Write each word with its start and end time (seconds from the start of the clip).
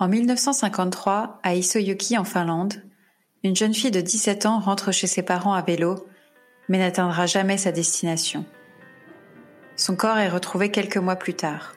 En 0.00 0.08
1953, 0.08 1.40
à 1.42 1.54
Isoyoki 1.54 2.16
en 2.16 2.24
Finlande, 2.24 2.82
une 3.44 3.54
jeune 3.54 3.74
fille 3.74 3.90
de 3.90 4.00
17 4.00 4.46
ans 4.46 4.58
rentre 4.58 4.92
chez 4.92 5.06
ses 5.06 5.20
parents 5.20 5.52
à 5.52 5.60
vélo, 5.60 6.06
mais 6.70 6.78
n'atteindra 6.78 7.26
jamais 7.26 7.58
sa 7.58 7.70
destination. 7.70 8.46
Son 9.76 9.96
corps 9.96 10.16
est 10.16 10.30
retrouvé 10.30 10.70
quelques 10.70 10.96
mois 10.96 11.16
plus 11.16 11.34
tard. 11.34 11.74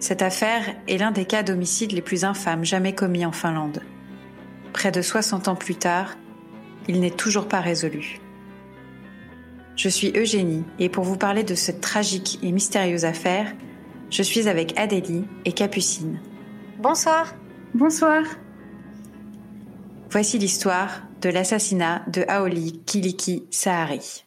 Cette 0.00 0.22
affaire 0.22 0.64
est 0.88 0.98
l'un 0.98 1.12
des 1.12 1.24
cas 1.24 1.44
d'homicide 1.44 1.92
les 1.92 2.02
plus 2.02 2.24
infâmes 2.24 2.64
jamais 2.64 2.96
commis 2.96 3.24
en 3.24 3.30
Finlande. 3.30 3.80
Près 4.72 4.90
de 4.90 5.00
60 5.00 5.46
ans 5.46 5.54
plus 5.54 5.76
tard, 5.76 6.16
il 6.88 6.98
n'est 6.98 7.10
toujours 7.10 7.46
pas 7.46 7.60
résolu. 7.60 8.18
Je 9.76 9.88
suis 9.88 10.12
Eugénie 10.18 10.64
et 10.80 10.88
pour 10.88 11.04
vous 11.04 11.16
parler 11.16 11.44
de 11.44 11.54
cette 11.54 11.80
tragique 11.80 12.40
et 12.42 12.50
mystérieuse 12.50 13.04
affaire, 13.04 13.54
je 14.10 14.22
suis 14.24 14.48
avec 14.48 14.76
Adélie 14.76 15.26
et 15.44 15.52
Capucine. 15.52 16.18
Bonsoir. 16.84 17.34
Bonsoir. 17.72 18.24
Voici 20.10 20.36
l'histoire 20.36 21.04
de 21.22 21.30
l'assassinat 21.30 22.02
de 22.08 22.26
Aoli 22.28 22.82
Kiliki 22.84 23.44
Sahari. 23.50 24.26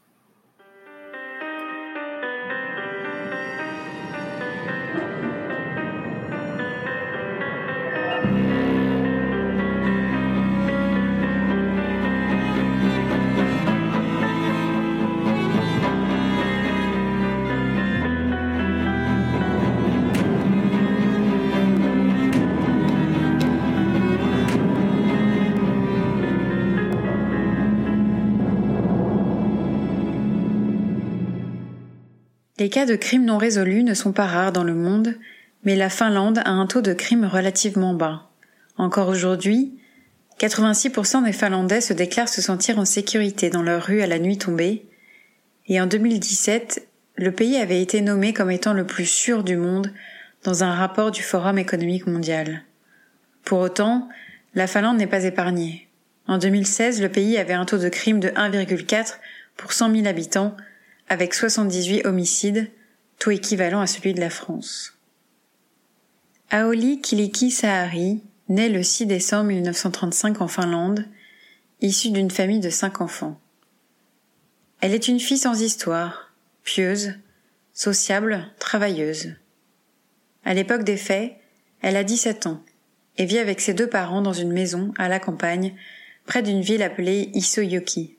Les 32.60 32.70
cas 32.70 32.86
de 32.86 32.96
crimes 32.96 33.26
non 33.26 33.38
résolus 33.38 33.84
ne 33.84 33.94
sont 33.94 34.14
pas 34.14 34.26
rares 34.26 34.52
dans 34.52 34.64
le 34.64 34.74
monde, 34.74 35.16
mais 35.64 35.76
la 35.76 35.90
Finlande 35.90 36.40
a 36.40 36.50
un 36.50 36.66
taux 36.66 36.82
de 36.82 36.94
crime 36.94 37.26
relativement 37.26 37.94
bas. 37.94 38.30
Encore 38.78 39.10
aujourd'hui, 39.10 39.78
86% 40.40 41.24
des 41.24 41.34
Finlandais 41.34 41.82
se 41.82 41.94
déclarent 41.94 42.30
se 42.30 42.42
sentir 42.42 42.80
en 42.80 42.86
sécurité 42.86 43.50
dans 43.50 43.64
leur 43.64 43.84
rue 43.84 44.02
à 44.02 44.08
la 44.08 44.18
nuit 44.18 44.38
tombée, 44.38 44.86
et 45.68 45.80
en 45.82 45.86
2017, 45.86 46.88
le 47.16 47.32
pays 47.32 47.58
avait 47.58 47.82
été 47.82 48.02
nommé 48.02 48.34
comme 48.34 48.52
étant 48.52 48.74
le 48.74 48.86
plus 48.86 49.06
sûr 49.06 49.44
du 49.44 49.58
monde 49.58 49.92
dans 50.44 50.64
un 50.64 50.74
rapport 50.74 51.12
du 51.12 51.22
Forum 51.22 51.58
économique 51.58 52.08
mondial. 52.08 52.64
Pour 53.44 53.60
autant, 53.60 54.08
la 54.56 54.68
Finlande 54.68 54.98
n'est 54.98 55.08
pas 55.08 55.26
épargnée. 55.26 55.88
En 56.28 56.38
2016, 56.38 57.02
le 57.02 57.10
pays 57.10 57.38
avait 57.38 57.54
un 57.54 57.66
taux 57.66 57.78
de 57.78 57.90
crime 57.90 58.20
de 58.20 58.30
1,4 58.30 59.16
pour 59.56 59.74
100 59.74 59.94
000 59.94 60.08
habitants, 60.08 60.56
avec 61.10 61.34
78 61.34 62.06
homicides, 62.06 62.70
taux 63.20 63.32
équivalent 63.32 63.82
à 63.82 63.88
celui 63.88 64.14
de 64.14 64.20
la 64.20 64.30
France. 64.30 64.98
Aoli 66.50 67.02
Kiliki 67.02 67.52
Sahari 67.52 68.24
naît 68.50 68.70
le 68.70 68.84
6 68.84 69.06
décembre 69.06 69.48
1935 69.48 70.42
en 70.42 70.48
Finlande, 70.48 71.06
issue 71.82 72.12
d'une 72.12 72.32
famille 72.32 72.60
de 72.60 72.70
cinq 72.70 73.02
enfants. 73.02 73.40
Elle 74.80 74.94
est 74.94 75.08
une 75.08 75.20
fille 75.20 75.38
sans 75.38 75.62
histoire, 75.62 76.34
pieuse, 76.64 77.14
sociable, 77.74 78.46
travailleuse. 78.60 79.36
À 80.46 80.54
l'époque 80.54 80.84
des 80.84 80.98
faits, 80.98 81.36
elle 81.82 81.98
a 81.98 82.04
17 82.04 82.48
ans 82.48 82.64
et 83.18 83.26
vit 83.26 83.40
avec 83.40 83.60
ses 83.60 83.74
deux 83.74 83.88
parents 83.88 84.22
dans 84.22 84.34
une 84.34 84.52
maison 84.52 84.94
à 84.98 85.08
la 85.08 85.20
campagne, 85.20 85.76
près 86.26 86.44
d'une 86.44 86.62
ville 86.62 86.84
appelée 86.84 87.32
Isoyoki. 87.34 88.17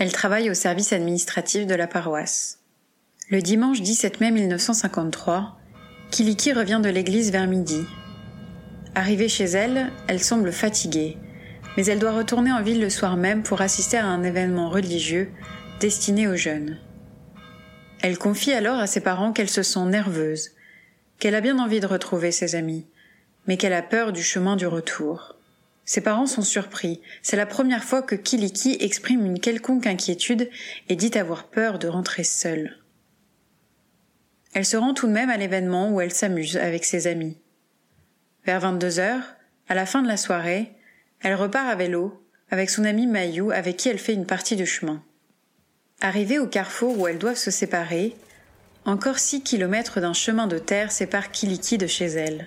Elle 0.00 0.12
travaille 0.12 0.48
au 0.48 0.54
service 0.54 0.94
administratif 0.94 1.66
de 1.66 1.74
la 1.74 1.86
paroisse. 1.86 2.60
Le 3.28 3.42
dimanche 3.42 3.82
17 3.82 4.22
mai 4.22 4.30
1953, 4.30 5.58
Kiliki 6.10 6.54
revient 6.54 6.80
de 6.82 6.88
l'église 6.88 7.30
vers 7.30 7.46
midi. 7.46 7.84
Arrivée 8.94 9.28
chez 9.28 9.44
elle, 9.44 9.92
elle 10.08 10.22
semble 10.22 10.52
fatiguée, 10.52 11.18
mais 11.76 11.84
elle 11.84 11.98
doit 11.98 12.16
retourner 12.16 12.50
en 12.50 12.62
ville 12.62 12.80
le 12.80 12.88
soir 12.88 13.18
même 13.18 13.42
pour 13.42 13.60
assister 13.60 13.98
à 13.98 14.06
un 14.06 14.22
événement 14.22 14.70
religieux 14.70 15.30
destiné 15.80 16.26
aux 16.26 16.36
jeunes. 16.36 16.78
Elle 18.00 18.16
confie 18.16 18.54
alors 18.54 18.78
à 18.78 18.86
ses 18.86 19.02
parents 19.02 19.34
qu'elle 19.34 19.50
se 19.50 19.62
sent 19.62 19.84
nerveuse, 19.84 20.52
qu'elle 21.18 21.34
a 21.34 21.42
bien 21.42 21.58
envie 21.58 21.80
de 21.80 21.86
retrouver 21.86 22.32
ses 22.32 22.54
amis, 22.54 22.86
mais 23.46 23.58
qu'elle 23.58 23.74
a 23.74 23.82
peur 23.82 24.14
du 24.14 24.22
chemin 24.22 24.56
du 24.56 24.66
retour. 24.66 25.36
Ses 25.90 26.02
parents 26.02 26.28
sont 26.28 26.42
surpris. 26.42 27.00
C'est 27.20 27.36
la 27.36 27.46
première 27.46 27.82
fois 27.82 28.00
que 28.00 28.14
Kiliki 28.14 28.76
exprime 28.78 29.26
une 29.26 29.40
quelconque 29.40 29.88
inquiétude 29.88 30.48
et 30.88 30.94
dit 30.94 31.18
avoir 31.18 31.48
peur 31.48 31.80
de 31.80 31.88
rentrer 31.88 32.22
seule. 32.22 32.78
Elle 34.54 34.64
se 34.64 34.76
rend 34.76 34.94
tout 34.94 35.08
de 35.08 35.12
même 35.12 35.30
à 35.30 35.36
l'événement 35.36 35.90
où 35.90 36.00
elle 36.00 36.12
s'amuse 36.12 36.56
avec 36.58 36.84
ses 36.84 37.08
amis. 37.08 37.38
Vers 38.46 38.60
22 38.60 39.00
heures, 39.00 39.34
à 39.68 39.74
la 39.74 39.84
fin 39.84 40.00
de 40.00 40.06
la 40.06 40.16
soirée, 40.16 40.70
elle 41.22 41.34
repart 41.34 41.68
à 41.68 41.74
vélo 41.74 42.24
avec 42.52 42.70
son 42.70 42.84
amie 42.84 43.08
Mayou 43.08 43.50
avec 43.50 43.76
qui 43.76 43.88
elle 43.88 43.98
fait 43.98 44.14
une 44.14 44.26
partie 44.26 44.54
de 44.54 44.64
chemin. 44.64 45.02
Arrivée 46.00 46.38
au 46.38 46.46
carrefour 46.46 47.00
où 47.00 47.08
elles 47.08 47.18
doivent 47.18 47.34
se 47.34 47.50
séparer, 47.50 48.14
encore 48.84 49.18
six 49.18 49.42
kilomètres 49.42 50.00
d'un 50.00 50.12
chemin 50.12 50.46
de 50.46 50.60
terre 50.60 50.92
séparent 50.92 51.32
Kiliki 51.32 51.78
de 51.78 51.88
chez 51.88 52.06
elle. 52.06 52.46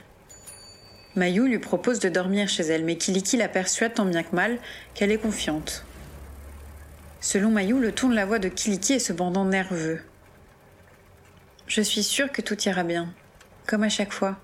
Mayou 1.16 1.46
lui 1.46 1.60
propose 1.60 2.00
de 2.00 2.10
dormir 2.10 2.50
chez 2.50 2.64
elle, 2.64 2.84
mais 2.84 2.98
Kiliki 2.98 3.38
la 3.38 3.48
persuade 3.48 3.94
tant 3.94 4.06
bien 4.06 4.24
que 4.24 4.36
mal 4.36 4.58
qu'elle 4.96 5.12
est 5.12 5.20
confiante. 5.20 5.86
Selon 7.22 7.52
Mayou, 7.52 7.80
le 7.80 7.92
ton 7.92 8.10
de 8.10 8.16
la 8.16 8.26
voix 8.26 8.40
de 8.40 8.50
Kiliki 8.50 8.94
est 8.94 9.00
cependant 9.00 9.46
nerveux. 9.46 10.02
Je 11.68 11.82
suis 11.82 12.02
sûre 12.04 12.32
que 12.32 12.42
tout 12.42 12.60
ira 12.64 12.84
bien, 12.84 13.14
comme 13.68 13.84
à 13.84 13.90
chaque 13.90 14.12
fois. 14.12 14.38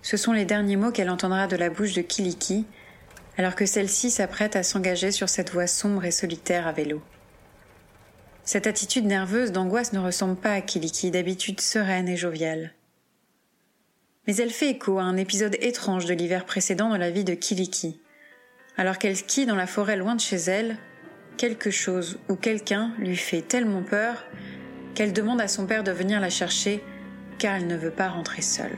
Ce 0.00 0.16
sont 0.16 0.32
les 0.32 0.46
derniers 0.46 0.76
mots 0.76 0.90
qu'elle 0.90 1.10
entendra 1.10 1.46
de 1.46 1.56
la 1.56 1.68
bouche 1.68 1.92
de 1.92 2.02
Kiliki, 2.02 2.64
alors 3.36 3.54
que 3.54 3.66
celle-ci 3.66 4.10
s'apprête 4.10 4.56
à 4.56 4.62
s'engager 4.62 5.10
sur 5.10 5.28
cette 5.28 5.52
voie 5.52 5.66
sombre 5.66 6.06
et 6.06 6.10
solitaire 6.10 6.66
à 6.66 6.72
vélo. 6.72 7.02
Cette 8.42 8.66
attitude 8.66 9.04
nerveuse 9.04 9.52
d'angoisse 9.52 9.92
ne 9.92 9.98
ressemble 9.98 10.36
pas 10.36 10.52
à 10.52 10.62
Kiliki, 10.62 11.10
d'habitude 11.10 11.60
sereine 11.60 12.08
et 12.08 12.16
joviale 12.16 12.75
mais 14.26 14.36
elle 14.36 14.50
fait 14.50 14.70
écho 14.70 14.98
à 14.98 15.02
un 15.02 15.16
épisode 15.16 15.56
étrange 15.60 16.06
de 16.06 16.14
l'hiver 16.14 16.44
précédent 16.44 16.88
dans 16.88 16.96
la 16.96 17.10
vie 17.10 17.24
de 17.24 17.34
Kiliki. 17.34 18.00
Alors 18.76 18.98
qu'elle 18.98 19.16
skie 19.16 19.46
dans 19.46 19.56
la 19.56 19.66
forêt 19.66 19.96
loin 19.96 20.14
de 20.14 20.20
chez 20.20 20.36
elle, 20.36 20.76
quelque 21.36 21.70
chose 21.70 22.18
ou 22.28 22.36
quelqu'un 22.36 22.92
lui 22.98 23.16
fait 23.16 23.42
tellement 23.42 23.82
peur 23.82 24.24
qu'elle 24.94 25.12
demande 25.12 25.40
à 25.40 25.48
son 25.48 25.66
père 25.66 25.84
de 25.84 25.92
venir 25.92 26.20
la 26.20 26.30
chercher 26.30 26.82
car 27.38 27.56
elle 27.56 27.66
ne 27.66 27.76
veut 27.76 27.90
pas 27.90 28.08
rentrer 28.08 28.42
seule. 28.42 28.76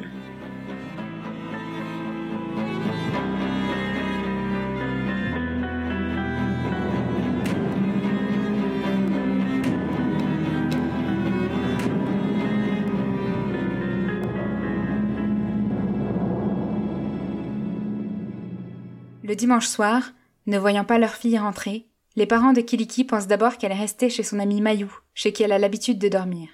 Le 19.29 19.37
dimanche 19.37 19.67
soir, 19.67 20.13
ne 20.47 20.57
voyant 20.59 20.87
pas 20.87 20.97
leur 20.97 21.13
fille 21.13 21.39
rentrer, 21.39 21.87
les 22.17 22.25
parents 22.25 22.55
de 22.55 22.63
Kiliki 22.63 23.05
pensent 23.05 23.27
d'abord 23.27 23.59
qu'elle 23.59 23.73
est 23.73 23.79
restée 23.79 24.09
chez 24.09 24.23
son 24.23 24.39
amie 24.39 24.63
Mayou, 24.63 24.91
chez 25.13 25.35
qui 25.35 25.43
elle 25.43 25.53
a 25.53 25.59
l'habitude 25.59 25.99
de 25.99 26.09
dormir. 26.09 26.49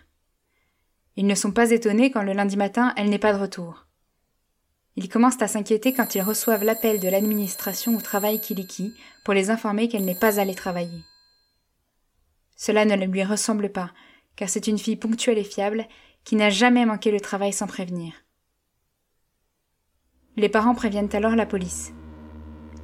Ils 1.15 1.29
ne 1.29 1.37
sont 1.37 1.53
pas 1.53 1.71
étonnés 1.71 2.11
quand 2.11 2.25
le 2.25 2.33
lundi 2.33 2.57
matin 2.57 2.93
elle 2.97 3.11
n'est 3.11 3.21
pas 3.21 3.33
de 3.33 3.39
retour. 3.39 3.87
Ils 4.97 5.09
commencent 5.09 5.41
à 5.41 5.47
s'inquiéter 5.47 5.93
quand 5.93 6.17
ils 6.17 6.21
reçoivent 6.21 6.65
l'appel 6.65 6.99
de 6.99 7.07
l'administration 7.07 7.95
où 7.95 8.03
travaille 8.03 8.41
Kiliki 8.41 8.93
pour 9.25 9.35
les 9.35 9.51
informer 9.51 9.87
qu'elle 9.87 10.05
n'est 10.05 10.17
pas 10.17 10.41
allée 10.41 10.57
travailler. 10.57 11.05
Cela 12.57 12.85
ne 12.85 13.07
lui 13.07 13.23
ressemble 13.23 13.71
pas, 13.71 13.93
car 14.35 14.49
c'est 14.49 14.67
une 14.67 14.81
fille 14.81 14.97
ponctuelle 14.97 15.39
et 15.39 15.45
fiable 15.45 15.87
qui 16.25 16.35
n'a 16.35 16.51
jamais 16.51 16.87
manqué 16.87 17.13
le 17.13 17.21
travail 17.21 17.53
sans 17.53 17.69
prévenir. 17.69 18.15
Les 20.37 20.49
parents 20.49 20.75
préviennent 20.75 21.15
alors 21.15 21.37
la 21.37 21.47
police. 21.47 21.93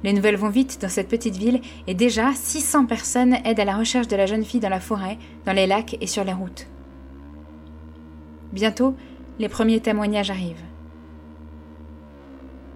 Les 0.03 0.13
nouvelles 0.13 0.37
vont 0.37 0.49
vite 0.49 0.79
dans 0.81 0.89
cette 0.89 1.07
petite 1.07 1.37
ville 1.37 1.61
et 1.87 1.93
déjà 1.93 2.33
600 2.33 2.85
personnes 2.85 3.37
aident 3.45 3.59
à 3.59 3.65
la 3.65 3.77
recherche 3.77 4.07
de 4.07 4.15
la 4.15 4.25
jeune 4.25 4.43
fille 4.43 4.59
dans 4.59 4.69
la 4.69 4.79
forêt, 4.79 5.17
dans 5.45 5.53
les 5.53 5.67
lacs 5.67 5.97
et 6.01 6.07
sur 6.07 6.23
les 6.23 6.33
routes. 6.33 6.67
Bientôt, 8.51 8.95
les 9.39 9.47
premiers 9.47 9.79
témoignages 9.79 10.31
arrivent. 10.31 10.65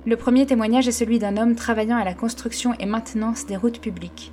Le 0.06 0.16
premier 0.16 0.46
témoignage 0.46 0.88
est 0.88 0.92
celui 0.92 1.18
d'un 1.18 1.36
homme 1.36 1.56
travaillant 1.56 1.98
à 1.98 2.04
la 2.04 2.14
construction 2.14 2.74
et 2.80 2.86
maintenance 2.86 3.48
des 3.48 3.58
routes 3.58 3.82
publiques. 3.82 4.32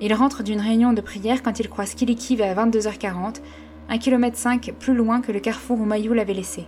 Il 0.00 0.12
rentre 0.12 0.42
d'une 0.42 0.60
réunion 0.60 0.92
de 0.92 1.00
prière 1.00 1.42
quand 1.42 1.58
il 1.58 1.70
croise 1.70 1.94
Kiliki 1.94 2.36
vers 2.36 2.54
22h40, 2.54 3.40
un 3.88 3.98
kilomètre 3.98 4.36
5 4.36 4.74
plus 4.78 4.94
loin 4.94 5.22
que 5.22 5.32
le 5.32 5.40
carrefour 5.40 5.80
où 5.80 5.86
Mayou 5.86 6.12
l'avait 6.12 6.34
laissé. 6.34 6.66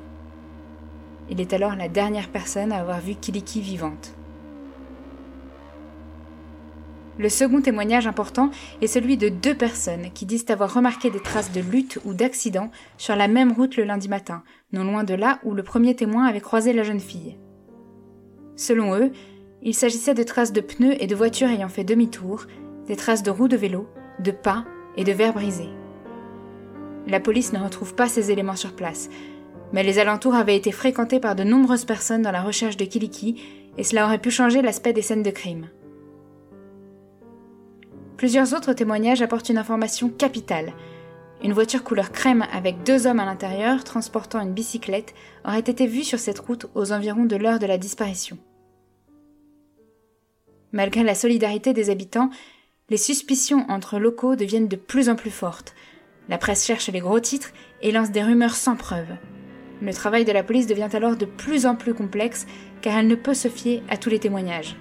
Il 1.28 1.40
est 1.40 1.52
alors 1.52 1.76
la 1.76 1.88
dernière 1.88 2.30
personne 2.30 2.72
à 2.72 2.78
avoir 2.78 3.00
vu 3.00 3.14
Kiliki 3.14 3.60
vivante. 3.60 4.15
Le 7.18 7.30
second 7.30 7.62
témoignage 7.62 8.06
important 8.06 8.50
est 8.82 8.86
celui 8.86 9.16
de 9.16 9.30
deux 9.30 9.54
personnes 9.54 10.10
qui 10.12 10.26
disent 10.26 10.44
avoir 10.50 10.74
remarqué 10.74 11.10
des 11.10 11.20
traces 11.20 11.52
de 11.52 11.62
lutte 11.62 11.98
ou 12.04 12.12
d'accident 12.12 12.70
sur 12.98 13.16
la 13.16 13.26
même 13.26 13.52
route 13.52 13.76
le 13.76 13.84
lundi 13.84 14.08
matin, 14.08 14.42
non 14.72 14.84
loin 14.84 15.02
de 15.02 15.14
là 15.14 15.38
où 15.42 15.54
le 15.54 15.62
premier 15.62 15.96
témoin 15.96 16.26
avait 16.26 16.40
croisé 16.40 16.74
la 16.74 16.82
jeune 16.82 17.00
fille. 17.00 17.38
Selon 18.54 18.94
eux, 18.94 19.12
il 19.62 19.74
s'agissait 19.74 20.14
de 20.14 20.22
traces 20.22 20.52
de 20.52 20.60
pneus 20.60 21.02
et 21.02 21.06
de 21.06 21.14
voitures 21.14 21.48
ayant 21.48 21.68
fait 21.68 21.84
demi-tour, 21.84 22.46
des 22.86 22.96
traces 22.96 23.22
de 23.22 23.30
roues 23.30 23.48
de 23.48 23.56
vélo, 23.56 23.88
de 24.22 24.30
pas 24.30 24.64
et 24.96 25.04
de 25.04 25.12
verres 25.12 25.34
brisés. 25.34 25.70
La 27.06 27.20
police 27.20 27.52
ne 27.52 27.58
retrouve 27.58 27.94
pas 27.94 28.08
ces 28.08 28.30
éléments 28.30 28.56
sur 28.56 28.74
place, 28.74 29.08
mais 29.72 29.82
les 29.82 29.98
alentours 29.98 30.34
avaient 30.34 30.56
été 30.56 30.70
fréquentés 30.70 31.20
par 31.20 31.34
de 31.34 31.44
nombreuses 31.44 31.84
personnes 31.84 32.22
dans 32.22 32.32
la 32.32 32.42
recherche 32.42 32.76
de 32.76 32.84
Kiliki, 32.84 33.40
et 33.78 33.84
cela 33.84 34.04
aurait 34.04 34.18
pu 34.18 34.30
changer 34.30 34.60
l'aspect 34.60 34.92
des 34.92 35.02
scènes 35.02 35.22
de 35.22 35.30
crime. 35.30 35.68
Plusieurs 38.16 38.54
autres 38.54 38.72
témoignages 38.72 39.20
apportent 39.20 39.50
une 39.50 39.58
information 39.58 40.08
capitale. 40.08 40.72
Une 41.44 41.52
voiture 41.52 41.84
couleur 41.84 42.12
crème 42.12 42.46
avec 42.50 42.82
deux 42.82 43.06
hommes 43.06 43.20
à 43.20 43.26
l'intérieur 43.26 43.84
transportant 43.84 44.40
une 44.40 44.54
bicyclette 44.54 45.14
aurait 45.44 45.58
été 45.58 45.86
vue 45.86 46.04
sur 46.04 46.18
cette 46.18 46.38
route 46.38 46.66
aux 46.74 46.92
environs 46.92 47.26
de 47.26 47.36
l'heure 47.36 47.58
de 47.58 47.66
la 47.66 47.76
disparition. 47.76 48.38
Malgré 50.72 51.04
la 51.04 51.14
solidarité 51.14 51.74
des 51.74 51.90
habitants, 51.90 52.30
les 52.88 52.96
suspicions 52.96 53.66
entre 53.68 53.98
locaux 53.98 54.34
deviennent 54.34 54.68
de 54.68 54.76
plus 54.76 55.10
en 55.10 55.14
plus 55.14 55.30
fortes. 55.30 55.74
La 56.30 56.38
presse 56.38 56.64
cherche 56.64 56.88
les 56.88 57.00
gros 57.00 57.20
titres 57.20 57.50
et 57.82 57.92
lance 57.92 58.12
des 58.12 58.22
rumeurs 58.22 58.54
sans 58.54 58.76
preuve. 58.76 59.08
Le 59.82 59.92
travail 59.92 60.24
de 60.24 60.32
la 60.32 60.42
police 60.42 60.66
devient 60.66 60.88
alors 60.94 61.16
de 61.16 61.26
plus 61.26 61.66
en 61.66 61.76
plus 61.76 61.92
complexe 61.92 62.46
car 62.80 62.96
elle 62.96 63.08
ne 63.08 63.14
peut 63.14 63.34
se 63.34 63.48
fier 63.48 63.82
à 63.90 63.98
tous 63.98 64.08
les 64.08 64.18
témoignages. 64.18 64.76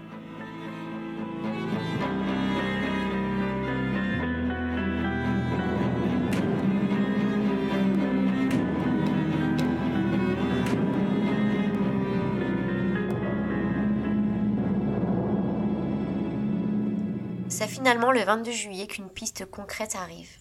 Finalement 17.86 18.12
le 18.12 18.24
22 18.24 18.52
juillet 18.52 18.88
qu'une 18.88 19.12
piste 19.12 19.46
concrète 19.46 19.96
arrive. 19.96 20.32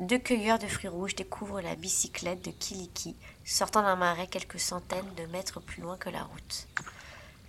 Deux 0.00 0.16
cueilleurs 0.16 0.58
de 0.58 0.66
fruits 0.66 0.88
rouges 0.88 1.14
découvrent 1.14 1.60
la 1.60 1.74
bicyclette 1.74 2.42
de 2.42 2.52
Kiliki 2.52 3.14
sortant 3.44 3.82
d'un 3.82 3.96
marais 3.96 4.28
quelques 4.28 4.58
centaines 4.58 5.14
de 5.18 5.26
mètres 5.26 5.60
plus 5.60 5.82
loin 5.82 5.98
que 5.98 6.08
la 6.08 6.22
route. 6.22 6.66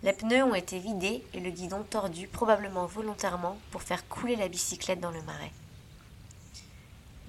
Les 0.04 0.12
pneus 0.12 0.44
ont 0.44 0.54
été 0.54 0.80
vidés 0.80 1.24
et 1.34 1.40
le 1.40 1.50
guidon 1.50 1.84
tordu 1.84 2.28
probablement 2.28 2.88
volontairement 2.88 3.58
pour 3.72 3.84
faire 3.84 4.06
couler 4.10 4.36
la 4.36 4.50
bicyclette 4.50 5.00
dans 5.00 5.12
le 5.12 5.22
marais. 5.22 5.54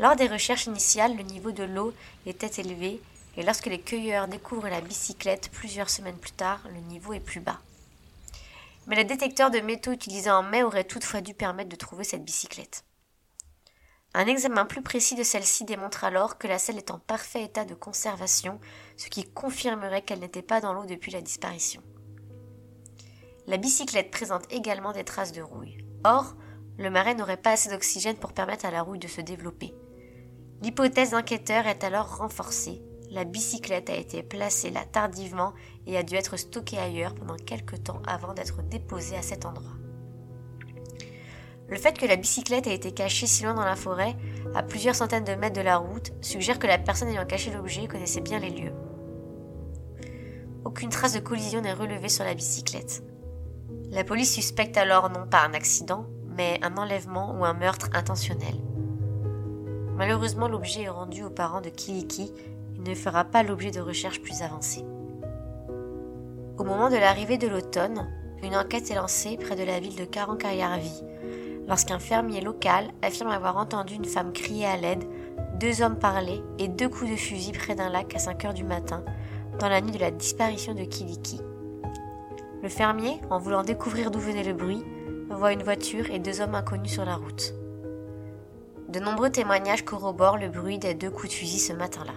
Lors 0.01 0.17
des 0.17 0.27
recherches 0.27 0.67
initiales, 0.67 1.17
le 1.17 1.23
niveau 1.23 1.53
de 1.53 1.63
l'eau 1.63 1.95
était 2.27 2.61
élevé 2.61 3.01
et 3.37 3.45
lorsque 3.45 3.67
les 3.67 3.81
cueilleurs 3.81 4.27
découvrent 4.27 4.71
la 4.71 4.81
bicyclette 4.81 5.51
plusieurs 5.53 5.91
semaines 5.91 6.19
plus 6.19 6.33
tard, 6.33 6.59
le 6.69 6.81
niveau 6.81 7.13
est 7.13 7.21
plus 7.21 7.39
bas. 7.39 7.61
Mais 8.87 8.97
le 8.97 9.05
détecteur 9.05 9.51
de 9.51 9.61
métaux 9.61 9.93
utilisé 9.93 10.31
en 10.31 10.43
mai 10.43 10.63
aurait 10.63 10.85
toutefois 10.85 11.21
dû 11.21 11.35
permettre 11.35 11.69
de 11.69 11.77
trouver 11.77 12.05
cette 12.05 12.25
bicyclette. 12.25 12.85
Un 14.15 14.27
examen 14.27 14.65
plus 14.65 14.83
précis 14.83 15.15
de 15.15 15.23
celle-ci 15.23 15.65
démontre 15.65 16.05
alors 16.05 16.39
que 16.39 16.47
la 16.47 16.59
selle 16.59 16.79
est 16.79 16.91
en 16.91 16.99
parfait 16.99 17.43
état 17.43 17.65
de 17.65 17.75
conservation, 17.75 18.61
ce 18.97 19.09
qui 19.09 19.25
confirmerait 19.25 20.03
qu'elle 20.03 20.21
n'était 20.21 20.41
pas 20.41 20.61
dans 20.61 20.73
l'eau 20.73 20.87
depuis 20.87 21.11
la 21.11 21.21
disparition. 21.21 21.83
La 23.47 23.59
bicyclette 23.59 24.11
présente 24.11 24.51
également 24.51 24.93
des 24.93 25.05
traces 25.05 25.33
de 25.33 25.43
rouille. 25.43 25.85
Or, 26.05 26.35
le 26.79 26.91
marais 26.91 27.15
n'aurait 27.15 27.37
pas 27.37 27.53
assez 27.53 27.69
d'oxygène 27.69 28.17
pour 28.17 28.33
permettre 28.33 28.65
à 28.65 28.71
la 28.71 28.83
rouille 28.83 28.99
de 28.99 29.09
se 29.09 29.21
développer. 29.21 29.75
L'hypothèse 30.63 31.11
d'enquêteur 31.11 31.67
est 31.67 31.85
alors 31.85 32.17
renforcée. 32.17 32.83
La 33.11 33.25
bicyclette 33.25 33.89
a 33.89 33.97
été 33.97 34.23
placée 34.23 34.71
là 34.71 34.85
tardivement 34.85 35.55
et 35.87 35.97
a 35.97 36.03
dû 36.03 36.17
être 36.17 36.37
stockée 36.37 36.79
ailleurs 36.79 37.15
pendant 37.15 37.37
quelque 37.37 37.77
temps 37.77 38.03
avant 38.07 38.35
d'être 38.35 38.63
déposée 38.63 39.17
à 39.17 39.23
cet 39.23 39.47
endroit. 39.47 39.77
Le 41.69 41.77
fait 41.77 41.99
que 41.99 42.07
la 42.07 42.17
bicyclette 42.17 42.67
ait 42.67 42.75
été 42.75 42.93
cachée 42.93 43.27
si 43.27 43.43
loin 43.43 43.55
dans 43.55 43.65
la 43.65 43.77
forêt, 43.77 44.17
à 44.55 44.63
plusieurs 44.63 44.95
centaines 44.95 45.25
de 45.25 45.35
mètres 45.35 45.57
de 45.57 45.65
la 45.65 45.77
route, 45.79 46.13
suggère 46.21 46.59
que 46.59 46.67
la 46.67 46.79
personne 46.79 47.09
ayant 47.09 47.27
caché 47.27 47.51
l'objet 47.51 47.89
connaissait 47.89 48.21
bien 48.21 48.39
les 48.39 48.51
lieux. 48.51 48.73
Aucune 50.65 50.91
trace 50.91 51.15
de 51.15 51.21
collision 51.21 51.61
n'est 51.61 51.73
relevée 51.73 52.09
sur 52.09 52.25
la 52.25 52.35
bicyclette. 52.35 53.03
La 53.91 54.05
police 54.05 54.33
suspecte 54.33 54.77
alors 54.77 55.11
non 55.11 55.27
pas 55.27 55.45
un 55.45 55.55
accident, 55.55 56.07
mais 56.37 56.59
un 56.63 56.77
enlèvement 56.77 57.37
ou 57.39 57.45
un 57.45 57.55
meurtre 57.55 57.89
intentionnel. 57.95 58.55
Malheureusement, 59.97 60.49
l'objet 60.49 60.83
est 60.83 60.89
rendu 60.89 61.23
aux 61.25 61.31
parents 61.31 61.61
de 61.61 61.71
Kiliki 61.71 62.33
ne 62.79 62.95
fera 62.95 63.25
pas 63.25 63.43
l'objet 63.43 63.71
de 63.71 63.81
recherches 63.81 64.21
plus 64.21 64.43
avancées. 64.43 64.85
Au 66.59 66.65
moment 66.65 66.91
de 66.91 66.97
l'arrivée 66.97 67.39
de 67.39 67.49
l'automne, 67.49 68.09
une 68.43 68.57
enquête 68.57 68.91
est 68.91 68.95
lancée 68.95 69.37
près 69.37 69.57
de 69.57 69.65
la 69.65 69.81
ville 69.81 69.97
de 69.97 70.05
Karankayarvi, 70.05 71.03
lorsqu'un 71.69 71.99
fermier 71.99 72.41
local 72.41 72.89
affirme 73.03 73.31
avoir 73.31 73.57
entendu 73.57 73.95
une 73.95 74.05
femme 74.05 74.33
crier 74.33 74.67
à 74.67 74.77
l'aide, 74.77 75.05
deux 75.59 75.83
hommes 75.83 75.99
parler 75.99 76.43
et 76.59 76.69
deux 76.69 76.89
coups 76.89 77.11
de 77.11 77.17
fusil 77.17 77.53
près 77.53 77.75
d'un 77.75 77.89
lac 77.89 78.15
à 78.15 78.19
5 78.19 78.45
heures 78.45 78.55
du 78.55 78.65
matin, 78.65 79.05
dans 79.59 79.69
la 79.69 79.81
nuit 79.81 79.93
de 79.93 79.99
la 79.99 80.11
disparition 80.11 80.75
de 80.75 80.85
Kiliki. 80.85 81.41
Le 82.63 82.69
fermier, 82.69 83.21
en 83.31 83.39
voulant 83.39 83.63
découvrir 83.63 84.11
d'où 84.11 84.19
venait 84.19 84.45
le 84.45 84.53
bruit, 84.53 84.85
voit 85.31 85.53
une 85.53 85.63
voiture 85.63 86.11
et 86.11 86.19
deux 86.19 86.41
hommes 86.41 86.55
inconnus 86.55 86.93
sur 86.93 87.05
la 87.05 87.17
route. 87.17 87.55
De 88.89 89.01
nombreux 89.01 89.31
témoignages 89.31 89.85
corroborent 89.85 90.39
le 90.39 90.49
bruit 90.49 90.79
des 90.79 90.95
deux 90.95 91.11
coups 91.11 91.29
de 91.29 91.35
fusil 91.35 91.59
ce 91.59 91.73
matin-là. 91.73 92.15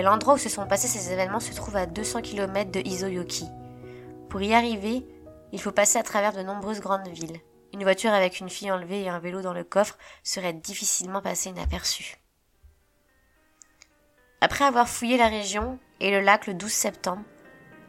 L'endroit 0.00 0.34
où 0.34 0.38
se 0.38 0.48
sont 0.48 0.66
passés 0.66 0.88
ces 0.88 1.12
événements 1.12 1.40
se 1.40 1.54
trouve 1.54 1.76
à 1.76 1.86
200 1.86 2.22
km 2.22 2.70
de 2.70 2.80
Izoyoki. 2.80 3.46
Pour 4.30 4.40
y 4.40 4.54
arriver, 4.54 5.06
il 5.52 5.60
faut 5.60 5.72
passer 5.72 5.98
à 5.98 6.02
travers 6.02 6.32
de 6.32 6.42
nombreuses 6.42 6.80
grandes 6.80 7.08
villes. 7.08 7.40
Une 7.74 7.82
voiture 7.82 8.12
avec 8.12 8.40
une 8.40 8.48
fille 8.48 8.70
enlevée 8.70 9.02
et 9.02 9.08
un 9.08 9.18
vélo 9.18 9.42
dans 9.42 9.52
le 9.52 9.64
coffre 9.64 9.98
serait 10.22 10.54
difficilement 10.54 11.20
passé 11.20 11.50
inaperçu. 11.50 12.16
Après 14.40 14.64
avoir 14.64 14.88
fouillé 14.88 15.18
la 15.18 15.28
région 15.28 15.78
et 16.00 16.10
le 16.10 16.20
lac 16.20 16.46
le 16.46 16.54
12 16.54 16.72
septembre, 16.72 17.22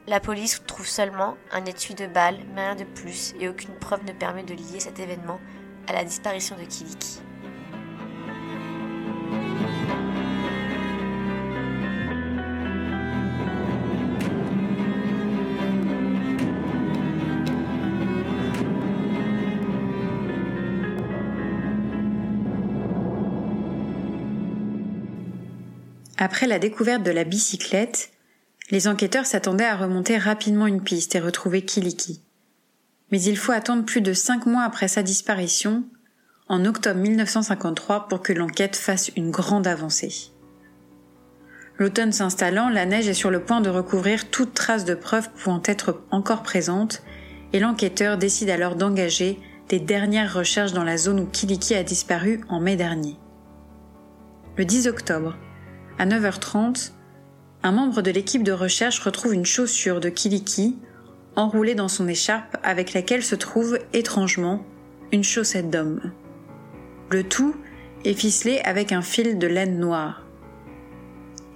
la 0.05 0.19
police 0.19 0.61
trouve 0.67 0.87
seulement 0.87 1.35
un 1.51 1.65
étui 1.65 1.95
de 1.95 2.05
balles, 2.05 2.39
mais 2.53 2.65
rien 2.65 2.75
de 2.75 2.83
plus, 2.83 3.33
et 3.39 3.47
aucune 3.47 3.73
preuve 3.79 4.03
ne 4.03 4.11
permet 4.11 4.43
de 4.43 4.53
lier 4.53 4.79
cet 4.79 4.99
événement 4.99 5.39
à 5.87 5.93
la 5.93 6.03
disparition 6.03 6.57
de 6.57 6.63
Kiliki. 6.63 7.21
Après 26.23 26.47
la 26.47 26.57
découverte 26.57 27.03
de 27.03 27.11
la 27.11 27.25
bicyclette, 27.25 28.09
les 28.71 28.87
enquêteurs 28.87 29.25
s'attendaient 29.25 29.65
à 29.65 29.75
remonter 29.75 30.17
rapidement 30.17 30.67
une 30.67 30.81
piste 30.81 31.15
et 31.15 31.19
retrouver 31.19 31.65
Kiliki. 31.65 32.21
Mais 33.11 33.21
il 33.21 33.37
faut 33.37 33.51
attendre 33.51 33.83
plus 33.83 33.99
de 33.99 34.13
cinq 34.13 34.45
mois 34.45 34.63
après 34.63 34.87
sa 34.87 35.03
disparition, 35.03 35.83
en 36.47 36.63
octobre 36.63 37.01
1953, 37.01 38.07
pour 38.07 38.21
que 38.21 38.31
l'enquête 38.31 38.77
fasse 38.77 39.11
une 39.17 39.31
grande 39.31 39.67
avancée. 39.67 40.31
L'automne 41.77 42.13
s'installant, 42.13 42.69
la 42.69 42.85
neige 42.85 43.09
est 43.09 43.13
sur 43.13 43.29
le 43.29 43.43
point 43.43 43.59
de 43.59 43.69
recouvrir 43.69 44.29
toute 44.29 44.53
trace 44.53 44.85
de 44.85 44.95
preuve 44.95 45.29
pouvant 45.31 45.61
être 45.65 46.05
encore 46.09 46.41
présente, 46.41 47.03
et 47.51 47.59
l'enquêteur 47.59 48.17
décide 48.17 48.49
alors 48.49 48.77
d'engager 48.77 49.39
des 49.67 49.81
dernières 49.81 50.33
recherches 50.33 50.71
dans 50.71 50.85
la 50.85 50.95
zone 50.95 51.19
où 51.19 51.25
Kiliki 51.25 51.75
a 51.75 51.83
disparu 51.83 52.39
en 52.47 52.61
mai 52.61 52.77
dernier. 52.77 53.17
Le 54.55 54.63
10 54.63 54.87
octobre, 54.87 55.35
à 55.99 56.05
9h30, 56.05 56.91
un 57.63 57.71
membre 57.71 58.01
de 58.01 58.11
l'équipe 58.11 58.43
de 58.43 58.51
recherche 58.51 58.99
retrouve 58.99 59.33
une 59.33 59.45
chaussure 59.45 59.99
de 59.99 60.09
Kiliki 60.09 60.77
enroulée 61.35 61.75
dans 61.75 61.87
son 61.87 62.07
écharpe 62.07 62.57
avec 62.63 62.93
laquelle 62.93 63.23
se 63.23 63.35
trouve 63.35 63.79
étrangement 63.93 64.63
une 65.11 65.23
chaussette 65.23 65.69
d'homme. 65.69 66.11
Le 67.09 67.23
tout 67.23 67.55
est 68.05 68.13
ficelé 68.13 68.59
avec 68.65 68.91
un 68.91 69.01
fil 69.01 69.37
de 69.37 69.47
laine 69.47 69.79
noire. 69.79 70.23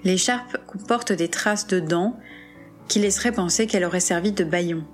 L'écharpe 0.04 0.58
comporte 0.66 1.12
des 1.12 1.28
traces 1.28 1.68
de 1.68 1.80
dents 1.80 2.18
qui 2.88 3.00
laisseraient 3.00 3.32
penser 3.32 3.68
qu'elle 3.68 3.84
aurait 3.84 4.00
servi 4.00 4.32
de 4.32 4.44
baillon. 4.44 4.86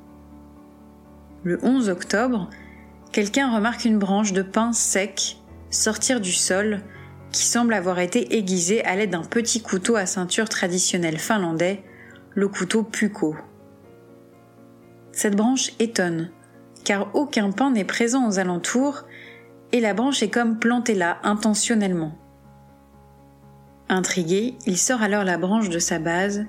Le 1.44 1.60
11 1.64 1.90
octobre, 1.90 2.50
quelqu'un 3.12 3.54
remarque 3.54 3.86
une 3.86 4.00
branche 4.00 4.34
de 4.34 4.42
pin 4.42 4.74
sec 4.74 5.38
sortir 5.70 6.22
du 6.22 6.32
sol 6.32 6.82
qui 7.34 7.44
semble 7.44 7.74
avoir 7.74 8.00
été 8.00 8.38
aiguisée 8.38 8.86
à 8.86 8.96
l'aide 8.96 9.10
d'un 9.10 9.24
petit 9.24 9.62
couteau 9.62 9.98
à 9.98 10.06
ceinture 10.06 10.48
traditionnel 10.48 11.18
finlandais 11.18 11.84
le 12.36 12.48
couteau 12.48 12.84
Pucco. 12.84 13.36
Cette 15.12 15.36
branche 15.36 15.72
étonne, 15.80 16.32
car 16.86 17.10
aucun 17.14 17.52
pain 17.52 17.72
n'est 17.72 17.84
présent 17.84 18.28
aux 18.28 18.40
alentours, 18.40 19.04
et 19.72 19.80
la 19.80 19.94
branche 19.94 20.24
est 20.24 20.30
comme 20.30 20.60
plantée 20.60 20.96
là 20.96 21.18
intentionnellement. 21.24 22.18
Intrigué, 23.90 24.56
il 24.66 24.78
sort 24.78 25.02
alors 25.02 25.24
la 25.24 25.38
branche 25.38 25.70
de 25.70 25.80
sa 25.80 26.00
base, 26.00 26.46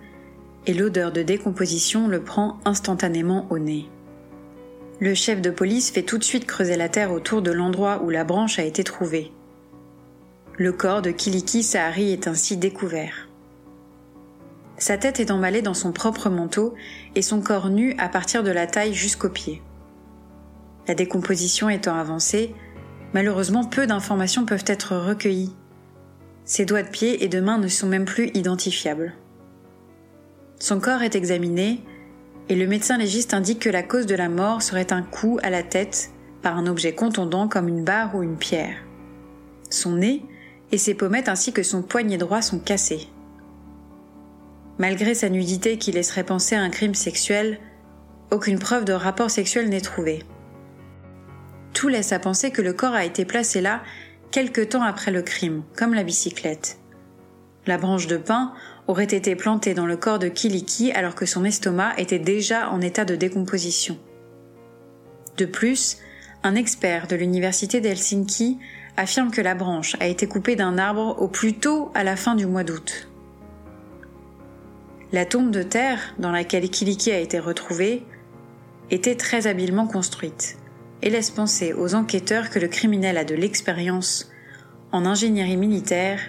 et 0.67 0.75
l'odeur 0.75 1.13
de 1.13 1.23
décomposition 1.23 2.09
le 2.09 2.23
prend 2.23 2.59
instantanément 2.65 3.47
au 3.51 3.59
nez. 3.59 3.89
Le 5.01 5.15
chef 5.15 5.41
de 5.41 5.51
police 5.51 5.91
fait 5.91 6.03
tout 6.03 6.19
de 6.19 6.25
suite 6.25 6.47
creuser 6.47 6.77
la 6.77 6.89
terre 6.89 7.13
autour 7.13 7.43
de 7.43 7.51
l'endroit 7.51 8.03
où 8.03 8.11
la 8.11 8.25
branche 8.25 8.59
a 8.59 8.65
été 8.65 8.85
trouvée. 8.85 9.33
Le 10.57 10.71
corps 10.71 11.03
de 11.03 11.11
Kiliki 11.11 11.65
Sahari 11.65 12.13
est 12.13 12.29
ainsi 12.29 12.57
découvert. 12.57 13.29
Sa 14.79 14.97
tête 14.97 15.19
est 15.19 15.33
emballée 15.33 15.63
dans 15.63 15.75
son 15.75 15.91
propre 15.91 16.31
manteau 16.31 16.75
et 17.17 17.23
son 17.23 17.41
corps 17.41 17.71
nu 17.71 17.97
à 17.99 18.09
partir 18.09 18.45
de 18.45 18.53
la 18.53 18.69
taille 18.69 18.95
jusqu'aux 18.95 19.31
pieds. 19.31 19.63
La 20.87 20.95
décomposition 20.95 21.69
étant 21.69 21.97
avancée, 21.97 22.55
malheureusement 23.15 23.65
peu 23.65 23.89
d'informations 23.89 24.47
peuvent 24.47 24.65
être 24.69 24.97
recueillies. 24.97 25.57
Ses 26.45 26.65
doigts 26.65 26.85
de 26.85 26.89
pied 26.89 27.25
et 27.25 27.29
de 27.29 27.41
main 27.41 27.59
ne 27.59 27.67
sont 27.67 27.89
même 27.89 28.05
plus 28.05 28.31
identifiables. 28.35 29.13
Son 30.61 30.79
corps 30.79 31.03
est 31.03 31.17
examiné 31.17 31.81
et 32.49 32.55
le 32.55 32.69
médecin 32.69 32.97
légiste 32.97 33.35
indique 33.35 33.59
que 33.63 33.71
la 33.71 33.83
cause 33.83 34.07
de 34.07 34.15
la 34.15 34.29
mort 34.29 34.63
serait 34.63 34.93
un 34.93 35.03
coup 35.03 35.41
à 35.43 35.51
la 35.51 35.65
tête 35.65 36.13
par 36.43 36.57
un 36.57 36.69
objet 36.69 36.95
contondant 36.95 37.49
comme 37.49 37.67
une 37.67 37.83
barre 37.83 38.15
ou 38.15 38.23
une 38.23 38.37
pierre. 38.37 38.77
Son 39.69 39.97
nez 39.97 40.23
et 40.73 40.79
ses 40.79 40.95
pommettes 40.95 41.29
ainsi 41.29 41.53
que 41.53 41.63
son 41.63 41.83
poignet 41.83 42.19
droit 42.19 42.43
sont 42.43 42.59
cassés. 42.59 43.09
Malgré 44.79 45.15
sa 45.15 45.29
nudité 45.29 45.79
qui 45.79 45.93
laisserait 45.93 46.25
penser 46.25 46.57
à 46.57 46.61
un 46.61 46.71
crime 46.71 46.95
sexuel, 46.95 47.61
aucune 48.31 48.59
preuve 48.59 48.85
de 48.85 48.93
rapport 48.93 49.31
sexuel 49.31 49.69
n'est 49.69 49.81
trouvée. 49.81 50.25
Tout 51.73 51.89
laisse 51.89 52.13
à 52.13 52.19
penser 52.19 52.51
que 52.51 52.63
le 52.63 52.73
corps 52.73 52.95
a 52.95 53.05
été 53.05 53.25
placé 53.25 53.61
là 53.61 53.83
quelque 54.31 54.61
temps 54.61 54.83
après 54.83 55.13
le 55.13 55.23
crime, 55.23 55.63
comme 55.77 55.95
la 55.95 56.03
bicyclette. 56.03 56.79
La 57.67 57.79
branche 57.79 58.09
de 58.09 58.17
pin 58.17 58.53
aurait 58.89 59.05
été 59.05 59.37
plantée 59.37 59.75
dans 59.75 59.87
le 59.87 59.97
corps 59.97 60.19
de 60.19 60.29
Kiliki 60.29 60.93
alors 60.93 61.15
que 61.15 61.27
son 61.27 61.45
estomac 61.45 61.95
était 61.99 62.19
déjà 62.19 62.71
en 62.71 62.81
état 62.81 63.05
de 63.05 63.17
décomposition. 63.17 63.97
De 65.37 65.47
plus, 65.47 65.99
un 66.43 66.55
expert 66.55 67.07
de 67.07 67.17
l'université 67.17 67.81
d'Helsinki 67.81 68.59
affirme 68.97 69.31
que 69.31 69.41
la 69.41 69.55
branche 69.55 69.97
a 70.01 70.07
été 70.07 70.27
coupée 70.27 70.57
d'un 70.57 70.79
arbre 70.79 71.21
au 71.21 71.29
plus 71.29 71.55
tôt 71.55 71.91
à 71.95 72.05
la 72.05 72.17
fin 72.17 72.35
du 72.35 72.47
mois 72.47 72.65
d'août. 72.65 73.09
La 75.13 75.25
tombe 75.25 75.51
de 75.51 75.63
terre 75.63 76.15
dans 76.19 76.31
laquelle 76.31 76.69
Kiliki 76.69 77.11
a 77.11 77.19
été 77.19 77.39
retrouvée 77.39 78.05
était 78.91 79.17
très 79.17 79.47
habilement 79.47 79.87
construite 79.87 80.59
et 81.03 81.11
laisse 81.11 81.31
penser 81.31 81.73
aux 81.73 81.95
enquêteurs 81.95 82.51
que 82.51 82.59
le 82.59 82.69
criminel 82.69 83.17
a 83.17 83.25
de 83.25 83.35
l'expérience 83.35 84.31
en 84.93 85.07
ingénierie 85.07 85.57
militaire 85.57 86.21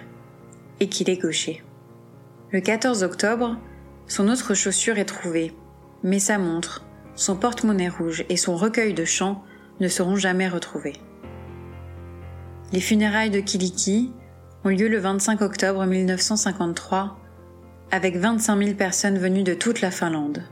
et 0.80 0.88
qu'il 0.88 1.08
est 1.10 1.20
gaucher. 1.20 1.62
Le 2.52 2.60
14 2.60 3.02
octobre, 3.02 3.56
son 4.06 4.28
autre 4.28 4.54
chaussure 4.54 4.98
est 4.98 5.04
trouvée, 5.04 5.52
mais 6.02 6.18
sa 6.18 6.38
montre, 6.38 6.84
son 7.14 7.36
porte-monnaie 7.36 7.88
rouge 7.88 8.24
et 8.28 8.36
son 8.36 8.56
recueil 8.56 8.94
de 8.94 9.04
chants 9.04 9.42
ne 9.80 9.88
seront 9.88 10.16
jamais 10.16 10.48
retrouvés. 10.48 10.94
Les 12.72 12.80
funérailles 12.80 13.30
de 13.30 13.40
Kiliki 13.40 14.10
ont 14.64 14.70
lieu 14.70 14.88
le 14.88 14.98
25 14.98 15.40
octobre 15.40 15.84
1953 15.84 17.16
avec 17.92 18.16
25 18.16 18.58
000 18.58 18.74
personnes 18.74 19.18
venues 19.18 19.44
de 19.44 19.54
toute 19.54 19.80
la 19.80 19.92
Finlande. 19.92 20.42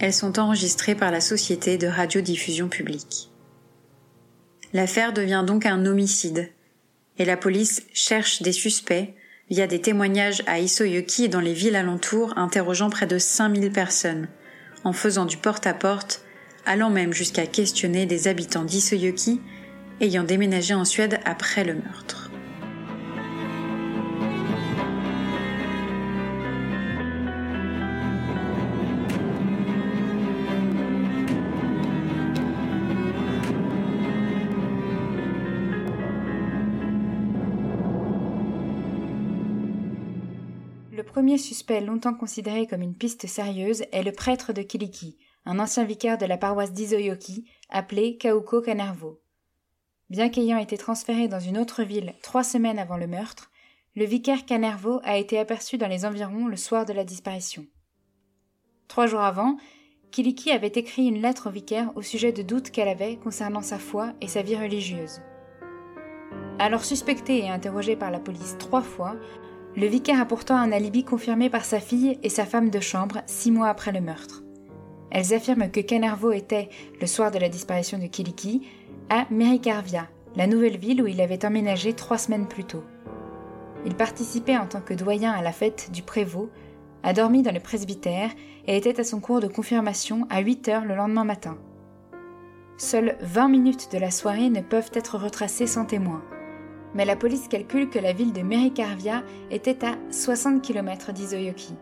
Elles 0.00 0.12
sont 0.12 0.40
enregistrées 0.40 0.96
par 0.96 1.12
la 1.12 1.20
Société 1.20 1.78
de 1.78 1.86
radiodiffusion 1.86 2.68
publique. 2.68 3.30
L'affaire 4.72 5.12
devient 5.12 5.44
donc 5.46 5.66
un 5.66 5.86
homicide 5.86 6.50
et 7.18 7.24
la 7.24 7.36
police 7.36 7.84
cherche 7.92 8.42
des 8.42 8.52
suspects 8.52 9.14
via 9.50 9.68
des 9.68 9.80
témoignages 9.80 10.42
à 10.48 10.58
Isoyoki 10.58 11.24
et 11.24 11.28
dans 11.28 11.40
les 11.40 11.54
villes 11.54 11.76
alentours 11.76 12.36
interrogeant 12.36 12.90
près 12.90 13.06
de 13.06 13.18
5000 13.18 13.70
personnes, 13.70 14.28
en 14.82 14.92
faisant 14.92 15.26
du 15.26 15.36
porte-à-porte, 15.36 16.24
allant 16.66 16.90
même 16.90 17.12
jusqu'à 17.12 17.46
questionner 17.46 18.06
des 18.06 18.26
habitants 18.26 18.64
d'Isoyoki 18.64 19.40
ayant 20.02 20.24
déménagé 20.24 20.74
en 20.74 20.84
Suède 20.84 21.20
après 21.24 21.62
le 21.62 21.74
meurtre. 21.74 22.28
Le 40.90 41.04
premier 41.04 41.38
suspect 41.38 41.80
longtemps 41.80 42.14
considéré 42.14 42.66
comme 42.66 42.82
une 42.82 42.96
piste 42.96 43.28
sérieuse 43.28 43.84
est 43.92 44.02
le 44.02 44.10
prêtre 44.10 44.52
de 44.52 44.62
Kiliki, 44.62 45.16
un 45.44 45.60
ancien 45.60 45.84
vicaire 45.84 46.18
de 46.18 46.26
la 46.26 46.38
paroisse 46.38 46.72
d'Isoyoki, 46.72 47.48
appelé 47.70 48.18
Kauko 48.18 48.62
Kanervo. 48.62 49.21
Bien 50.12 50.28
qu'ayant 50.28 50.58
été 50.58 50.76
transféré 50.76 51.26
dans 51.26 51.40
une 51.40 51.56
autre 51.56 51.84
ville 51.84 52.12
trois 52.20 52.44
semaines 52.44 52.78
avant 52.78 52.98
le 52.98 53.06
meurtre, 53.06 53.50
le 53.96 54.04
vicaire 54.04 54.44
Canervo 54.44 55.00
a 55.04 55.16
été 55.16 55.38
aperçu 55.38 55.78
dans 55.78 55.86
les 55.86 56.04
environs 56.04 56.48
le 56.48 56.56
soir 56.58 56.84
de 56.84 56.92
la 56.92 57.02
disparition. 57.02 57.64
Trois 58.88 59.06
jours 59.06 59.22
avant, 59.22 59.56
Kiliki 60.10 60.50
avait 60.50 60.66
écrit 60.66 61.06
une 61.06 61.22
lettre 61.22 61.48
au 61.48 61.50
vicaire 61.50 61.90
au 61.96 62.02
sujet 62.02 62.30
de 62.30 62.42
doutes 62.42 62.70
qu'elle 62.70 62.90
avait 62.90 63.16
concernant 63.16 63.62
sa 63.62 63.78
foi 63.78 64.12
et 64.20 64.28
sa 64.28 64.42
vie 64.42 64.54
religieuse. 64.54 65.22
Alors 66.58 66.84
suspecté 66.84 67.38
et 67.38 67.48
interrogé 67.48 67.96
par 67.96 68.10
la 68.10 68.20
police 68.20 68.56
trois 68.58 68.82
fois, 68.82 69.16
le 69.76 69.86
vicaire 69.86 70.20
a 70.20 70.26
pourtant 70.26 70.56
un 70.56 70.72
alibi 70.72 71.04
confirmé 71.04 71.48
par 71.48 71.64
sa 71.64 71.80
fille 71.80 72.18
et 72.22 72.28
sa 72.28 72.44
femme 72.44 72.68
de 72.68 72.80
chambre 72.80 73.22
six 73.24 73.50
mois 73.50 73.70
après 73.70 73.92
le 73.92 74.02
meurtre. 74.02 74.42
Elles 75.10 75.32
affirment 75.34 75.70
que 75.70 75.80
Canervo 75.80 76.32
était, 76.32 76.68
le 77.00 77.06
soir 77.06 77.30
de 77.30 77.38
la 77.38 77.50
disparition 77.50 77.98
de 77.98 78.06
Kiliki, 78.06 78.66
à 79.10 79.26
Merikarvia, 79.30 80.08
la 80.36 80.46
nouvelle 80.46 80.78
ville 80.78 81.02
où 81.02 81.06
il 81.06 81.20
avait 81.20 81.44
emménagé 81.44 81.92
trois 81.92 82.18
semaines 82.18 82.48
plus 82.48 82.64
tôt. 82.64 82.84
Il 83.84 83.94
participait 83.94 84.56
en 84.56 84.66
tant 84.66 84.80
que 84.80 84.94
doyen 84.94 85.32
à 85.32 85.42
la 85.42 85.52
fête 85.52 85.90
du 85.92 86.02
prévôt, 86.02 86.50
a 87.02 87.12
dormi 87.12 87.42
dans 87.42 87.52
le 87.52 87.60
presbytère 87.60 88.30
et 88.66 88.76
était 88.76 89.00
à 89.00 89.04
son 89.04 89.20
cours 89.20 89.40
de 89.40 89.48
confirmation 89.48 90.26
à 90.30 90.40
8 90.40 90.68
heures 90.68 90.84
le 90.84 90.94
lendemain 90.94 91.24
matin. 91.24 91.58
Seules 92.76 93.16
20 93.20 93.48
minutes 93.48 93.92
de 93.92 93.98
la 93.98 94.10
soirée 94.10 94.50
ne 94.50 94.60
peuvent 94.60 94.90
être 94.94 95.18
retracées 95.18 95.66
sans 95.66 95.84
témoin. 95.84 96.22
Mais 96.94 97.04
la 97.04 97.16
police 97.16 97.48
calcule 97.48 97.88
que 97.88 97.98
la 97.98 98.12
ville 98.12 98.32
de 98.32 98.42
Merikarvia 98.42 99.22
était 99.50 99.84
à 99.84 99.96
60 100.10 100.62
km 100.62 101.12
d'Izoyoki. 101.12 101.74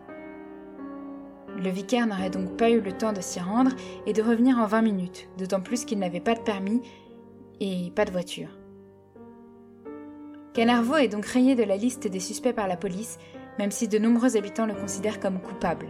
Le 1.57 1.69
vicaire 1.69 2.07
n'aurait 2.07 2.29
donc 2.29 2.57
pas 2.57 2.69
eu 2.69 2.79
le 2.79 2.93
temps 2.93 3.13
de 3.13 3.21
s'y 3.21 3.39
rendre 3.39 3.71
et 4.05 4.13
de 4.13 4.21
revenir 4.21 4.57
en 4.57 4.65
20 4.65 4.81
minutes, 4.81 5.27
d'autant 5.37 5.61
plus 5.61 5.85
qu'il 5.85 5.99
n'avait 5.99 6.21
pas 6.21 6.33
de 6.33 6.39
permis 6.39 6.81
et 7.61 7.91
pas 7.95 8.03
de 8.03 8.11
voiture. 8.11 8.49
Canarvo 10.53 10.97
est 10.97 11.07
donc 11.07 11.25
rayé 11.25 11.55
de 11.55 11.63
la 11.63 11.77
liste 11.77 12.07
des 12.07 12.19
suspects 12.19 12.51
par 12.51 12.67
la 12.67 12.75
police, 12.75 13.17
même 13.57 13.71
si 13.71 13.87
de 13.87 13.99
nombreux 13.99 14.35
habitants 14.35 14.65
le 14.65 14.73
considèrent 14.73 15.21
comme 15.21 15.39
coupable. 15.39 15.87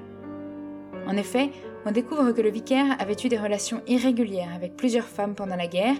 En 1.08 1.18
effet, 1.18 1.50
on 1.86 1.92
découvre 1.92 2.32
que 2.32 2.42
le 2.42 2.52
vicaire 2.52 2.96
avait 3.00 3.16
eu 3.24 3.30
des 3.30 3.40
relations 3.40 3.82
irrégulières 3.88 4.54
avec 4.54 4.76
plusieurs 4.76 5.08
femmes 5.08 5.34
pendant 5.34 5.56
la 5.56 5.66
guerre 5.66 5.96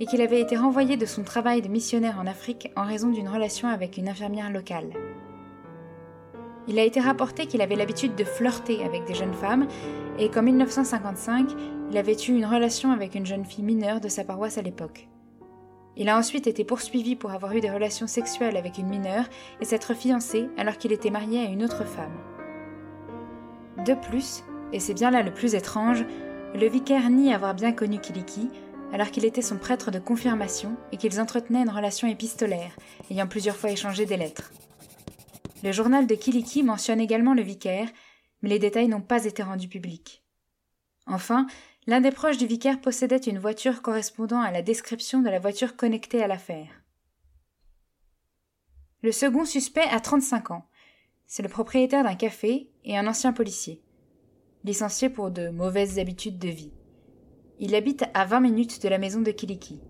et 0.00 0.06
qu'il 0.06 0.22
avait 0.22 0.40
été 0.40 0.56
renvoyé 0.56 0.96
de 0.96 1.04
son 1.04 1.24
travail 1.24 1.60
de 1.60 1.68
missionnaire 1.68 2.18
en 2.18 2.26
Afrique 2.26 2.70
en 2.76 2.84
raison 2.84 3.10
d'une 3.10 3.28
relation 3.28 3.68
avec 3.68 3.98
une 3.98 4.08
infirmière 4.08 4.50
locale. 4.50 4.90
Il 6.68 6.78
a 6.78 6.84
été 6.84 7.00
rapporté 7.00 7.46
qu'il 7.46 7.62
avait 7.62 7.76
l'habitude 7.76 8.14
de 8.14 8.24
flirter 8.24 8.82
avec 8.84 9.04
des 9.04 9.14
jeunes 9.14 9.34
femmes 9.34 9.68
et 10.18 10.30
qu'en 10.30 10.42
1955, 10.42 11.50
il 11.90 11.98
avait 11.98 12.16
eu 12.16 12.32
une 12.32 12.46
relation 12.46 12.92
avec 12.92 13.14
une 13.14 13.26
jeune 13.26 13.44
fille 13.44 13.64
mineure 13.64 14.00
de 14.00 14.08
sa 14.08 14.24
paroisse 14.24 14.58
à 14.58 14.62
l'époque. 14.62 15.08
Il 15.96 16.08
a 16.08 16.18
ensuite 16.18 16.46
été 16.46 16.64
poursuivi 16.64 17.16
pour 17.16 17.30
avoir 17.30 17.54
eu 17.54 17.60
des 17.60 17.70
relations 17.70 18.06
sexuelles 18.06 18.56
avec 18.56 18.76
une 18.78 18.88
mineure 18.88 19.24
et 19.60 19.64
s'être 19.64 19.94
fiancé 19.94 20.48
alors 20.58 20.76
qu'il 20.76 20.92
était 20.92 21.10
marié 21.10 21.40
à 21.40 21.50
une 21.50 21.64
autre 21.64 21.84
femme. 21.84 22.16
De 23.86 23.94
plus, 23.94 24.44
et 24.72 24.80
c'est 24.80 24.94
bien 24.94 25.10
là 25.10 25.22
le 25.22 25.32
plus 25.32 25.54
étrange, 25.54 26.04
le 26.54 26.68
vicaire 26.68 27.08
nie 27.08 27.32
avoir 27.32 27.54
bien 27.54 27.72
connu 27.72 27.98
Kiliki 27.98 28.50
alors 28.92 29.10
qu'il 29.10 29.24
était 29.24 29.42
son 29.42 29.56
prêtre 29.56 29.90
de 29.90 29.98
confirmation 29.98 30.76
et 30.92 30.96
qu'ils 30.96 31.20
entretenaient 31.20 31.62
une 31.62 31.70
relation 31.70 32.08
épistolaire, 32.08 32.76
ayant 33.10 33.26
plusieurs 33.26 33.56
fois 33.56 33.70
échangé 33.70 34.06
des 34.06 34.16
lettres. 34.16 34.52
Le 35.64 35.72
journal 35.72 36.06
de 36.06 36.14
Kiliki 36.14 36.62
mentionne 36.62 37.00
également 37.00 37.34
le 37.34 37.42
vicaire, 37.42 37.88
mais 38.42 38.50
les 38.50 38.58
détails 38.58 38.88
n'ont 38.88 39.00
pas 39.00 39.24
été 39.24 39.42
rendus 39.42 39.68
publics. 39.68 40.22
Enfin, 41.06 41.46
L'un 41.88 42.00
des 42.00 42.10
proches 42.10 42.36
du 42.36 42.46
vicaire 42.46 42.80
possédait 42.80 43.16
une 43.16 43.38
voiture 43.38 43.80
correspondant 43.80 44.40
à 44.40 44.50
la 44.50 44.62
description 44.62 45.22
de 45.22 45.30
la 45.30 45.38
voiture 45.38 45.76
connectée 45.76 46.20
à 46.20 46.26
l'affaire. 46.26 46.82
Le 49.02 49.12
second 49.12 49.44
suspect 49.44 49.88
a 49.92 50.00
35 50.00 50.50
ans. 50.50 50.64
c'est 51.28 51.42
le 51.44 51.48
propriétaire 51.48 52.02
d'un 52.02 52.16
café 52.16 52.70
et 52.84 52.98
un 52.98 53.06
ancien 53.06 53.32
policier, 53.32 53.82
licencié 54.64 55.08
pour 55.08 55.30
de 55.30 55.48
mauvaises 55.48 55.98
habitudes 56.00 56.38
de 56.38 56.48
vie. 56.48 56.72
Il 57.60 57.74
habite 57.74 58.04
à 58.14 58.24
20 58.24 58.40
minutes 58.40 58.82
de 58.82 58.88
la 58.88 58.98
maison 58.98 59.20
de 59.20 59.30
Kiliki. 59.30 59.80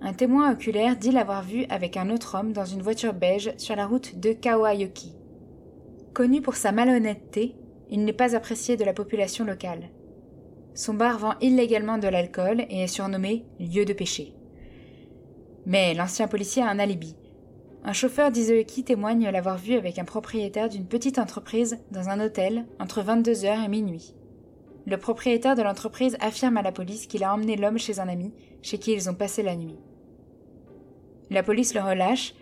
Un 0.00 0.14
témoin 0.14 0.52
oculaire 0.52 0.96
dit 0.96 1.12
l'avoir 1.12 1.44
vu 1.44 1.64
avec 1.68 1.96
un 1.96 2.10
autre 2.10 2.36
homme 2.36 2.52
dans 2.52 2.64
une 2.64 2.82
voiture 2.82 3.14
beige 3.14 3.52
sur 3.56 3.76
la 3.76 3.86
route 3.86 4.18
de 4.18 4.32
Kawayoki. 4.32 5.12
Connu 6.12 6.42
pour 6.42 6.56
sa 6.56 6.72
malhonnêteté, 6.72 7.54
il 7.88 8.04
n'est 8.04 8.12
pas 8.12 8.34
apprécié 8.34 8.76
de 8.76 8.84
la 8.84 8.92
population 8.92 9.44
locale. 9.44 9.90
Son 10.74 10.94
bar 10.94 11.18
vend 11.18 11.34
illégalement 11.40 11.98
de 11.98 12.08
l'alcool 12.08 12.66
et 12.68 12.82
est 12.82 12.88
surnommé 12.88 13.44
lieu 13.60 13.84
de 13.84 13.92
péché. 13.92 14.34
Mais 15.66 15.94
l'ancien 15.94 16.26
policier 16.26 16.62
a 16.62 16.68
un 16.68 16.80
alibi. 16.80 17.14
Un 17.84 17.92
chauffeur 17.92 18.32
d'Izoeki 18.32 18.82
témoigne 18.82 19.28
l'avoir 19.28 19.56
vu 19.56 19.74
avec 19.74 20.00
un 20.00 20.04
propriétaire 20.04 20.68
d'une 20.68 20.86
petite 20.86 21.18
entreprise 21.18 21.78
dans 21.92 22.08
un 22.08 22.18
hôtel 22.18 22.66
entre 22.80 23.02
22h 23.02 23.64
et 23.64 23.68
minuit. 23.68 24.14
Le 24.86 24.96
propriétaire 24.96 25.54
de 25.54 25.62
l'entreprise 25.62 26.16
affirme 26.20 26.56
à 26.56 26.62
la 26.62 26.72
police 26.72 27.06
qu'il 27.06 27.22
a 27.22 27.32
emmené 27.32 27.56
l'homme 27.56 27.78
chez 27.78 28.00
un 28.00 28.08
ami, 28.08 28.32
chez 28.60 28.78
qui 28.78 28.92
ils 28.92 29.08
ont 29.08 29.14
passé 29.14 29.42
la 29.42 29.54
nuit. 29.54 29.78
La 31.30 31.44
police 31.44 31.72
le 31.72 31.82
relâche, 31.82 32.34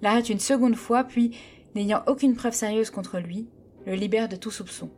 l'arrête 0.00 0.30
une 0.30 0.40
seconde 0.40 0.74
fois, 0.74 1.04
puis, 1.04 1.36
n'ayant 1.74 2.02
aucune 2.06 2.34
preuve 2.34 2.54
sérieuse 2.54 2.90
contre 2.90 3.18
lui, 3.18 3.46
le 3.86 3.94
libère 3.94 4.28
de 4.28 4.36
tout 4.36 4.50
soupçon. 4.50 4.90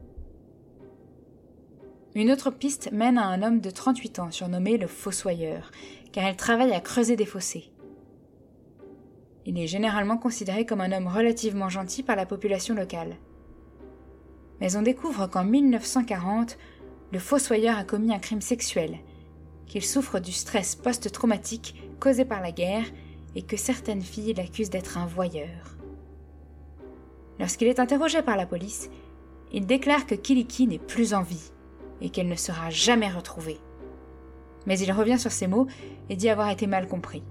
Une 2.17 2.33
autre 2.33 2.51
piste 2.51 2.91
mène 2.93 3.19
à 3.19 3.27
un 3.27 3.43
homme 3.43 3.61
de 3.61 3.69
38 3.69 4.21
ans 4.21 4.31
surnommé 4.31 4.79
le 4.79 4.87
Fossoyeur, 4.87 5.71
car 6.13 6.27
il 6.27 6.35
travaille 6.35 6.73
à 6.73 6.81
creuser 6.81 7.15
des 7.15 7.27
fossés. 7.27 7.71
Il 9.45 9.59
est 9.59 9.67
généralement 9.67 10.17
considéré 10.17 10.65
comme 10.65 10.81
un 10.81 10.93
homme 10.93 11.09
relativement 11.09 11.69
gentil 11.69 12.03
par 12.03 12.17
la 12.17 12.25
population 12.25 12.75
locale. 12.75 13.17
Mais 14.63 14.77
on 14.77 14.83
découvre 14.83 15.27
qu'en 15.27 15.45
1940, 15.45 16.57
le 17.13 17.19
fossoyeur 17.19 17.77
a 17.77 17.85
commis 17.85 18.15
un 18.15 18.19
crime 18.19 18.41
sexuel, 18.41 18.97
qu'il 19.67 19.85
souffre 19.85 20.19
du 20.19 20.33
stress 20.33 20.75
post-traumatique 20.75 21.75
causé 22.01 22.25
par 22.25 22.41
la 22.41 22.51
guerre 22.51 22.87
et 23.35 23.43
que 23.43 23.59
certaines 23.59 24.01
filles 24.01 24.33
l'accusent 24.33 24.71
d'être 24.71 24.97
un 24.97 25.05
voyeur. 25.05 25.77
Lorsqu'il 27.39 27.69
est 27.69 27.79
interrogé 27.79 28.23
par 28.23 28.39
la 28.39 28.47
police, 28.47 28.89
il 29.53 29.67
déclare 29.67 30.07
que 30.07 30.15
Kiliki 30.15 30.67
n'est 30.67 30.79
plus 30.79 31.13
en 31.13 31.21
vie 31.21 31.53
et 32.01 32.11
qu'elle 32.11 32.29
ne 32.29 32.37
sera 32.37 32.71
jamais 32.71 33.11
retrouvée. 33.11 33.61
Mais 34.67 34.79
il 34.79 34.93
revient 34.93 35.19
sur 35.19 35.33
ses 35.33 35.47
mots 35.47 35.67
et 36.09 36.17
dit 36.17 36.29
avoir 36.29 36.51
été 36.51 36.67
mal 36.67 36.87
compris. 36.89 37.23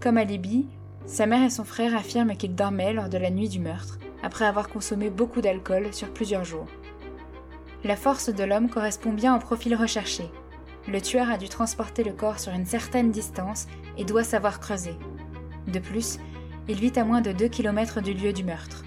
Comme 0.00 0.18
alibi, 0.18 0.68
sa 1.06 1.26
mère 1.26 1.42
et 1.42 1.50
son 1.50 1.64
frère 1.64 1.96
affirment 1.96 2.36
qu'il 2.36 2.54
dormait 2.54 2.92
lors 2.92 3.08
de 3.08 3.18
la 3.18 3.30
nuit 3.30 3.48
du 3.48 3.60
meurtre, 3.60 3.98
après 4.22 4.44
avoir 4.44 4.68
consommé 4.68 5.10
beaucoup 5.10 5.40
d'alcool 5.40 5.92
sur 5.92 6.12
plusieurs 6.12 6.44
jours. 6.44 6.66
La 7.84 7.96
force 7.96 8.28
de 8.28 8.44
l'homme 8.44 8.68
correspond 8.68 9.12
bien 9.12 9.34
au 9.34 9.38
profil 9.38 9.74
recherché. 9.74 10.24
Le 10.86 11.00
tueur 11.00 11.30
a 11.30 11.38
dû 11.38 11.48
transporter 11.48 12.02
le 12.04 12.12
corps 12.12 12.40
sur 12.40 12.52
une 12.52 12.66
certaine 12.66 13.10
distance 13.10 13.66
et 13.96 14.04
doit 14.04 14.24
savoir 14.24 14.60
creuser. 14.60 14.96
De 15.66 15.78
plus, 15.78 16.18
il 16.68 16.76
vit 16.76 16.98
à 16.98 17.04
moins 17.04 17.20
de 17.20 17.32
2 17.32 17.48
km 17.48 18.00
du 18.00 18.14
lieu 18.14 18.32
du 18.32 18.44
meurtre. 18.44 18.84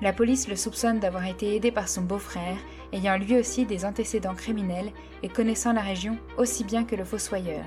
La 0.00 0.12
police 0.12 0.48
le 0.48 0.56
soupçonne 0.56 1.00
d'avoir 1.00 1.26
été 1.26 1.54
aidé 1.54 1.70
par 1.70 1.88
son 1.88 2.02
beau-frère, 2.02 2.56
ayant 2.92 3.16
lui 3.16 3.36
aussi 3.36 3.66
des 3.66 3.84
antécédents 3.84 4.34
criminels 4.34 4.92
et 5.22 5.28
connaissant 5.28 5.72
la 5.72 5.80
région 5.80 6.18
aussi 6.36 6.64
bien 6.64 6.84
que 6.84 6.96
le 6.96 7.04
fossoyeur. 7.04 7.64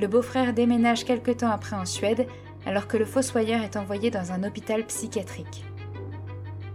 Le 0.00 0.06
beau-frère 0.06 0.52
déménage 0.54 1.04
quelque 1.04 1.30
temps 1.30 1.50
après 1.50 1.76
en 1.76 1.84
Suède, 1.84 2.26
alors 2.66 2.86
que 2.86 2.96
le 2.96 3.04
fossoyeur 3.04 3.62
est 3.62 3.76
envoyé 3.76 4.10
dans 4.10 4.32
un 4.32 4.42
hôpital 4.42 4.84
psychiatrique. 4.86 5.64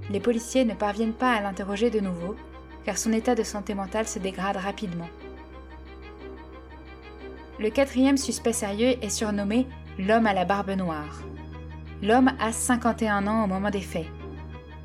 Les 0.10 0.20
policiers 0.20 0.66
ne 0.66 0.74
parviennent 0.74 1.14
pas 1.14 1.34
à 1.34 1.42
l'interroger 1.42 1.90
de 1.90 2.00
nouveau, 2.00 2.36
car 2.86 2.98
son 2.98 3.12
état 3.12 3.36
de 3.36 3.44
santé 3.44 3.74
mentale 3.74 4.08
se 4.08 4.20
dégrade 4.20 4.58
rapidement. 4.58 5.10
Le 7.60 7.70
quatrième 7.70 8.18
suspect 8.18 8.54
sérieux 8.54 8.96
est 9.02 9.10
surnommé 9.10 9.68
l'homme 9.98 10.28
à 10.28 10.34
la 10.34 10.46
barbe 10.46 10.70
noire. 10.72 11.24
L'homme 12.04 12.32
a 12.40 12.52
51 12.52 13.26
ans 13.26 13.44
au 13.44 13.48
moment 13.48 13.72
des 13.72 13.82
faits. 13.82 14.06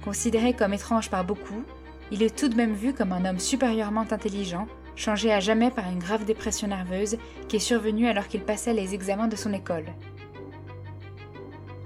Considéré 0.02 0.52
comme 0.52 0.74
étrange 0.74 1.10
par 1.10 1.24
beaucoup, 1.24 1.62
il 2.10 2.22
est 2.22 2.36
tout 2.36 2.48
de 2.48 2.56
même 2.56 2.74
vu 2.74 2.92
comme 2.92 3.12
un 3.12 3.24
homme 3.24 3.38
supérieurement 3.38 4.06
intelligent 4.10 4.66
changé 4.96 5.32
à 5.32 5.40
jamais 5.40 5.70
par 5.70 5.88
une 5.88 5.98
grave 5.98 6.24
dépression 6.24 6.68
nerveuse 6.68 7.16
qui 7.48 7.56
est 7.56 7.60
survenue 7.60 8.08
alors 8.08 8.28
qu'il 8.28 8.42
passait 8.42 8.74
les 8.74 8.94
examens 8.94 9.28
de 9.28 9.36
son 9.36 9.52
école. 9.52 9.86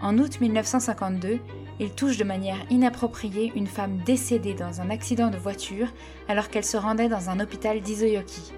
En 0.01 0.19
août 0.19 0.41
1952, 0.41 1.39
il 1.79 1.91
touche 1.91 2.17
de 2.17 2.25
manière 2.25 2.59
inappropriée 2.71 3.53
une 3.55 3.67
femme 3.67 3.99
décédée 4.05 4.55
dans 4.55 4.81
un 4.81 4.91
accident 4.91 5.29
de 5.29 5.37
voiture 5.37 5.89
alors 6.29 6.49
qu'elle 6.49 6.65
se 6.65 6.77
rendait 6.77 7.09
dans 7.09 7.31
un 7.31 7.39
hôpital 7.39 7.81
d'Izoyoki. 7.81 8.53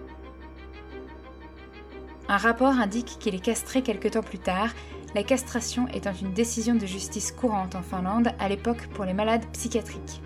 Un 2.28 2.36
rapport 2.36 2.78
indique 2.78 3.16
qu'il 3.18 3.34
est 3.34 3.44
castré 3.44 3.82
quelque 3.82 4.08
temps 4.08 4.22
plus 4.22 4.38
tard, 4.38 4.70
la 5.14 5.22
castration 5.22 5.88
étant 5.88 6.12
une 6.12 6.32
décision 6.32 6.74
de 6.74 6.86
justice 6.86 7.32
courante 7.32 7.74
en 7.74 7.82
Finlande 7.82 8.32
à 8.38 8.48
l'époque 8.48 8.86
pour 8.94 9.04
les 9.04 9.14
malades 9.14 9.46
psychiatriques 9.52 10.20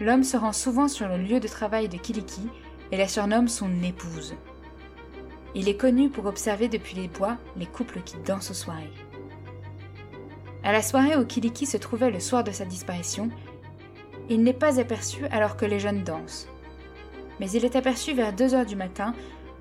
l'homme 0.00 0.24
se 0.24 0.36
rend 0.36 0.52
souvent 0.52 0.88
sur 0.88 1.08
le 1.08 1.18
lieu 1.18 1.40
de 1.40 1.48
travail 1.48 1.88
de 1.88 1.98
Kiliki 1.98 2.48
et 2.90 2.96
la 2.96 3.06
surnomme 3.06 3.48
son 3.48 3.82
épouse. 3.82 4.34
Il 5.54 5.68
est 5.68 5.76
connu 5.76 6.08
pour 6.08 6.26
observer 6.26 6.68
depuis 6.68 6.96
les 6.96 7.08
bois 7.08 7.36
les 7.56 7.66
couples 7.66 8.00
qui 8.00 8.16
dansent 8.24 8.50
aux 8.50 8.54
soirées. 8.54 8.92
À 10.62 10.72
la 10.72 10.82
soirée 10.82 11.16
où 11.16 11.24
Kiliki 11.24 11.66
se 11.66 11.76
trouvait 11.76 12.10
le 12.10 12.20
soir 12.20 12.44
de 12.44 12.50
sa 12.50 12.64
disparition, 12.64 13.28
il 14.28 14.42
n'est 14.42 14.52
pas 14.52 14.80
aperçu 14.80 15.26
alors 15.26 15.56
que 15.56 15.66
les 15.66 15.80
jeunes 15.80 16.04
dansent. 16.04 16.48
Mais 17.38 17.50
il 17.50 17.64
est 17.64 17.76
aperçu 17.76 18.14
vers 18.14 18.32
2 18.32 18.54
heures 18.54 18.66
du 18.66 18.76
matin, 18.76 19.14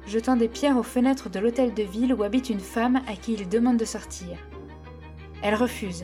jetant 0.10 0.36
des 0.36 0.50
pierres 0.50 0.78
aux 0.78 0.84
fenêtres 0.84 1.30
de 1.30 1.40
l'hôtel 1.40 1.74
de 1.74 1.84
ville 1.84 2.14
où 2.14 2.24
habite 2.24 2.50
une 2.50 2.60
femme 2.60 3.02
à 3.08 3.16
qui 3.16 3.34
il 3.34 3.48
demande 3.48 3.78
de 3.78 3.86
sortir. 3.86 4.38
Elle 5.42 5.56
refuse, 5.56 6.04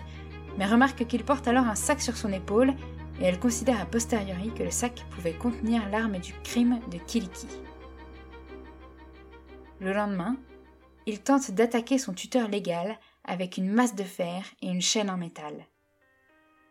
mais 0.58 0.66
remarque 0.66 1.06
qu'il 1.08 1.24
porte 1.24 1.48
alors 1.48 1.66
un 1.66 1.76
sac 1.76 2.02
sur 2.02 2.16
son 2.16 2.32
épaule 2.32 2.74
et 3.20 3.26
elle 3.26 3.40
considère 3.40 3.82
a 3.82 3.86
posteriori 3.86 4.54
que 4.54 4.64
le 4.64 4.72
sac 4.72 5.06
pouvait 5.12 5.34
contenir 5.34 5.90
l'arme 5.90 6.20
du 6.20 6.34
crime 6.44 6.80
de 6.92 6.98
Kiliki. 6.98 7.48
Le 9.80 9.92
lendemain, 9.92 10.38
il 11.06 11.20
tente 11.20 11.52
d'attaquer 11.52 11.98
son 11.98 12.14
tuteur 12.14 12.48
légal 12.48 12.98
avec 13.24 13.58
une 13.58 13.70
masse 13.70 13.96
de 13.96 14.04
fer 14.04 14.44
et 14.62 14.68
une 14.68 14.82
chaîne 14.82 15.10
en 15.10 15.18
métal. 15.18 15.66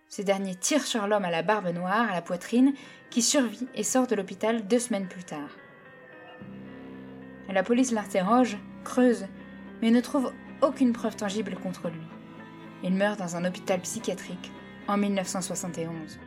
Ce 0.08 0.22
dernier 0.22 0.54
tire 0.54 0.86
sur 0.86 1.06
l'homme 1.06 1.24
à 1.24 1.30
la 1.30 1.42
barbe 1.42 1.68
noire 1.68 2.08
à 2.10 2.14
la 2.14 2.22
poitrine 2.22 2.74
qui 3.10 3.22
survit 3.22 3.66
et 3.74 3.82
sort 3.82 4.06
de 4.06 4.14
l'hôpital 4.14 4.66
deux 4.66 4.78
semaines 4.78 5.08
plus 5.08 5.24
tard. 5.24 5.50
La 7.52 7.62
police 7.62 7.92
l'interroge, 7.92 8.58
creuse, 8.82 9.26
mais 9.80 9.90
ne 9.90 10.00
trouve 10.00 10.32
aucune 10.60 10.92
preuve 10.92 11.14
tangible 11.14 11.56
contre 11.62 11.88
lui. 11.88 12.06
Il 12.82 12.94
meurt 12.94 13.18
dans 13.18 13.36
un 13.36 13.44
hôpital 13.44 13.80
psychiatrique 13.80 14.50
en 14.88 14.96
1971. 14.96 16.18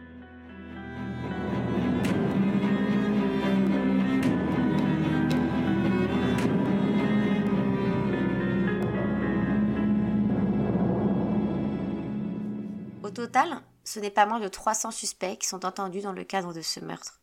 total, 13.17 13.61
ce 13.83 13.99
n'est 13.99 14.11
pas 14.11 14.27
moins 14.27 14.39
de 14.39 14.47
300 14.47 14.91
suspects 14.91 15.37
qui 15.39 15.47
sont 15.47 15.65
entendus 15.65 16.01
dans 16.01 16.11
le 16.11 16.23
cadre 16.23 16.53
de 16.53 16.61
ce 16.61 16.79
meurtre. 16.79 17.19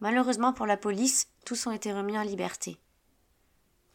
Malheureusement 0.00 0.54
pour 0.54 0.64
la 0.64 0.78
police, 0.78 1.28
tous 1.44 1.66
ont 1.66 1.70
été 1.70 1.92
remis 1.92 2.16
en 2.16 2.22
liberté. 2.22 2.78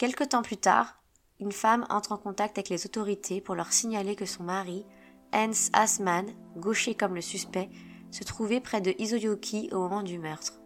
Quelque 0.03 0.25
temps 0.25 0.41
plus 0.41 0.57
tard, 0.57 1.01
une 1.39 1.53
femme 1.53 1.85
entre 1.89 2.11
en 2.11 2.17
contact 2.17 2.57
avec 2.57 2.67
les 2.67 2.85
autorités 2.85 3.39
pour 3.39 3.55
leur 3.55 3.71
signaler 3.71 4.17
que 4.17 4.25
son 4.25 4.43
mari, 4.43 4.85
Hans 5.33 5.69
Asman, 5.71 6.25
gaucher 6.57 6.93
comme 6.93 7.15
le 7.15 7.21
suspect, 7.21 7.69
se 8.11 8.25
trouvait 8.25 8.59
près 8.59 8.81
de 8.81 8.93
Izoyoki 8.99 9.69
au 9.71 9.77
moment 9.77 10.03
du 10.03 10.19
meurtre. 10.19 10.59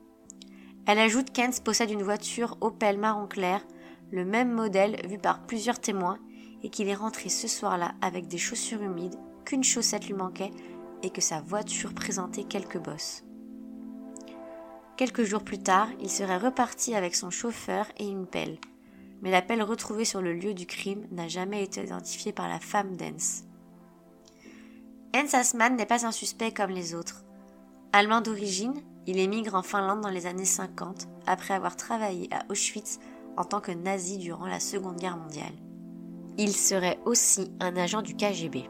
Elle 0.88 0.98
ajoute 0.98 1.30
qu'Hens 1.34 1.62
possède 1.64 1.92
une 1.92 2.02
voiture 2.02 2.58
Opel 2.62 2.98
marron 2.98 3.28
clair, 3.28 3.64
le 4.10 4.26
même 4.26 4.52
modèle 4.52 5.00
vu 5.08 5.20
par 5.20 5.46
plusieurs 5.46 5.80
témoins, 5.80 6.18
et 6.64 6.72
qu'il 6.72 6.88
est 6.88 6.96
rentré 6.96 7.30
ce 7.30 7.48
soir-là 7.48 7.94
avec 8.02 8.28
des 8.28 8.40
chaussures 8.40 8.82
humides, 8.82 9.20
qu'une 9.46 9.64
chaussette 9.64 10.08
lui 10.08 10.16
manquait 10.16 10.50
et 11.04 11.12
que 11.12 11.22
sa 11.22 11.42
voiture 11.42 11.94
présentait 11.94 12.46
quelques 12.46 12.80
bosses. 12.80 13.24
Quelques 14.98 15.26
jours 15.26 15.44
plus 15.44 15.60
tard, 15.60 15.90
il 16.00 16.10
serait 16.10 16.40
reparti 16.40 16.96
avec 16.96 17.14
son 17.14 17.30
chauffeur 17.30 17.86
et 17.98 18.08
une 18.08 18.26
pelle. 18.26 18.58
Mais 19.22 19.32
la 19.32 19.42
pelle 19.42 19.64
retrouvée 19.64 20.06
sur 20.06 20.22
le 20.22 20.34
lieu 20.34 20.54
du 20.54 20.66
crime 20.66 21.08
n'a 21.12 21.28
jamais 21.28 21.64
été 21.64 21.84
identifiée 21.84 22.34
par 22.34 22.48
la 22.48 22.60
femme 22.60 22.96
d'Ens. 22.96 23.44
Hens 25.16 25.34
Asman 25.34 25.76
n'est 25.76 25.86
pas 25.86 26.06
un 26.06 26.12
suspect 26.12 26.52
comme 26.52 26.72
les 26.72 26.94
autres. 26.94 27.24
Allemand 27.94 28.22
d'origine, 28.22 28.82
il 29.08 29.18
émigre 29.20 29.56
en 29.56 29.64
Finlande 29.64 30.02
dans 30.02 30.10
les 30.10 30.26
années 30.26 30.46
50 30.46 31.08
après 31.26 31.54
avoir 31.54 31.76
travaillé 31.76 32.28
à 32.34 32.46
Auschwitz 32.50 33.00
en 33.38 33.46
tant 33.46 33.62
que 33.62 33.72
nazi 33.72 34.18
durant 34.18 34.48
la 34.48 34.60
Seconde 34.60 34.98
Guerre 34.98 35.18
mondiale. 35.18 35.54
Il 36.38 36.56
serait 36.56 37.00
aussi 37.06 37.52
un 37.60 37.76
agent 37.78 38.02
du 38.02 38.16
KGB. 38.16 38.70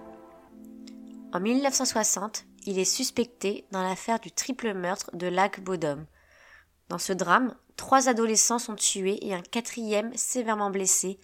En 1.33 1.39
1960, 1.39 2.45
il 2.65 2.79
est 2.79 2.85
suspecté 2.85 3.65
dans 3.71 3.81
l'affaire 3.81 4.19
du 4.19 4.31
triple 4.31 4.73
meurtre 4.73 5.09
de 5.15 5.27
Lac 5.27 5.61
Bodom. 5.61 6.05
Dans 6.89 6.97
ce 6.97 7.13
drame, 7.13 7.53
trois 7.75 8.09
adolescents 8.09 8.59
sont 8.59 8.75
tués 8.75 9.25
et 9.27 9.33
un 9.33 9.41
quatrième 9.41 10.15
sévèrement 10.15 10.69
blessé 10.69 11.19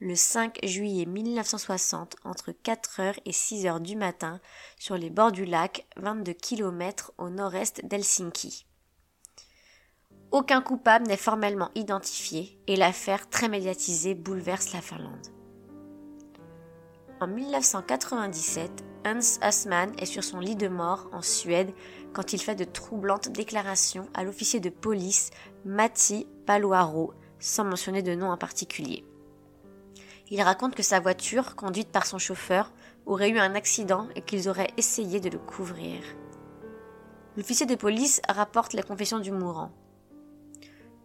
le 0.00 0.14
5 0.14 0.60
juillet 0.62 1.06
1960 1.06 2.16
entre 2.24 2.52
4h 2.52 3.18
et 3.24 3.32
6h 3.32 3.80
du 3.80 3.96
matin 3.96 4.40
sur 4.78 4.96
les 4.96 5.10
bords 5.10 5.32
du 5.32 5.44
lac, 5.44 5.86
22 5.96 6.32
km 6.34 7.12
au 7.18 7.30
nord-est 7.30 7.84
d'Helsinki. 7.84 8.66
Aucun 10.30 10.60
coupable 10.60 11.06
n'est 11.06 11.16
formellement 11.16 11.70
identifié 11.74 12.60
et 12.66 12.76
l'affaire 12.76 13.28
très 13.28 13.48
médiatisée 13.48 14.14
bouleverse 14.14 14.72
la 14.72 14.82
Finlande. 14.82 15.26
En 17.20 17.26
1997, 17.26 18.84
Hans 19.04 19.38
Assmann 19.40 19.92
est 19.98 20.06
sur 20.06 20.22
son 20.22 20.38
lit 20.38 20.54
de 20.54 20.68
mort 20.68 21.08
en 21.12 21.22
Suède 21.22 21.72
quand 22.18 22.32
il 22.32 22.42
fait 22.42 22.56
de 22.56 22.64
troublantes 22.64 23.28
déclarations 23.28 24.08
à 24.12 24.24
l'officier 24.24 24.58
de 24.58 24.70
police 24.70 25.30
Matti 25.64 26.26
Paloaro, 26.46 27.14
sans 27.38 27.62
mentionner 27.62 28.02
de 28.02 28.16
nom 28.16 28.32
en 28.32 28.36
particulier. 28.36 29.04
Il 30.28 30.42
raconte 30.42 30.74
que 30.74 30.82
sa 30.82 30.98
voiture, 30.98 31.54
conduite 31.54 31.92
par 31.92 32.06
son 32.06 32.18
chauffeur, 32.18 32.72
aurait 33.06 33.30
eu 33.30 33.38
un 33.38 33.54
accident 33.54 34.08
et 34.16 34.22
qu'ils 34.22 34.48
auraient 34.48 34.72
essayé 34.76 35.20
de 35.20 35.30
le 35.30 35.38
couvrir. 35.38 36.00
L'officier 37.36 37.66
de 37.66 37.76
police 37.76 38.20
rapporte 38.28 38.72
la 38.72 38.82
confession 38.82 39.20
du 39.20 39.30
mourant. 39.30 39.70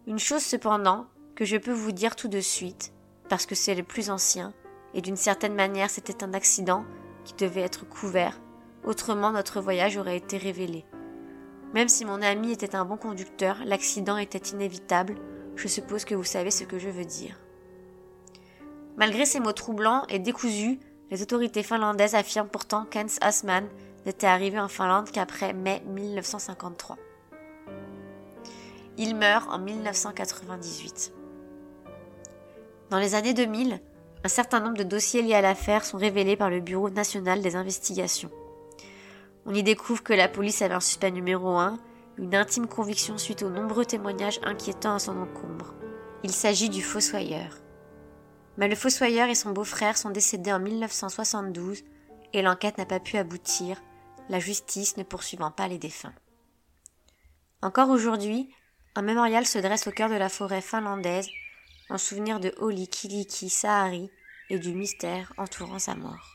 Une 0.08 0.18
chose 0.18 0.42
cependant 0.42 1.06
que 1.36 1.44
je 1.44 1.58
peux 1.58 1.70
vous 1.70 1.92
dire 1.92 2.16
tout 2.16 2.26
de 2.26 2.40
suite, 2.40 2.92
parce 3.28 3.46
que 3.46 3.54
c'est 3.54 3.76
le 3.76 3.84
plus 3.84 4.10
ancien, 4.10 4.52
et 4.94 5.00
d'une 5.00 5.14
certaine 5.14 5.54
manière 5.54 5.90
c'était 5.90 6.24
un 6.24 6.34
accident 6.34 6.84
qui 7.24 7.34
devait 7.34 7.60
être 7.60 7.88
couvert, 7.88 8.40
autrement 8.82 9.30
notre 9.30 9.60
voyage 9.60 9.96
aurait 9.96 10.16
été 10.16 10.38
révélé. 10.38 10.84
Même 11.74 11.88
si 11.88 12.04
mon 12.04 12.22
ami 12.22 12.52
était 12.52 12.76
un 12.76 12.84
bon 12.84 12.96
conducteur, 12.96 13.58
l'accident 13.64 14.16
était 14.16 14.38
inévitable, 14.38 15.16
je 15.56 15.66
suppose 15.66 16.04
que 16.04 16.14
vous 16.14 16.22
savez 16.22 16.52
ce 16.52 16.62
que 16.62 16.78
je 16.78 16.88
veux 16.88 17.04
dire. 17.04 17.36
Malgré 18.96 19.26
ces 19.26 19.40
mots 19.40 19.52
troublants 19.52 20.06
et 20.08 20.20
décousus, 20.20 20.78
les 21.10 21.20
autorités 21.20 21.64
finlandaises 21.64 22.14
affirment 22.14 22.48
pourtant 22.48 22.84
qu'Hans 22.84 23.18
Asman 23.20 23.66
n'était 24.06 24.28
arrivé 24.28 24.60
en 24.60 24.68
Finlande 24.68 25.10
qu'après 25.10 25.52
mai 25.52 25.82
1953. 25.88 26.96
Il 28.96 29.16
meurt 29.16 29.50
en 29.50 29.58
1998. 29.58 31.12
Dans 32.90 32.98
les 32.98 33.16
années 33.16 33.34
2000, 33.34 33.80
un 34.22 34.28
certain 34.28 34.60
nombre 34.60 34.78
de 34.78 34.84
dossiers 34.84 35.22
liés 35.22 35.34
à 35.34 35.40
l'affaire 35.40 35.84
sont 35.84 35.98
révélés 35.98 36.36
par 36.36 36.50
le 36.50 36.60
Bureau 36.60 36.88
national 36.88 37.42
des 37.42 37.56
investigations. 37.56 38.30
On 39.46 39.54
y 39.54 39.62
découvre 39.62 40.02
que 40.02 40.12
la 40.12 40.28
police 40.28 40.62
avait 40.62 40.74
un 40.74 40.80
suspect 40.80 41.10
numéro 41.10 41.56
1, 41.56 41.78
une 42.18 42.34
intime 42.34 42.66
conviction 42.66 43.18
suite 43.18 43.42
aux 43.42 43.50
nombreux 43.50 43.84
témoignages 43.84 44.40
inquiétants 44.42 44.94
à 44.94 44.98
son 44.98 45.18
encombre. 45.18 45.74
Il 46.22 46.32
s'agit 46.32 46.70
du 46.70 46.82
fossoyeur. 46.82 47.58
Mais 48.56 48.68
le 48.68 48.76
fossoyeur 48.76 49.28
et 49.28 49.34
son 49.34 49.50
beau-frère 49.50 49.98
sont 49.98 50.10
décédés 50.10 50.52
en 50.52 50.60
1972 50.60 51.82
et 52.32 52.42
l'enquête 52.42 52.78
n'a 52.78 52.86
pas 52.86 53.00
pu 53.00 53.18
aboutir, 53.18 53.82
la 54.28 54.38
justice 54.38 54.96
ne 54.96 55.02
poursuivant 55.02 55.50
pas 55.50 55.68
les 55.68 55.78
défunts. 55.78 56.14
Encore 57.62 57.90
aujourd'hui, 57.90 58.48
un 58.94 59.02
mémorial 59.02 59.44
se 59.44 59.58
dresse 59.58 59.86
au 59.86 59.90
cœur 59.90 60.08
de 60.08 60.14
la 60.14 60.28
forêt 60.28 60.60
finlandaise 60.60 61.28
en 61.90 61.98
souvenir 61.98 62.40
de 62.40 62.54
Oli 62.58 62.88
Kiliki 62.88 63.50
Sahari 63.50 64.10
et 64.50 64.58
du 64.58 64.74
mystère 64.74 65.32
entourant 65.36 65.78
sa 65.78 65.94
mort. 65.94 66.33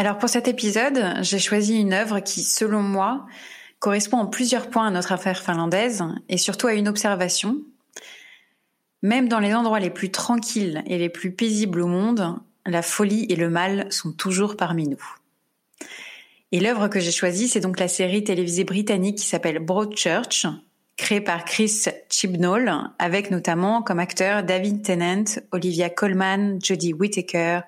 Alors 0.00 0.16
pour 0.16 0.30
cet 0.30 0.48
épisode, 0.48 0.98
j'ai 1.20 1.38
choisi 1.38 1.78
une 1.78 1.92
œuvre 1.92 2.20
qui, 2.20 2.42
selon 2.42 2.80
moi, 2.80 3.26
correspond 3.80 4.16
en 4.16 4.26
plusieurs 4.26 4.70
points 4.70 4.86
à 4.86 4.90
notre 4.90 5.12
affaire 5.12 5.42
finlandaise 5.42 6.02
et 6.30 6.38
surtout 6.38 6.68
à 6.68 6.72
une 6.72 6.88
observation. 6.88 7.58
Même 9.02 9.28
dans 9.28 9.40
les 9.40 9.52
endroits 9.52 9.78
les 9.78 9.90
plus 9.90 10.10
tranquilles 10.10 10.82
et 10.86 10.96
les 10.96 11.10
plus 11.10 11.32
paisibles 11.32 11.82
au 11.82 11.86
monde, 11.86 12.38
la 12.64 12.80
folie 12.80 13.26
et 13.28 13.36
le 13.36 13.50
mal 13.50 13.92
sont 13.92 14.12
toujours 14.12 14.56
parmi 14.56 14.88
nous. 14.88 15.04
Et 16.50 16.60
l'œuvre 16.60 16.88
que 16.88 16.98
j'ai 16.98 17.12
choisie, 17.12 17.46
c'est 17.46 17.60
donc 17.60 17.78
la 17.78 17.86
série 17.86 18.24
télévisée 18.24 18.64
britannique 18.64 19.18
qui 19.18 19.26
s'appelle 19.26 19.58
Broadchurch, 19.58 20.46
créée 20.96 21.20
par 21.20 21.44
Chris 21.44 21.84
Chibnall, 22.08 22.90
avec 22.98 23.30
notamment 23.30 23.82
comme 23.82 23.98
acteurs 23.98 24.44
David 24.44 24.82
Tennant, 24.82 25.24
Olivia 25.52 25.90
Colman, 25.90 26.58
Jodie 26.62 26.94
Whittaker, 26.94 27.60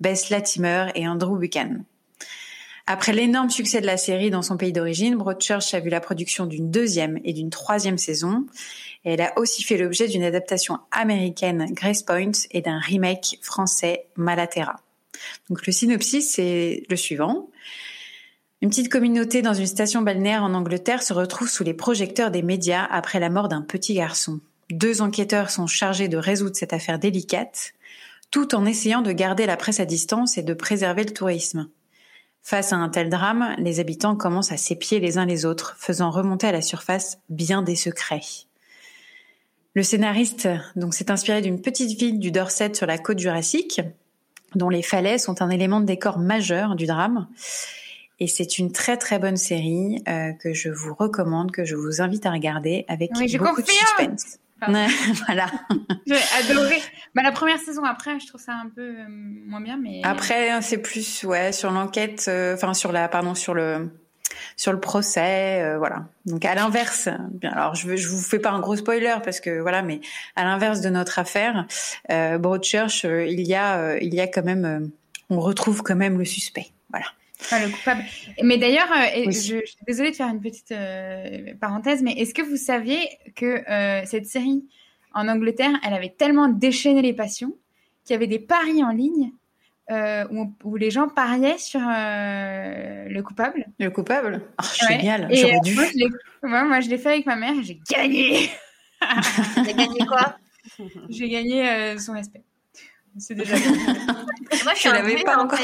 Bess 0.00 0.30
Latimer 0.30 0.88
et 0.94 1.08
Andrew 1.08 1.38
Buchan. 1.38 1.84
Après 2.88 3.12
l'énorme 3.12 3.50
succès 3.50 3.80
de 3.80 3.86
la 3.86 3.96
série 3.96 4.30
dans 4.30 4.42
son 4.42 4.56
pays 4.56 4.72
d'origine, 4.72 5.16
Broadchurch 5.16 5.74
a 5.74 5.80
vu 5.80 5.90
la 5.90 6.00
production 6.00 6.46
d'une 6.46 6.70
deuxième 6.70 7.18
et 7.24 7.32
d'une 7.32 7.50
troisième 7.50 7.98
saison. 7.98 8.46
Elle 9.02 9.20
a 9.20 9.36
aussi 9.38 9.64
fait 9.64 9.76
l'objet 9.76 10.06
d'une 10.06 10.22
adaptation 10.22 10.78
américaine 10.92 11.66
Grace 11.72 12.02
Point 12.02 12.32
et 12.52 12.62
d'un 12.62 12.78
remake 12.78 13.38
français 13.42 14.06
Malaterra. 14.14 14.76
Donc 15.50 15.66
le 15.66 15.72
synopsis, 15.72 16.30
c'est 16.30 16.84
le 16.88 16.96
suivant. 16.96 17.48
Une 18.62 18.70
petite 18.70 18.88
communauté 18.88 19.42
dans 19.42 19.54
une 19.54 19.66
station 19.66 20.02
balnéaire 20.02 20.44
en 20.44 20.54
Angleterre 20.54 21.02
se 21.02 21.12
retrouve 21.12 21.48
sous 21.48 21.64
les 21.64 21.74
projecteurs 21.74 22.30
des 22.30 22.42
médias 22.42 22.84
après 22.84 23.18
la 23.18 23.30
mort 23.30 23.48
d'un 23.48 23.62
petit 23.62 23.94
garçon. 23.94 24.40
Deux 24.70 25.02
enquêteurs 25.02 25.50
sont 25.50 25.66
chargés 25.66 26.08
de 26.08 26.16
résoudre 26.16 26.56
cette 26.56 26.72
affaire 26.72 26.98
délicate 26.98 27.74
tout 28.30 28.54
en 28.54 28.66
essayant 28.66 29.02
de 29.02 29.12
garder 29.12 29.46
la 29.46 29.56
presse 29.56 29.80
à 29.80 29.84
distance 29.84 30.38
et 30.38 30.42
de 30.42 30.54
préserver 30.54 31.04
le 31.04 31.12
tourisme. 31.12 31.68
Face 32.42 32.72
à 32.72 32.76
un 32.76 32.88
tel 32.88 33.10
drame, 33.10 33.56
les 33.58 33.80
habitants 33.80 34.14
commencent 34.14 34.52
à 34.52 34.56
s'épier 34.56 35.00
les 35.00 35.18
uns 35.18 35.26
les 35.26 35.44
autres, 35.44 35.76
faisant 35.78 36.10
remonter 36.10 36.46
à 36.46 36.52
la 36.52 36.62
surface 36.62 37.18
bien 37.28 37.62
des 37.62 37.74
secrets. 37.74 38.46
Le 39.74 39.82
scénariste 39.82 40.48
donc 40.76 40.94
s'est 40.94 41.10
inspiré 41.10 41.42
d'une 41.42 41.60
petite 41.60 41.98
ville 41.98 42.18
du 42.18 42.30
Dorset 42.30 42.74
sur 42.74 42.86
la 42.86 42.98
côte 42.98 43.18
jurassique, 43.18 43.80
dont 44.54 44.68
les 44.68 44.82
falaises 44.82 45.24
sont 45.24 45.42
un 45.42 45.50
élément 45.50 45.80
de 45.80 45.86
décor 45.86 46.18
majeur 46.18 46.76
du 46.76 46.86
drame. 46.86 47.26
Et 48.18 48.26
c'est 48.26 48.58
une 48.58 48.72
très 48.72 48.96
très 48.96 49.18
bonne 49.18 49.36
série 49.36 50.02
euh, 50.08 50.32
que 50.32 50.54
je 50.54 50.70
vous 50.70 50.94
recommande, 50.94 51.50
que 51.50 51.64
je 51.64 51.74
vous 51.74 52.00
invite 52.00 52.24
à 52.24 52.30
regarder 52.30 52.84
avec 52.88 53.10
beaucoup 53.38 53.60
de 53.60 53.66
suspense. 53.66 54.38
voilà. 55.26 55.46
J'ai 56.06 56.16
adoré. 56.38 56.80
Bah, 57.14 57.22
la 57.22 57.32
première 57.32 57.58
saison 57.58 57.84
après, 57.84 58.18
je 58.18 58.26
trouve 58.26 58.40
ça 58.40 58.52
un 58.52 58.70
peu 58.74 58.82
euh, 58.82 59.06
moins 59.08 59.60
bien, 59.60 59.76
mais. 59.76 60.00
Après, 60.04 60.60
c'est 60.62 60.78
plus, 60.78 61.24
ouais, 61.24 61.52
sur 61.52 61.70
l'enquête, 61.70 62.24
euh, 62.28 62.54
enfin, 62.54 62.72
sur 62.72 62.92
la, 62.92 63.08
pardon, 63.08 63.34
sur 63.34 63.52
le, 63.52 63.90
sur 64.56 64.72
le 64.72 64.80
procès, 64.80 65.62
euh, 65.62 65.78
voilà. 65.78 66.04
Donc, 66.24 66.44
à 66.44 66.54
l'inverse, 66.54 67.08
alors, 67.42 67.74
je, 67.74 67.96
je 67.96 68.08
vous 68.08 68.20
fais 68.20 68.38
pas 68.38 68.50
un 68.50 68.60
gros 68.60 68.76
spoiler 68.76 69.16
parce 69.22 69.40
que, 69.40 69.60
voilà, 69.60 69.82
mais 69.82 70.00
à 70.36 70.44
l'inverse 70.44 70.80
de 70.80 70.88
notre 70.88 71.18
affaire, 71.18 71.66
Broadchurch, 72.08 73.04
il 73.04 73.42
y 73.42 73.54
a, 73.54 73.98
il 73.98 74.14
y 74.14 74.20
a 74.20 74.26
quand 74.26 74.44
même, 74.44 74.90
on 75.28 75.40
retrouve 75.40 75.82
quand 75.82 75.96
même 75.96 76.18
le 76.18 76.24
suspect. 76.24 76.68
Voilà. 76.90 77.06
Enfin, 77.40 77.64
le 77.64 77.70
coupable. 77.70 78.02
Mais 78.42 78.58
d'ailleurs, 78.58 78.90
euh, 78.90 79.24
je, 79.26 79.30
je, 79.30 79.66
suis 79.66 79.84
désolée 79.86 80.10
de 80.10 80.16
faire 80.16 80.28
une 80.28 80.40
petite 80.40 80.72
euh, 80.72 81.54
parenthèse, 81.60 82.02
mais 82.02 82.12
est-ce 82.12 82.32
que 82.32 82.42
vous 82.42 82.56
saviez 82.56 83.08
que 83.34 83.62
euh, 83.70 84.04
cette 84.06 84.26
série 84.26 84.64
en 85.12 85.28
Angleterre, 85.28 85.72
elle 85.84 85.94
avait 85.94 86.14
tellement 86.16 86.48
déchaîné 86.48 87.02
les 87.02 87.12
passions 87.12 87.54
qu'il 88.04 88.14
y 88.14 88.16
avait 88.16 88.26
des 88.26 88.38
paris 88.38 88.82
en 88.82 88.90
ligne 88.90 89.32
où, 89.88 90.52
où, 90.64 90.76
les 90.76 90.90
gens 90.90 91.08
pariaient 91.08 91.58
sur 91.58 91.80
le 91.80 93.20
coupable? 93.20 93.66
Le 93.78 93.88
coupable? 93.88 94.42
Oh, 94.60 94.66
Génial, 94.88 95.28
j'aurais 95.30 95.60
dû. 95.60 95.76
Moi, 96.42 96.64
moi, 96.64 96.80
je 96.80 96.88
l'ai 96.88 96.98
fait 96.98 97.10
avec 97.10 97.26
ma 97.26 97.36
mère 97.36 97.54
et 97.58 97.62
j'ai 97.62 97.80
gagné. 97.90 98.50
J'ai 99.66 99.74
gagné 99.74 100.06
quoi? 100.06 100.36
J'ai 101.10 101.28
gagné 101.28 101.98
son 101.98 102.14
respect. 102.14 102.42
C'est 103.18 103.34
déjà 103.34 103.56
Moi, 104.64 104.72
je 104.74 104.88
l'avais 104.88 105.22
pas 105.22 105.38
encore. 105.38 105.58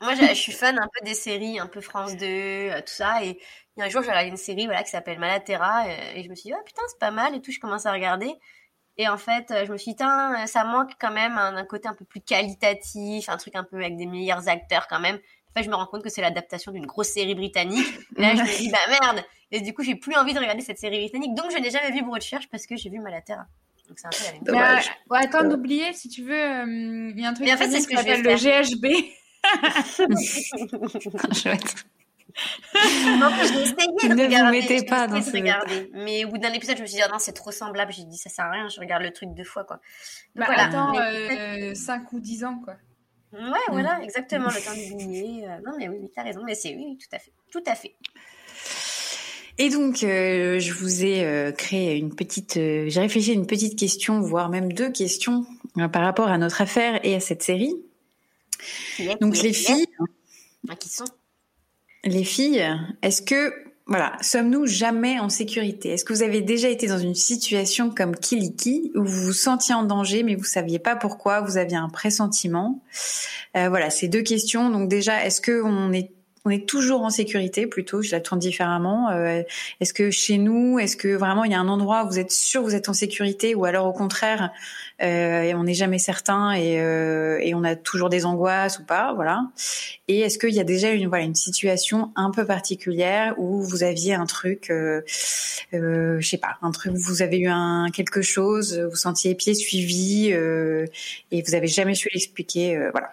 Moi, 0.00 0.14
je, 0.14 0.34
suis 0.34 0.52
fan 0.52 0.78
un 0.78 0.86
peu 0.86 1.04
des 1.04 1.14
séries, 1.14 1.58
un 1.58 1.66
peu 1.66 1.80
France 1.80 2.16
2, 2.16 2.26
euh, 2.26 2.80
tout 2.80 2.92
ça. 2.92 3.24
Et 3.24 3.38
il 3.76 3.80
y 3.80 3.82
a 3.82 3.86
un 3.86 3.88
jour, 3.88 4.02
j'ai 4.02 4.10
regardé 4.10 4.28
une 4.28 4.36
série 4.36 4.66
voilà, 4.66 4.82
qui 4.82 4.90
s'appelle 4.90 5.18
Malaterra. 5.18 5.88
Et, 5.88 5.92
euh, 5.92 6.12
et, 6.14 6.22
je 6.22 6.28
me 6.28 6.34
suis 6.34 6.50
dit, 6.50 6.54
oh 6.56 6.62
putain, 6.64 6.82
c'est 6.88 6.98
pas 7.00 7.10
mal 7.10 7.34
et 7.34 7.40
tout. 7.40 7.50
Je 7.50 7.58
commence 7.58 7.86
à 7.86 7.92
regarder. 7.92 8.32
Et 8.96 9.08
en 9.08 9.16
fait, 9.16 9.50
euh, 9.50 9.64
je 9.64 9.72
me 9.72 9.76
suis 9.76 9.94
dit, 9.94 10.04
ça 10.46 10.64
manque 10.64 10.92
quand 11.00 11.12
même 11.12 11.38
un, 11.38 11.64
côté 11.64 11.88
un 11.88 11.94
peu 11.94 12.04
plus 12.04 12.20
qualitatif, 12.20 13.28
un 13.28 13.36
truc 13.36 13.54
un 13.56 13.64
peu 13.64 13.76
avec 13.76 13.96
des 13.96 14.06
meilleurs 14.06 14.48
acteurs 14.48 14.86
quand 14.88 15.00
même. 15.00 15.18
Enfin, 15.50 15.64
je 15.64 15.70
me 15.70 15.74
rends 15.74 15.86
compte 15.86 16.02
que 16.02 16.10
c'est 16.10 16.20
l'adaptation 16.20 16.72
d'une 16.72 16.86
grosse 16.86 17.08
série 17.08 17.34
britannique. 17.34 17.86
là, 18.16 18.34
je 18.34 18.42
me 18.42 18.58
dis, 18.58 18.70
bah 18.70 18.78
merde. 19.00 19.24
Et 19.50 19.60
du 19.60 19.72
coup, 19.72 19.82
j'ai 19.82 19.94
plus 19.94 20.14
envie 20.14 20.34
de 20.34 20.38
regarder 20.38 20.60
cette 20.62 20.78
série 20.78 20.98
britannique. 20.98 21.34
Donc, 21.34 21.50
je 21.50 21.58
n'ai 21.58 21.70
jamais 21.70 21.90
vu 21.92 22.02
Broadchurch 22.02 22.48
parce 22.50 22.66
que 22.66 22.76
j'ai 22.76 22.90
vu 22.90 22.98
Malaterra. 22.98 23.46
Donc, 23.88 23.98
c'est 23.98 24.06
un 24.06 24.10
peu 24.10 24.52
la 24.52 24.74
même 24.74 24.82
chose. 24.82 24.92
Attends 25.10 25.48
d'oublier, 25.48 25.92
si 25.92 26.08
tu 26.08 26.22
veux, 26.22 26.34
euh, 26.34 27.12
il 27.14 27.20
y 27.20 27.24
a 27.24 27.30
un 27.30 27.34
truc 27.34 27.48
en 27.48 27.56
fait, 27.56 27.70
je 27.70 28.02
vais 28.04 28.16
le 28.16 28.36
GHB. 28.36 29.10
Chouette. 31.32 31.74
non, 33.18 33.30
j'ai 33.42 33.62
essayé 33.62 34.08
de 34.08 34.14
ne 34.14 34.24
regarder. 34.24 34.36
vous 34.36 34.50
mettez 34.50 34.84
pas 34.84 35.06
dans 35.06 35.22
ce... 35.22 35.32
regarder. 35.32 35.90
Mais 35.94 36.24
au 36.24 36.28
bout 36.28 36.38
d'un 36.38 36.52
épisode, 36.52 36.76
je 36.76 36.82
me 36.82 36.86
suis 36.86 36.96
dit, 36.96 37.02
ah 37.02 37.08
non, 37.08 37.18
c'est 37.18 37.32
trop 37.32 37.50
semblable. 37.50 37.92
J'ai 37.92 38.04
dit, 38.04 38.16
ça 38.16 38.30
sert 38.30 38.44
à 38.44 38.50
rien, 38.50 38.68
je 38.68 38.78
regarde 38.80 39.02
le 39.02 39.12
truc 39.12 39.30
deux 39.34 39.44
fois, 39.44 39.64
quoi. 39.64 39.76
Donc, 40.36 40.46
bah, 40.46 40.54
voilà. 40.54 40.64
Attends, 40.64 40.96
euh, 40.98 41.74
5 41.74 42.12
ou 42.12 42.20
10 42.20 42.44
ans, 42.44 42.60
quoi. 42.64 42.74
Ouais, 43.32 43.58
voilà, 43.70 44.00
exactement, 44.02 44.48
le 44.48 44.64
temps 44.64 44.74
d'oublier. 44.74 45.46
Euh, 45.46 45.58
non, 45.66 45.72
mais 45.78 45.88
oui, 45.88 45.98
oui 46.00 46.10
t'as 46.14 46.22
raison. 46.22 46.40
Mais 46.44 46.54
c'est, 46.54 46.74
oui, 46.74 46.84
oui, 46.90 46.98
tout 46.98 47.14
à 47.14 47.18
fait. 47.18 47.32
Tout 47.50 47.62
à 47.66 47.74
fait. 47.74 47.94
Et 49.60 49.70
donc, 49.70 50.04
euh, 50.04 50.60
je 50.60 50.72
vous 50.72 51.04
ai 51.04 51.24
euh, 51.24 51.50
créé 51.50 51.96
une 51.96 52.14
petite, 52.14 52.56
euh, 52.56 52.84
j'ai 52.86 53.00
réfléchi 53.00 53.32
à 53.32 53.34
une 53.34 53.46
petite 53.46 53.76
question, 53.76 54.20
voire 54.20 54.50
même 54.50 54.72
deux 54.72 54.90
questions 54.90 55.46
euh, 55.78 55.88
par 55.88 56.02
rapport 56.02 56.28
à 56.28 56.38
notre 56.38 56.62
affaire 56.62 57.00
et 57.04 57.16
à 57.16 57.20
cette 57.20 57.42
série. 57.42 57.74
Donc, 59.20 59.36
les 59.42 59.52
filles. 59.52 59.86
Ah, 60.68 60.76
qui 60.76 60.88
sont 60.88 61.04
Les 62.04 62.24
filles, 62.24 62.66
est-ce 63.02 63.22
que, 63.22 63.54
voilà, 63.86 64.16
sommes-nous 64.20 64.66
jamais 64.66 65.18
en 65.18 65.28
sécurité? 65.28 65.90
Est-ce 65.90 66.04
que 66.04 66.12
vous 66.12 66.22
avez 66.22 66.42
déjà 66.42 66.68
été 66.68 66.86
dans 66.86 66.98
une 66.98 67.14
situation 67.14 67.90
comme 67.90 68.14
Kiliki 68.16 68.92
où 68.94 69.04
vous 69.04 69.22
vous 69.22 69.32
sentiez 69.32 69.74
en 69.74 69.84
danger 69.84 70.22
mais 70.22 70.34
vous 70.34 70.44
saviez 70.44 70.78
pas 70.78 70.96
pourquoi, 70.96 71.40
vous 71.40 71.56
aviez 71.56 71.76
un 71.76 71.88
pressentiment? 71.88 72.82
Voilà, 73.54 73.90
ces 73.90 74.08
deux 74.08 74.22
questions. 74.22 74.68
Donc 74.70 74.88
déjà, 74.88 75.24
est-ce 75.24 75.40
que 75.40 75.62
on 75.62 75.92
est 75.92 76.10
on 76.44 76.50
est 76.50 76.68
toujours 76.68 77.02
en 77.02 77.10
sécurité 77.10 77.66
plutôt, 77.66 78.02
je 78.02 78.10
la 78.12 78.20
tourne 78.20 78.40
différemment. 78.40 79.10
Euh, 79.10 79.42
est-ce 79.80 79.92
que 79.92 80.10
chez 80.10 80.38
nous, 80.38 80.78
est-ce 80.78 80.96
que 80.96 81.08
vraiment 81.08 81.44
il 81.44 81.52
y 81.52 81.54
a 81.54 81.60
un 81.60 81.68
endroit 81.68 82.04
où 82.04 82.08
vous 82.08 82.18
êtes 82.18 82.32
sûr 82.32 82.62
vous 82.62 82.74
êtes 82.74 82.88
en 82.88 82.94
sécurité 82.94 83.54
ou 83.54 83.64
alors 83.64 83.86
au 83.86 83.92
contraire 83.92 84.50
euh, 85.00 85.52
on 85.54 85.64
n'est 85.64 85.74
jamais 85.74 85.98
certain 85.98 86.52
et, 86.52 86.80
euh, 86.80 87.38
et, 87.40 87.54
on 87.54 87.62
a 87.62 87.76
toujours 87.76 88.08
des 88.08 88.24
angoisses 88.24 88.80
ou 88.80 88.84
pas, 88.84 89.12
voilà. 89.14 89.42
Et 90.08 90.20
est-ce 90.20 90.38
qu'il 90.38 90.54
y 90.54 90.58
a 90.58 90.64
déjà 90.64 90.90
une 90.90 91.06
voilà 91.06 91.24
une 91.24 91.36
situation 91.36 92.10
un 92.16 92.32
peu 92.32 92.44
particulière 92.44 93.34
où 93.38 93.62
vous 93.62 93.84
aviez 93.84 94.14
un 94.14 94.26
truc, 94.26 94.70
euh, 94.70 95.02
je 95.72 96.20
sais 96.20 96.38
pas, 96.38 96.56
un 96.62 96.72
truc, 96.72 96.94
vous 96.94 97.22
avez 97.22 97.38
eu 97.38 97.48
un 97.48 97.90
quelque 97.92 98.22
chose, 98.22 98.76
vous 98.76 98.96
sentiez 98.96 99.36
pieds 99.36 99.54
suivis 99.54 100.30
et 100.30 101.42
vous 101.42 101.54
avez 101.54 101.68
jamais 101.68 101.94
su 101.94 102.08
l'expliquer, 102.12 102.88
voilà. 102.90 103.12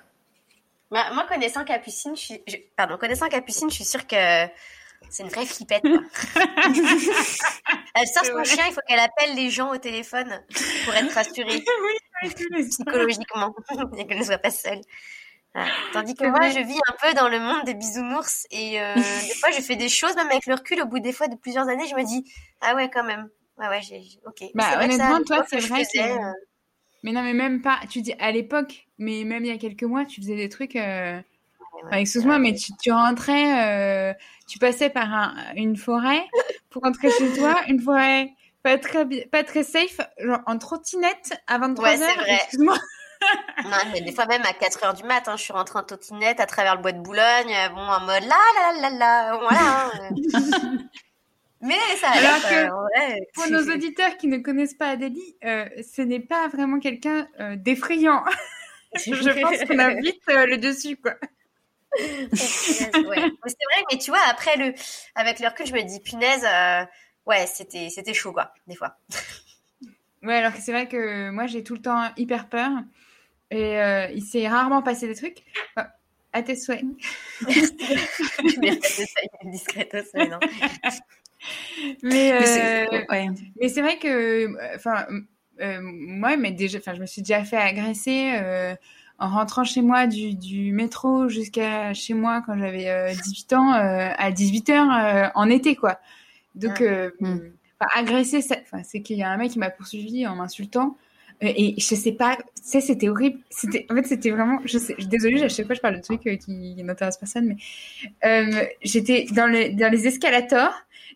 Moi, 1.13 1.25
connaissant 1.27 1.63
Capucine, 1.65 2.15
je 2.15 2.21
suis, 2.21 2.43
je, 2.47 2.55
pardon, 2.75 2.97
connaissant 2.97 3.27
Capucine, 3.27 3.69
je 3.69 3.75
suis 3.75 3.85
sûre 3.85 4.07
que 4.07 4.47
c'est 5.09 5.23
une 5.23 5.29
vraie 5.29 5.45
flippette. 5.45 5.81
Quoi. 5.81 6.01
elle 7.95 8.07
sort 8.07 8.25
son 8.25 8.43
chien, 8.43 8.65
il 8.67 8.73
faut 8.73 8.81
qu'elle 8.87 8.99
appelle 8.99 9.35
les 9.35 9.49
gens 9.49 9.71
au 9.71 9.77
téléphone 9.77 10.41
pour 10.85 10.93
être 10.93 11.13
rassurée 11.13 11.63
oui, 12.23 12.33
psychologiquement 12.69 13.55
et 13.97 14.07
qu'elle 14.07 14.19
ne 14.19 14.23
soit 14.23 14.37
pas 14.37 14.51
seule. 14.51 14.81
Voilà. 15.53 15.69
Tandis 15.93 16.15
que 16.15 16.25
moi, 16.25 16.49
je 16.49 16.59
vis 16.59 16.79
un 16.89 16.95
peu 17.01 17.13
dans 17.13 17.29
le 17.29 17.39
monde 17.39 17.63
des 17.65 17.73
bisounours 17.73 18.45
et 18.51 18.81
euh, 18.81 18.93
des 18.95 19.35
fois, 19.35 19.51
je 19.51 19.61
fais 19.61 19.77
des 19.77 19.87
choses, 19.87 20.15
même 20.15 20.27
avec 20.27 20.45
le 20.47 20.55
recul, 20.55 20.81
au 20.81 20.85
bout 20.85 20.99
des 20.99 21.13
fois 21.13 21.27
de 21.27 21.35
plusieurs 21.35 21.69
années, 21.69 21.87
je 21.87 21.95
me 21.95 22.03
dis 22.03 22.29
ah 22.61 22.75
ouais, 22.75 22.89
quand 22.89 23.03
même. 23.03 23.29
Ouais, 23.57 23.69
ouais, 23.69 23.81
j'ai, 23.81 24.01
ok. 24.25 24.49
Bah, 24.53 24.83
honnêtement, 24.83 25.23
toi, 25.23 25.45
c'est 25.47 25.59
vrai 25.59 25.83
que. 25.83 26.33
Euh... 27.05 27.11
Mais 27.11 27.11
non, 27.11 27.23
mais 27.23 27.33
même 27.33 27.61
pas. 27.61 27.79
Tu 27.89 28.01
dis 28.01 28.13
à 28.19 28.31
l'époque, 28.31 28.87
mais 28.97 29.23
même 29.23 29.45
il 29.45 29.51
y 29.51 29.55
a 29.55 29.57
quelques 29.57 29.83
mois, 29.83 30.05
tu 30.05 30.21
faisais 30.21 30.35
des 30.35 30.49
trucs. 30.49 30.75
Euh... 30.75 31.19
Enfin, 31.85 31.97
excuse-moi, 31.97 32.39
mais 32.39 32.55
tu, 32.55 32.71
tu 32.81 32.91
rentrais, 32.91 34.11
euh, 34.11 34.13
tu 34.47 34.59
passais 34.59 34.89
par 34.89 35.13
un, 35.13 35.35
une 35.55 35.75
forêt 35.75 36.25
pour 36.69 36.81
rentrer 36.83 37.11
chez 37.11 37.33
toi, 37.33 37.61
une 37.67 37.79
forêt 37.79 38.31
pas 38.63 38.77
très, 38.79 39.05
pas 39.25 39.43
très 39.43 39.63
safe, 39.63 39.99
genre 40.17 40.39
en 40.47 40.57
trottinette 40.57 41.39
à 41.45 41.59
23 41.59 41.89
ouais. 41.89 42.07
Excuse-moi. 42.27 42.77
non, 43.65 43.77
mais 43.91 44.01
des 44.01 44.11
fois 44.11 44.25
même 44.25 44.41
à 44.43 44.53
4 44.53 44.83
heures 44.83 44.93
du 44.95 45.03
matin, 45.03 45.33
hein, 45.33 45.37
je 45.37 45.43
suis 45.43 45.53
rentrée 45.53 45.77
en 45.77 45.83
trottinette 45.83 46.39
à 46.39 46.47
travers 46.47 46.75
le 46.75 46.81
bois 46.81 46.91
de 46.91 46.99
Boulogne, 46.99 47.55
bon, 47.75 47.81
en 47.81 47.99
mode 47.99 48.23
là, 48.23 48.41
là, 48.55 48.81
là, 48.81 48.89
là, 48.89 49.37
voilà. 49.37 49.91
Hein. 49.93 50.77
Mais 51.61 51.75
ça 51.99 52.09
a 52.09 52.17
Alors 52.17 52.41
que, 52.41 52.69
euh, 52.69 53.09
ouais. 53.09 53.27
pour 53.33 53.49
nos 53.49 53.73
auditeurs 53.73 54.17
qui 54.17 54.27
ne 54.27 54.37
connaissent 54.37 54.73
pas 54.73 54.89
Adélie, 54.89 55.35
euh, 55.43 55.67
ce 55.81 56.01
n'est 56.01 56.19
pas 56.19 56.47
vraiment 56.47 56.79
quelqu'un 56.79 57.27
euh, 57.39 57.55
d'effrayant. 57.55 58.23
je 58.95 59.41
pense 59.41 59.63
qu'on 59.67 59.79
a 59.79 59.93
vite 59.95 60.21
euh, 60.29 60.45
le 60.45 60.57
dessus, 60.57 60.97
quoi. 60.97 61.15
ouais. 61.97 62.27
C'est 62.31 62.91
vrai, 62.91 63.83
mais 63.91 63.97
tu 63.97 64.11
vois, 64.11 64.19
après, 64.29 64.57
le, 64.57 64.73
avec 65.15 65.39
le 65.39 65.47
recul, 65.47 65.65
je 65.65 65.73
me 65.73 65.81
dis, 65.81 65.99
punaise, 66.01 66.45
ouais, 67.25 67.47
c'était, 67.47 67.89
c'était 67.89 68.13
chaud, 68.13 68.33
quoi, 68.33 68.53
des 68.67 68.75
fois. 68.75 68.97
ouais, 70.23 70.35
alors 70.35 70.53
que 70.53 70.59
c'est 70.59 70.73
vrai 70.73 70.87
que 70.87 71.29
moi, 71.29 71.47
j'ai 71.47 71.63
tout 71.63 71.73
le 71.73 71.81
temps 71.81 72.11
hyper 72.17 72.49
peur. 72.49 72.71
Et 73.49 73.77
il 74.13 74.23
s'est 74.23 74.47
rarement 74.47 74.81
passé 74.81 75.07
des 75.07 75.15
trucs. 75.15 75.43
Oh, 75.77 75.81
à 76.35 76.43
tes 76.43 76.57
souhaits. 76.57 76.83
ça, 77.47 79.21
discrète 79.45 79.95
aussi, 79.95 80.27
non. 80.29 80.39
Mais, 82.03 82.33
euh, 82.33 83.03
mais 83.59 83.69
c'est 83.69 83.81
ouais. 83.81 83.81
Vrai 83.81 83.97
que, 83.99 84.75
enfin, 84.75 85.05
euh, 85.61 85.79
moi, 85.81 86.37
mais 86.37 86.51
déjà, 86.51 86.79
enfin, 86.79 86.93
je 86.93 87.01
me 87.01 87.05
suis 87.05 87.21
déjà 87.21 87.43
fait 87.43 87.57
agresser 87.57 88.33
euh, 88.41 88.75
en 89.19 89.29
rentrant 89.29 89.63
chez 89.63 89.81
moi 89.81 90.07
du, 90.07 90.33
du 90.33 90.71
métro 90.73 91.29
jusqu'à 91.29 91.93
chez 91.93 92.13
moi 92.13 92.43
quand 92.45 92.57
j'avais 92.57 92.89
euh, 92.89 93.13
18 93.13 93.53
ans 93.53 93.71
à 93.71 94.31
18 94.31 94.69
heures 94.69 95.31
en 95.35 95.49
été, 95.49 95.75
quoi. 95.75 95.99
Donc, 96.55 96.81
mmh. 96.81 97.39
agresser, 97.95 98.41
c'est 98.41 99.01
qu'il 99.01 99.17
y 99.17 99.23
a 99.23 99.29
un 99.29 99.37
mec 99.37 99.51
qui 99.51 99.59
m'a 99.59 99.69
poursuivi 99.69 100.27
en 100.27 100.35
m'insultant. 100.35 100.97
Et 101.41 101.75
je 101.77 101.95
sais 101.95 102.13
pas, 102.13 102.37
tu 102.37 102.43
sais, 102.63 102.81
c'était 102.81 103.09
horrible. 103.09 103.39
C'était, 103.49 103.85
en 103.89 103.95
fait, 103.95 104.05
c'était 104.05 104.31
vraiment, 104.31 104.59
je 104.65 104.77
sais, 104.77 104.95
désolée, 105.07 105.43
à 105.43 105.49
chaque 105.49 105.65
fois 105.65 105.75
je 105.75 105.81
parle 105.81 105.97
de 105.97 106.01
trucs 106.01 106.21
qui 106.21 106.75
n'intéressent 106.83 107.19
personne, 107.19 107.47
mais 107.47 107.57
euh, 108.25 108.65
j'étais 108.81 109.25
dans, 109.31 109.47
le, 109.47 109.75
dans 109.75 109.91
les 109.91 110.07
escalators 110.07 110.73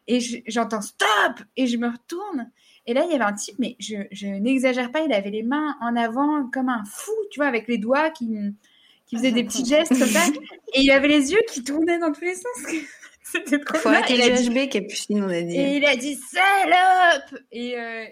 et 0.08 0.20
j'entends 0.48 0.82
stop 0.82 1.44
et 1.56 1.68
je 1.68 1.78
me 1.78 1.88
retourne 1.88 2.50
et 2.90 2.94
là, 2.94 3.04
il 3.06 3.12
y 3.12 3.16
avait 3.16 3.24
un 3.24 3.34
type, 3.34 3.58
mais 3.60 3.76
je, 3.80 3.98
je 4.12 4.26
n'exagère 4.26 4.92
pas, 4.92 5.02
il 5.02 5.14
avait 5.14 5.30
les 5.30 5.44
mains 5.44 5.76
en 5.80 5.96
avant 5.96 6.50
comme 6.52 6.70
un 6.70 6.84
fou, 6.86 7.12
tu 7.30 7.40
vois, 7.40 7.46
avec 7.46 7.68
les 7.68 7.78
doigts 7.78 8.10
qui, 8.10 8.36
qui 9.06 9.16
faisaient 9.16 9.32
des 9.32 9.44
petits 9.44 9.64
gestes 9.64 9.90
comme 9.90 10.08
ça. 10.08 10.26
Et 10.74 10.82
il 10.82 10.90
avait 10.90 11.08
les 11.08 11.32
yeux 11.32 11.42
qui 11.48 11.64
tournaient 11.64 12.00
dans 12.00 12.12
tous 12.12 12.26
les 12.26 12.34
sens. 12.34 12.66
C'était 13.32 13.60
trop 13.60 13.78
Faut 13.78 13.90
arrêter 13.90 14.18
le 14.18 14.66
Capucine, 14.68 15.24
on 15.24 15.30
a 15.30 15.42
dit. 15.42 15.56
Et 15.56 15.78
il 15.78 15.86
a 15.86 15.96
dit 15.96 16.16
salope 16.16 17.42
Et, 17.52 17.78
euh, 17.78 18.06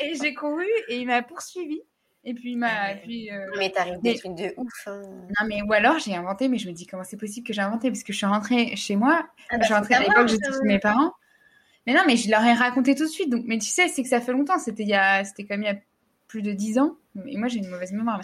et, 0.00 0.06
et 0.06 0.14
j'ai 0.14 0.34
couru 0.34 0.66
et 0.88 0.98
il 0.98 1.06
m'a 1.06 1.22
poursuivi. 1.22 1.80
Et 2.24 2.34
puis, 2.34 2.52
il 2.52 2.56
m'a. 2.56 2.94
Puis, 3.02 3.30
euh, 3.32 3.46
mais 3.56 3.70
t'arrives 3.70 4.00
des 4.02 4.16
trucs 4.16 4.34
de 4.34 4.52
ouf. 4.56 4.86
Hein. 4.86 5.00
Non, 5.02 5.46
mais 5.48 5.62
ou 5.62 5.72
alors 5.72 5.98
j'ai 5.98 6.14
inventé, 6.14 6.48
mais 6.48 6.58
je 6.58 6.68
me 6.68 6.72
dis 6.72 6.86
comment 6.86 7.04
c'est 7.04 7.16
possible 7.16 7.46
que 7.46 7.52
j'ai 7.52 7.62
inventé? 7.62 7.90
Parce 7.90 8.02
que 8.02 8.12
je 8.12 8.18
suis 8.18 8.26
rentrée 8.26 8.76
chez 8.76 8.96
moi. 8.96 9.26
Ah 9.50 9.56
bah, 9.56 9.58
je 9.60 9.64
suis 9.66 9.74
rentrée 9.74 9.94
à 9.94 10.00
l'époque, 10.00 10.28
j'étais 10.28 10.52
chez 10.52 10.64
mes 10.64 10.78
parents. 10.78 11.12
Mais 11.86 11.94
non, 11.94 12.02
mais 12.06 12.16
je 12.16 12.30
leur 12.30 12.44
ai 12.44 12.52
raconté 12.52 12.94
tout 12.94 13.04
de 13.04 13.10
suite. 13.10 13.30
Donc, 13.30 13.44
mais 13.46 13.58
tu 13.58 13.68
sais, 13.68 13.88
c'est 13.88 14.02
que 14.02 14.08
ça 14.08 14.20
fait 14.20 14.32
longtemps. 14.32 14.58
C'était 14.58 14.82
il 14.82 14.90
y 14.90 14.94
a, 14.94 15.24
c'était 15.24 15.44
comme 15.44 15.62
il 15.62 15.66
y 15.66 15.70
a 15.70 15.76
plus 16.26 16.42
de 16.42 16.52
dix 16.52 16.78
ans. 16.78 16.96
Et 17.26 17.36
moi, 17.36 17.48
j'ai 17.48 17.58
une 17.58 17.68
mauvaise 17.68 17.92
mémoire. 17.92 18.20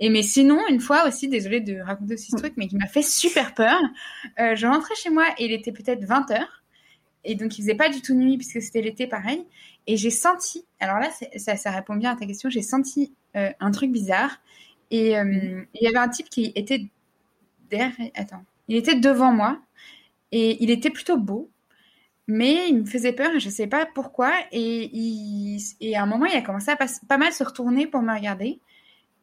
Et 0.00 0.10
mais 0.10 0.22
sinon, 0.22 0.60
une 0.68 0.80
fois 0.80 1.06
aussi, 1.06 1.28
désolée 1.28 1.60
de 1.60 1.80
raconter 1.80 2.14
aussi 2.14 2.30
ce 2.30 2.36
truc, 2.36 2.54
mais 2.56 2.66
qui 2.68 2.76
m'a 2.76 2.86
fait 2.86 3.02
super 3.02 3.54
peur. 3.54 3.78
Euh, 4.38 4.54
je 4.54 4.66
rentrais 4.66 4.94
chez 4.94 5.10
moi 5.10 5.24
et 5.38 5.46
il 5.46 5.52
était 5.52 5.72
peut-être 5.72 6.04
20 6.04 6.30
heures. 6.30 6.62
Et 7.24 7.34
donc, 7.34 7.58
il 7.58 7.62
faisait 7.62 7.74
pas 7.74 7.88
du 7.88 8.00
tout 8.00 8.14
nuit 8.14 8.36
puisque 8.36 8.62
c'était 8.62 8.82
l'été, 8.82 9.06
pareil. 9.06 9.44
Et 9.86 9.96
j'ai 9.96 10.10
senti, 10.10 10.64
alors 10.80 10.98
là, 10.98 11.10
ça, 11.36 11.56
ça 11.56 11.70
répond 11.70 11.96
bien 11.96 12.12
à 12.12 12.16
ta 12.16 12.26
question, 12.26 12.50
j'ai 12.50 12.62
senti 12.62 13.12
euh, 13.36 13.50
un 13.60 13.70
truc 13.70 13.90
bizarre. 13.90 14.40
Et 14.90 15.18
euh, 15.18 15.62
il 15.74 15.82
y 15.82 15.86
avait 15.86 15.98
un 15.98 16.08
type 16.08 16.28
qui 16.30 16.52
était 16.54 16.86
derrière, 17.70 17.92
attends, 18.14 18.44
il 18.68 18.76
était 18.76 18.98
devant 18.98 19.32
moi 19.32 19.60
et 20.32 20.62
il 20.62 20.70
était 20.70 20.90
plutôt 20.90 21.18
beau 21.18 21.50
mais 22.28 22.68
il 22.68 22.80
me 22.80 22.84
faisait 22.84 23.14
peur 23.14 23.34
et 23.34 23.40
je 23.40 23.48
sais 23.48 23.66
pas 23.66 23.86
pourquoi. 23.86 24.30
Et, 24.52 24.90
il, 24.94 25.60
et 25.80 25.96
à 25.96 26.02
un 26.02 26.06
moment, 26.06 26.26
il 26.26 26.36
a 26.36 26.42
commencé 26.42 26.70
à 26.70 26.76
pas, 26.76 26.86
pas 27.08 27.16
mal 27.16 27.32
se 27.32 27.42
retourner 27.42 27.86
pour 27.86 28.02
me 28.02 28.14
regarder. 28.14 28.60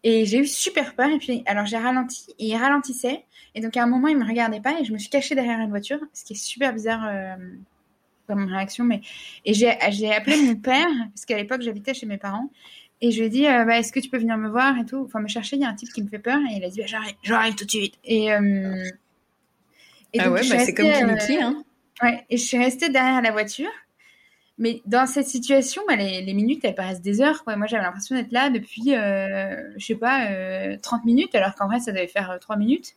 Et 0.04 0.26
j'ai 0.26 0.39
eu 0.39 0.48
super 0.48 0.96
peur. 0.96 1.10
Et 1.10 1.20
puis, 1.20 1.44
alors 1.46 1.68
j'ai 1.68 1.78
ralenti 1.78 2.34
et 2.39 2.48
il 2.48 2.58
ralentissait. 2.58 3.24
Et 3.54 3.62
donc 3.62 3.78
à 3.78 3.84
un 3.84 3.88
moment, 3.88 4.08
il 4.08 4.18
me 4.18 4.26
regardait 4.26 4.60
pas 4.60 4.80
et 4.80 4.86
je 4.86 4.91
me 4.91 4.98
suis 4.98 5.10
cachée 5.10 5.36
derrière 5.36 5.60
une 5.60 5.70
voiture, 5.70 6.00
ce 6.13 6.26
qui 6.26 6.34
est 6.34 6.36
super 6.36 6.74
bizarre 6.74 7.06
euh, 7.08 7.36
comme 8.28 8.46
réaction. 8.48 8.84
Mais 8.84 9.02
et 9.46 9.54
j'ai 9.54 9.70
appelé 10.13 10.41
mon 10.41 10.56
père 10.56 10.89
parce 11.13 11.26
qu'à 11.26 11.38
l'époque 11.38 11.62
j'habitais 11.62 11.94
chez 11.94 12.08
mes 12.08 12.18
parents. 12.18 12.50
Et 13.02 13.12
je 13.12 13.20
lui 13.20 13.28
ai 13.28 13.30
dit, 13.30 13.46
euh, 13.46 13.65
bah, 13.65 13.78
est-ce 13.78 13.91
que 13.91 14.00
tu 14.00 14.10
peux 14.10 14.18
venir 14.18 14.38
me 14.38 14.50
voir 14.50 14.80
et 14.80 14.86
tout, 14.86 15.04
enfin 15.06 15.20
me 15.20 15.28
chercher. 15.28 15.58
Il 15.58 15.62
y 15.62 15.65
a 15.65 15.70
un 15.70 15.76
type 15.76 15.91
qui 15.94 16.02
me 16.02 16.08
fait 16.08 16.18
peur 16.18 16.39
et 16.52 16.56
il 16.56 16.63
a 16.63 16.70
dit, 16.70 16.80
bah, 16.80 16.88
j'arrive, 16.88 17.15
j'arrive 17.22 17.54
tout 17.54 17.65
de 17.65 17.70
suite. 17.70 17.96
Et, 18.04 18.34
euh, 18.34 18.84
et 20.13 20.22
ah 20.22 20.32
ouais, 20.32 20.41
bah, 20.50 20.60
c'est 20.60 20.74
comme 20.74 20.91
Kinky, 20.91 21.38
hein. 21.41 21.63
Ouais, 22.01 22.25
et 22.29 22.38
je 22.38 22.43
suis 22.43 22.58
restée 22.58 22.89
derrière 22.89 23.21
la 23.21 23.31
voiture. 23.31 23.69
Mais 24.58 24.81
dans 24.86 25.08
cette 25.08 25.27
situation, 25.27 25.81
bah, 25.88 25.95
les, 25.97 26.34
minutes, 26.34 26.63
elles 26.65 26.75
paraissent 26.75 27.01
des 27.01 27.21
heures. 27.21 27.43
Moi, 27.47 27.67
j'avais 27.67 27.84
l'impression 27.84 28.15
d'être 28.15 28.31
là 28.31 28.49
depuis, 28.49 28.95
euh, 28.95 29.55
je 29.77 29.86
sais 29.86 29.95
pas, 29.95 30.31
euh, 30.31 30.77
30 30.81 31.05
minutes, 31.05 31.36
alors 31.36 31.55
qu'en 31.55 31.67
vrai, 31.67 31.79
ça 31.79 31.91
devait 31.91 32.08
faire 32.08 32.31
euh, 32.31 32.38
3 32.39 32.58
minutes. 32.58 32.93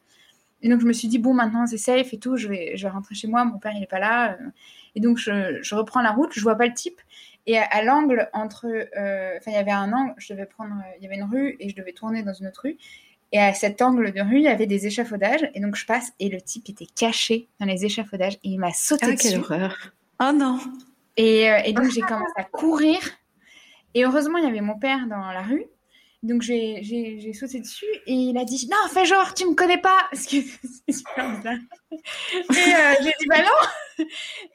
Et 0.62 0.68
donc 0.70 0.80
je 0.80 0.86
me 0.86 0.92
suis 0.94 1.08
dit 1.08 1.18
bon 1.18 1.34
maintenant 1.34 1.66
c'est 1.66 1.78
safe 1.78 2.14
et 2.14 2.18
tout, 2.18 2.36
je 2.36 2.48
vais, 2.48 2.76
je 2.76 2.84
vais 2.84 2.90
rentrer 2.90 3.14
chez 3.14 3.28
moi, 3.28 3.44
mon 3.44 3.58
père 3.58 3.72
il 3.76 3.82
est 3.82 3.86
pas 3.86 3.98
là. 4.00 4.32
euh. 4.34 4.46
Et 4.94 5.00
donc 5.00 5.18
je, 5.18 5.58
je 5.62 5.74
reprends 5.74 6.02
la 6.02 6.12
route, 6.12 6.32
je 6.34 6.40
vois 6.42 6.56
pas 6.56 6.66
le 6.66 6.74
type. 6.74 7.00
Et 7.46 7.58
à, 7.58 7.64
à 7.64 7.82
l'angle 7.82 8.28
entre, 8.32 8.66
euh, 8.66 9.36
enfin 9.38 9.50
il 9.52 9.54
y 9.54 9.56
avait 9.58 9.70
un 9.72 9.92
angle, 9.92 10.14
je 10.18 10.32
devais 10.32 10.46
prendre, 10.46 10.74
euh, 10.76 10.90
il 10.98 11.02
y 11.04 11.06
avait 11.06 11.16
une 11.16 11.24
rue 11.30 11.56
et 11.60 11.68
je 11.68 11.76
devais 11.76 11.92
tourner 11.92 12.22
dans 12.22 12.32
une 12.34 12.46
autre 12.48 12.62
rue. 12.64 12.76
Et 13.32 13.38
à 13.38 13.52
cet 13.52 13.82
angle 13.82 14.12
de 14.12 14.20
rue, 14.20 14.38
il 14.38 14.44
y 14.44 14.48
avait 14.48 14.66
des 14.66 14.86
échafaudages. 14.86 15.48
Et 15.54 15.60
donc 15.60 15.76
je 15.76 15.84
passe 15.86 16.12
et 16.18 16.28
le 16.28 16.40
type 16.40 16.68
était 16.68 16.86
caché 16.86 17.48
dans 17.60 17.66
les 17.66 17.84
échafaudages 17.84 18.34
et 18.44 18.48
il 18.48 18.58
m'a 18.58 18.72
sauté 18.72 19.06
Ah, 19.06 19.12
dessus. 19.12 19.28
quelle 19.28 19.40
horreur. 19.40 19.92
Oh 20.20 20.32
non. 20.34 20.58
Et, 21.16 21.50
euh, 21.50 21.58
et 21.64 21.72
donc 21.72 21.90
j'ai 21.90 22.00
commencé 22.00 22.32
à 22.36 22.44
courir. 22.44 22.98
Et 23.94 24.04
heureusement, 24.04 24.38
il 24.38 24.44
y 24.44 24.48
avait 24.48 24.60
mon 24.60 24.78
père 24.78 25.06
dans 25.08 25.30
la 25.32 25.42
rue. 25.42 25.66
Donc 26.24 26.42
j'ai, 26.42 27.32
sauté 27.32 27.60
dessus 27.60 27.86
et 28.06 28.12
il 28.12 28.38
a 28.38 28.44
dit 28.44 28.68
Non, 28.68 28.88
fais 28.92 29.04
genre, 29.04 29.34
tu 29.34 29.46
me 29.46 29.54
connais 29.54 29.78
pas 29.78 30.08
Parce 30.10 30.26
que 30.26 30.36
c'est 30.86 30.92
super 30.92 31.36
bizarre. 31.36 31.58
Et 31.92 31.96
euh, 31.96 32.94
j'ai 33.02 33.12
dit 33.20 33.26
Bah 33.28 33.38
non 33.38 34.04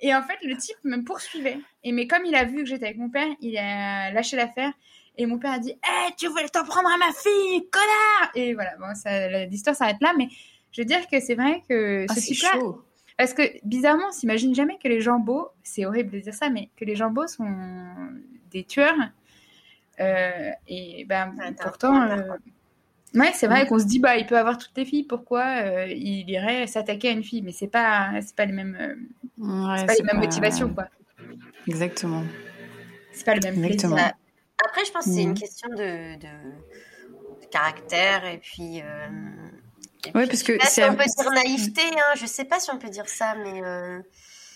Et 0.02 0.14
en 0.14 0.22
fait, 0.24 0.38
le 0.44 0.58
type 0.58 0.78
me 0.84 1.04
poursuivait. 1.04 1.60
Et 1.84 1.94
mais 1.94 2.08
comme 2.08 2.26
il 2.26 2.36
a 2.36 2.44
vu 2.44 2.64
que 2.64 2.66
j'étais 2.66 2.86
avec 2.86 2.98
mon 2.98 3.10
père, 3.10 3.30
il 3.40 3.58
a 3.58 4.12
lâché 4.12 4.36
l'affaire. 4.36 4.74
Et 5.18 5.26
mon 5.26 5.38
père 5.38 5.54
a 5.54 5.60
dit 5.60 5.72
Hé, 5.72 6.14
tu 6.18 6.28
voulais 6.28 6.48
t'en 6.50 6.64
prendre 6.64 6.90
à 6.90 6.98
ma 6.98 7.12
fille, 7.14 7.70
connard 7.70 8.32
Et 8.36 8.54
voilà, 8.54 8.76
bon, 8.78 8.94
ça, 8.96 9.46
l'histoire 9.46 9.76
s'arrête 9.76 10.02
là. 10.02 10.14
Mais 10.18 10.28
je 10.72 10.82
veux 10.82 10.86
dire 10.86 11.08
que 11.08 11.20
c'est 11.20 11.36
vrai 11.36 11.62
que 11.70 12.06
Ah, 12.10 12.14
ce 12.16 12.20
c'est 12.20 12.34
type-là, 12.34 12.50
chaud. 12.54 12.84
parce 13.18 13.34
que 13.34 13.44
bizarrement, 13.66 14.08
on 14.10 14.12
s'imagine 14.12 14.56
jamais 14.56 14.78
que 14.82 14.88
les 14.88 15.02
gens 15.02 15.20
beaux, 15.20 15.50
c'est 15.64 15.86
horrible 15.86 16.12
de 16.12 16.20
dire 16.20 16.34
ça, 16.34 16.50
mais 16.50 16.70
que 16.76 16.86
les 16.86 16.96
gens 16.96 17.12
beaux 17.12 17.28
sont 17.28 17.48
des 18.52 18.64
tueurs. 18.64 18.96
Euh, 20.00 20.50
et 20.68 21.06
ben 21.06 21.36
pourtant, 21.62 22.02
euh, 22.10 22.18
ouais, 23.14 23.32
c'est 23.36 23.46
vrai 23.46 23.68
qu'on 23.68 23.78
se 23.78 23.86
dit 23.86 24.00
bah 24.00 24.18
il 24.18 24.26
peut 24.26 24.38
avoir 24.40 24.58
toutes 24.58 24.76
les 24.76 24.86
filles, 24.86 25.04
pourquoi 25.04 25.44
euh, 25.62 25.86
il 25.88 26.28
irait 26.30 26.66
s'attaquer 26.66 27.10
à 27.10 27.12
une 27.12 27.24
fille, 27.24 27.44
mais 27.44 27.52
c'est 27.52 27.68
pas 27.68 28.10
c'est 28.22 28.36
pas 28.36 28.46
les 28.46 28.54
mêmes 28.54 28.76
euh, 28.80 28.96
Ouais, 29.38 29.78
c'est 29.78 29.86
pas 29.86 29.94
les 29.94 30.04
mêmes 30.04 30.20
motivations 30.20 30.70
quoi. 30.74 30.86
Exactement. 31.68 32.24
C'est 33.12 33.24
pas 33.26 33.36
le 33.36 33.42
même 33.42 33.64
Exactement. 33.64 33.96
plaisir. 33.96 34.14
Après, 34.66 34.86
je 34.86 34.92
pense 34.92 35.06
que 35.06 35.12
c'est 35.12 35.24
une 35.24 35.34
question 35.34 35.70
de, 35.70 36.16
de, 36.20 36.28
caractère 37.52 38.26
et 38.26 38.38
puis. 38.40 38.82
euh, 38.82 39.08
et 40.06 40.12
Ouais, 40.16 40.22
puis, 40.24 40.28
parce 40.30 40.44
que 40.44 40.58
si 40.68 40.82
on 40.82 40.86
un- 40.92 40.96
peut 40.96 41.04
dire 41.06 41.32
naïveté, 41.46 41.82
hein, 41.82 42.14
je 42.20 42.26
sais 42.26 42.46
pas 42.46 42.60
si 42.60 42.70
on 42.72 42.78
peut 42.78 42.90
dire 42.90 43.08
ça, 43.08 43.36
mais. 43.44 43.62
euh, 43.64 44.00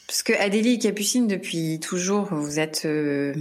Parce 0.07 0.23
que 0.23 0.33
Adélie 0.33 0.73
et 0.73 0.79
Capucine, 0.79 1.27
depuis 1.27 1.79
toujours, 1.79 2.25
vous 2.33 2.59
êtes, 2.59 2.83
euh, 2.85 3.33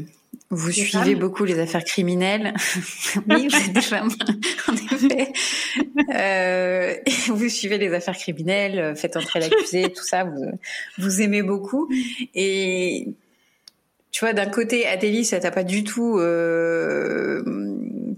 vous 0.50 0.66
Des 0.68 0.72
suivez 0.74 1.12
femmes. 1.12 1.18
beaucoup 1.18 1.44
les 1.44 1.59
affaires 1.59 1.85
criminelles. 1.85 2.55
oui, 3.29 3.48
vous 3.48 3.57
êtes 3.57 3.72
des 3.72 3.81
femmes, 3.81 4.11
en 4.68 4.74
effet. 4.74 5.33
Vous 7.29 7.48
suivez 7.48 7.79
les 7.79 7.92
affaires 7.92 8.16
criminelles, 8.16 8.94
faites 8.96 9.16
entrer 9.16 9.40
l'accusé, 9.40 9.92
tout 9.92 10.05
ça, 10.05 10.24
vous, 10.24 10.52
vous 10.98 11.20
aimez 11.20 11.42
beaucoup. 11.42 11.88
Et 12.35 13.09
tu 14.16 14.24
vois, 14.24 14.33
d'un 14.33 14.46
côté, 14.46 14.87
Adélie, 14.87 15.26
ça 15.26 15.40
t'a 15.40 15.50
pas 15.50 15.62
du 15.62 15.85
tout, 15.85 16.16
euh, 16.18 17.42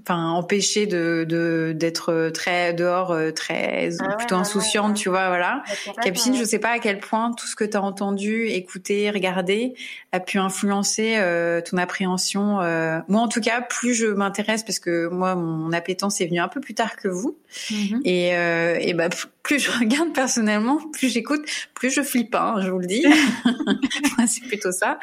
enfin, 0.02 0.28
empêché 0.30 0.86
de 0.86 1.24
de- 1.28 1.72
d'être 1.74 2.30
très 2.34 2.72
dehors, 2.74 3.12
euh, 3.12 3.30
très 3.30 3.90
Ah 4.00 4.08
ouais, 4.08 4.16
plutôt 4.16 4.36
insouciante, 4.36 4.90
ouais. 4.90 4.94
tu 5.02 5.08
vois, 5.08 5.28
voilà. 5.28 5.62
Capucine, 6.02 6.36
je 6.36 6.44
sais 6.44 6.58
pas 6.58 6.70
à 6.70 6.78
quel 6.78 6.98
point 7.00 7.32
tout 7.32 7.46
ce 7.46 7.56
que 7.56 7.64
tu 7.64 7.76
as 7.76 7.82
entendu, 7.82 8.46
écouté, 8.46 9.10
regardé 9.10 9.74
a 10.12 10.20
pu 10.20 10.38
influencer 10.38 11.14
euh, 11.18 11.60
ton 11.60 11.76
appréhension. 11.76 12.60
euh. 12.60 12.98
Moi, 13.08 13.20
en 13.20 13.28
tout 13.28 13.40
cas, 13.40 13.60
plus 13.60 13.94
je 13.94 14.06
m'intéresse, 14.06 14.62
parce 14.62 14.78
que 14.78 15.08
moi, 15.08 15.34
mon 15.34 15.72
appétence 15.72 16.20
est 16.20 16.26
venue 16.26 16.40
un 16.40 16.48
peu 16.48 16.60
plus 16.60 16.74
tard 16.74 16.96
que 16.96 17.08
vous, 17.08 17.36
Mhm. 17.70 18.00
et, 18.04 18.34
euh, 18.36 18.76
et 18.80 18.94
bah, 18.94 19.08
plus 19.42 19.58
je 19.58 19.70
regarde 19.70 20.12
personnellement, 20.12 20.78
plus 20.92 21.08
j'écoute, 21.12 21.40
plus 21.74 21.90
je 21.90 22.02
flippe, 22.02 22.34
hein, 22.34 22.56
je 22.60 22.70
vous 22.70 22.78
le 22.78 22.86
dis. 22.86 23.04
C'est 24.26 24.44
plutôt 24.46 24.72
ça. 24.72 24.98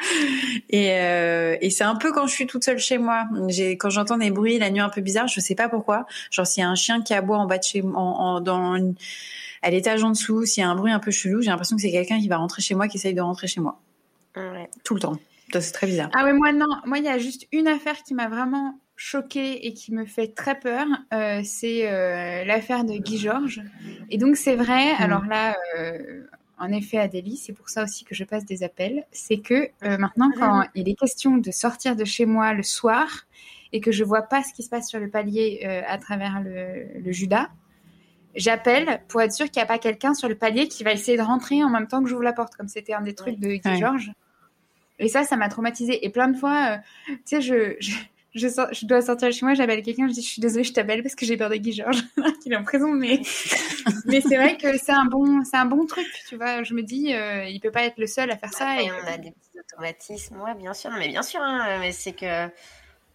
Et, 0.70 0.90
euh, 0.92 1.56
et 1.60 1.70
c'est 1.70 1.84
un 1.84 1.96
peu 1.96 2.12
quand 2.12 2.26
je 2.26 2.32
suis 2.32 2.46
toute 2.46 2.64
seule 2.64 2.78
chez 2.78 2.98
moi. 2.98 3.24
J'ai, 3.48 3.76
quand 3.76 3.90
j'entends 3.90 4.18
des 4.18 4.30
bruits 4.30 4.58
la 4.58 4.70
nuit 4.70 4.80
un 4.86 4.90
peu 4.90 5.00
bizarres, 5.02 5.28
je 5.28 5.40
sais 5.40 5.54
pas 5.54 5.68
pourquoi. 5.68 6.06
Genre 6.30 6.46
s'il 6.46 6.62
y 6.62 6.64
a 6.64 6.68
un 6.70 6.74
chien 6.74 7.02
qui 7.02 7.12
aboie 7.14 7.36
en 7.38 7.46
bas 7.46 7.58
de 7.58 7.64
chez 7.64 7.82
moi, 7.82 8.00
en, 8.00 8.36
en- 8.36 8.40
dans 8.40 8.74
une- 8.76 8.94
à 9.62 9.70
l'étage 9.70 10.02
en 10.04 10.10
dessous, 10.10 10.44
s'il 10.46 10.62
y 10.62 10.64
a 10.64 10.68
un 10.70 10.74
bruit 10.76 10.92
un 10.92 11.00
peu 11.00 11.10
chelou, 11.10 11.42
j'ai 11.42 11.50
l'impression 11.50 11.76
que 11.76 11.82
c'est 11.82 11.90
quelqu'un 11.90 12.18
qui 12.20 12.28
va 12.28 12.36
rentrer 12.36 12.62
chez 12.62 12.74
moi, 12.74 12.88
qui 12.88 12.96
essaye 12.98 13.14
de 13.14 13.20
rentrer 13.20 13.46
chez 13.48 13.60
moi. 13.60 13.80
Ouais. 14.36 14.68
Tout 14.84 14.94
le 14.94 15.00
temps. 15.00 15.18
Ça, 15.52 15.60
c'est 15.60 15.72
très 15.72 15.86
bizarre. 15.86 16.10
Ah 16.14 16.24
ouais, 16.24 16.32
moi 16.32 16.52
non, 16.52 16.66
moi 16.84 16.98
il 16.98 17.04
y 17.04 17.08
a 17.08 17.18
juste 17.18 17.46
une 17.52 17.68
affaire 17.68 18.02
qui 18.02 18.14
m'a 18.14 18.28
vraiment 18.28 18.78
choquée 18.96 19.66
et 19.66 19.74
qui 19.74 19.92
me 19.92 20.04
fait 20.06 20.28
très 20.28 20.58
peur, 20.58 20.86
euh, 21.14 21.40
c'est 21.44 21.88
euh, 21.90 22.44
l'affaire 22.44 22.84
de 22.84 22.94
Guy 22.94 23.18
Georges. 23.18 23.62
Et 24.10 24.18
donc 24.18 24.36
c'est 24.36 24.56
vrai, 24.56 24.92
Mm. 24.94 25.02
alors 25.02 25.24
là, 25.26 25.54
euh, 25.78 26.22
en 26.58 26.72
effet 26.72 26.98
Adélie, 26.98 27.36
c'est 27.36 27.52
pour 27.52 27.68
ça 27.68 27.82
aussi 27.84 28.04
que 28.04 28.14
je 28.14 28.24
passe 28.24 28.44
des 28.44 28.62
appels, 28.62 29.04
c'est 29.12 29.38
que 29.38 29.68
euh, 29.84 29.98
maintenant 29.98 30.30
quand 30.38 30.64
il 30.74 30.88
est 30.88 30.94
question 30.94 31.36
de 31.36 31.50
sortir 31.50 31.94
de 31.94 32.04
chez 32.04 32.24
moi 32.26 32.54
le 32.54 32.62
soir 32.62 33.26
et 33.76 33.80
que 33.80 33.92
je 33.92 34.04
vois 34.04 34.22
pas 34.22 34.42
ce 34.42 34.54
qui 34.54 34.62
se 34.62 34.70
passe 34.70 34.88
sur 34.88 34.98
le 34.98 35.10
palier 35.10 35.60
euh, 35.66 35.82
à 35.86 35.98
travers 35.98 36.40
le, 36.42 36.98
le 36.98 37.12
Judas, 37.12 37.50
j'appelle 38.34 39.00
pour 39.08 39.20
être 39.20 39.32
sûr 39.32 39.46
qu'il 39.50 39.60
n'y 39.60 39.64
a 39.64 39.66
pas 39.66 39.78
quelqu'un 39.78 40.14
sur 40.14 40.28
le 40.28 40.34
palier 40.34 40.66
qui 40.68 40.82
va 40.82 40.92
essayer 40.92 41.18
de 41.18 41.22
rentrer 41.22 41.62
en 41.62 41.68
même 41.68 41.86
temps 41.86 42.02
que 42.02 42.08
j'ouvre 42.08 42.22
la 42.22 42.32
porte, 42.32 42.54
comme 42.56 42.68
c'était 42.68 42.94
un 42.94 43.02
des 43.02 43.14
trucs 43.14 43.38
de 43.38 43.48
Guy 43.48 43.60
Ouais. 43.68 43.76
Georges. 43.76 44.12
Et 44.98 45.08
ça, 45.08 45.24
ça 45.24 45.36
m'a 45.36 45.50
traumatisée. 45.50 46.04
Et 46.06 46.08
plein 46.08 46.28
de 46.28 46.38
fois, 46.38 46.68
euh, 46.70 46.76
tu 47.08 47.16
sais, 47.26 47.40
je, 47.42 47.76
je, 47.80 47.92
je, 48.34 48.48
sors- 48.48 48.72
je 48.72 48.86
dois 48.86 49.02
sortir 49.02 49.28
de 49.28 49.32
chez 49.34 49.44
moi, 49.44 49.54
j'appelle 49.54 49.82
quelqu'un, 49.82 50.08
je 50.08 50.14
dis, 50.14 50.22
je 50.22 50.28
suis 50.28 50.40
désolée, 50.40 50.64
je 50.64 50.72
t'appelle 50.72 51.02
parce 51.02 51.14
que 51.14 51.26
j'ai 51.26 51.36
peur 51.36 51.50
de 51.50 51.56
Guy 51.56 51.72
Georges, 51.72 52.02
qu'il 52.42 52.52
est 52.52 52.56
en 52.56 52.64
prison. 52.64 52.92
Mais, 52.92 53.20
mais 54.06 54.22
c'est 54.22 54.36
vrai 54.36 54.56
que 54.56 54.78
c'est 54.78 54.92
un 54.92 55.04
bon, 55.04 55.44
c'est 55.44 55.58
un 55.58 55.66
bon 55.66 55.84
truc, 55.84 56.06
tu 56.28 56.36
vois. 56.36 56.62
Je 56.62 56.72
me 56.72 56.82
dis, 56.82 57.12
euh, 57.14 57.44
il 57.44 57.60
peut 57.60 57.70
pas 57.70 57.84
être 57.84 57.98
le 57.98 58.06
seul 58.06 58.30
à 58.30 58.38
faire 58.38 58.54
ça. 58.54 58.70
Après, 58.70 58.86
Et, 58.86 58.90
on 58.90 59.06
a 59.06 59.18
des 59.18 59.32
petits 59.32 59.58
automatismes, 59.58 60.40
ouais, 60.40 60.54
bien 60.54 60.72
sûr, 60.72 60.90
mais 60.98 61.08
bien 61.08 61.22
sûr, 61.22 61.40
hein, 61.42 61.78
mais 61.80 61.92
c'est 61.92 62.12
que 62.12 62.46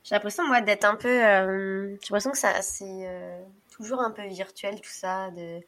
j'ai 0.04 0.16
l'impression, 0.16 0.46
moi, 0.48 0.62
d'être 0.62 0.86
un 0.86 0.96
peu. 0.96 1.08
euh, 1.10 1.88
j'ai 1.90 2.08
l'impression 2.10 2.32
que 2.32 2.38
ça, 2.38 2.62
c'est 2.62 2.84
euh, 2.86 3.42
toujours 3.72 4.02
un 4.02 4.12
peu 4.12 4.26
virtuel, 4.28 4.76
tout 4.82 4.90
ça. 4.90 5.30
De... 5.32 5.60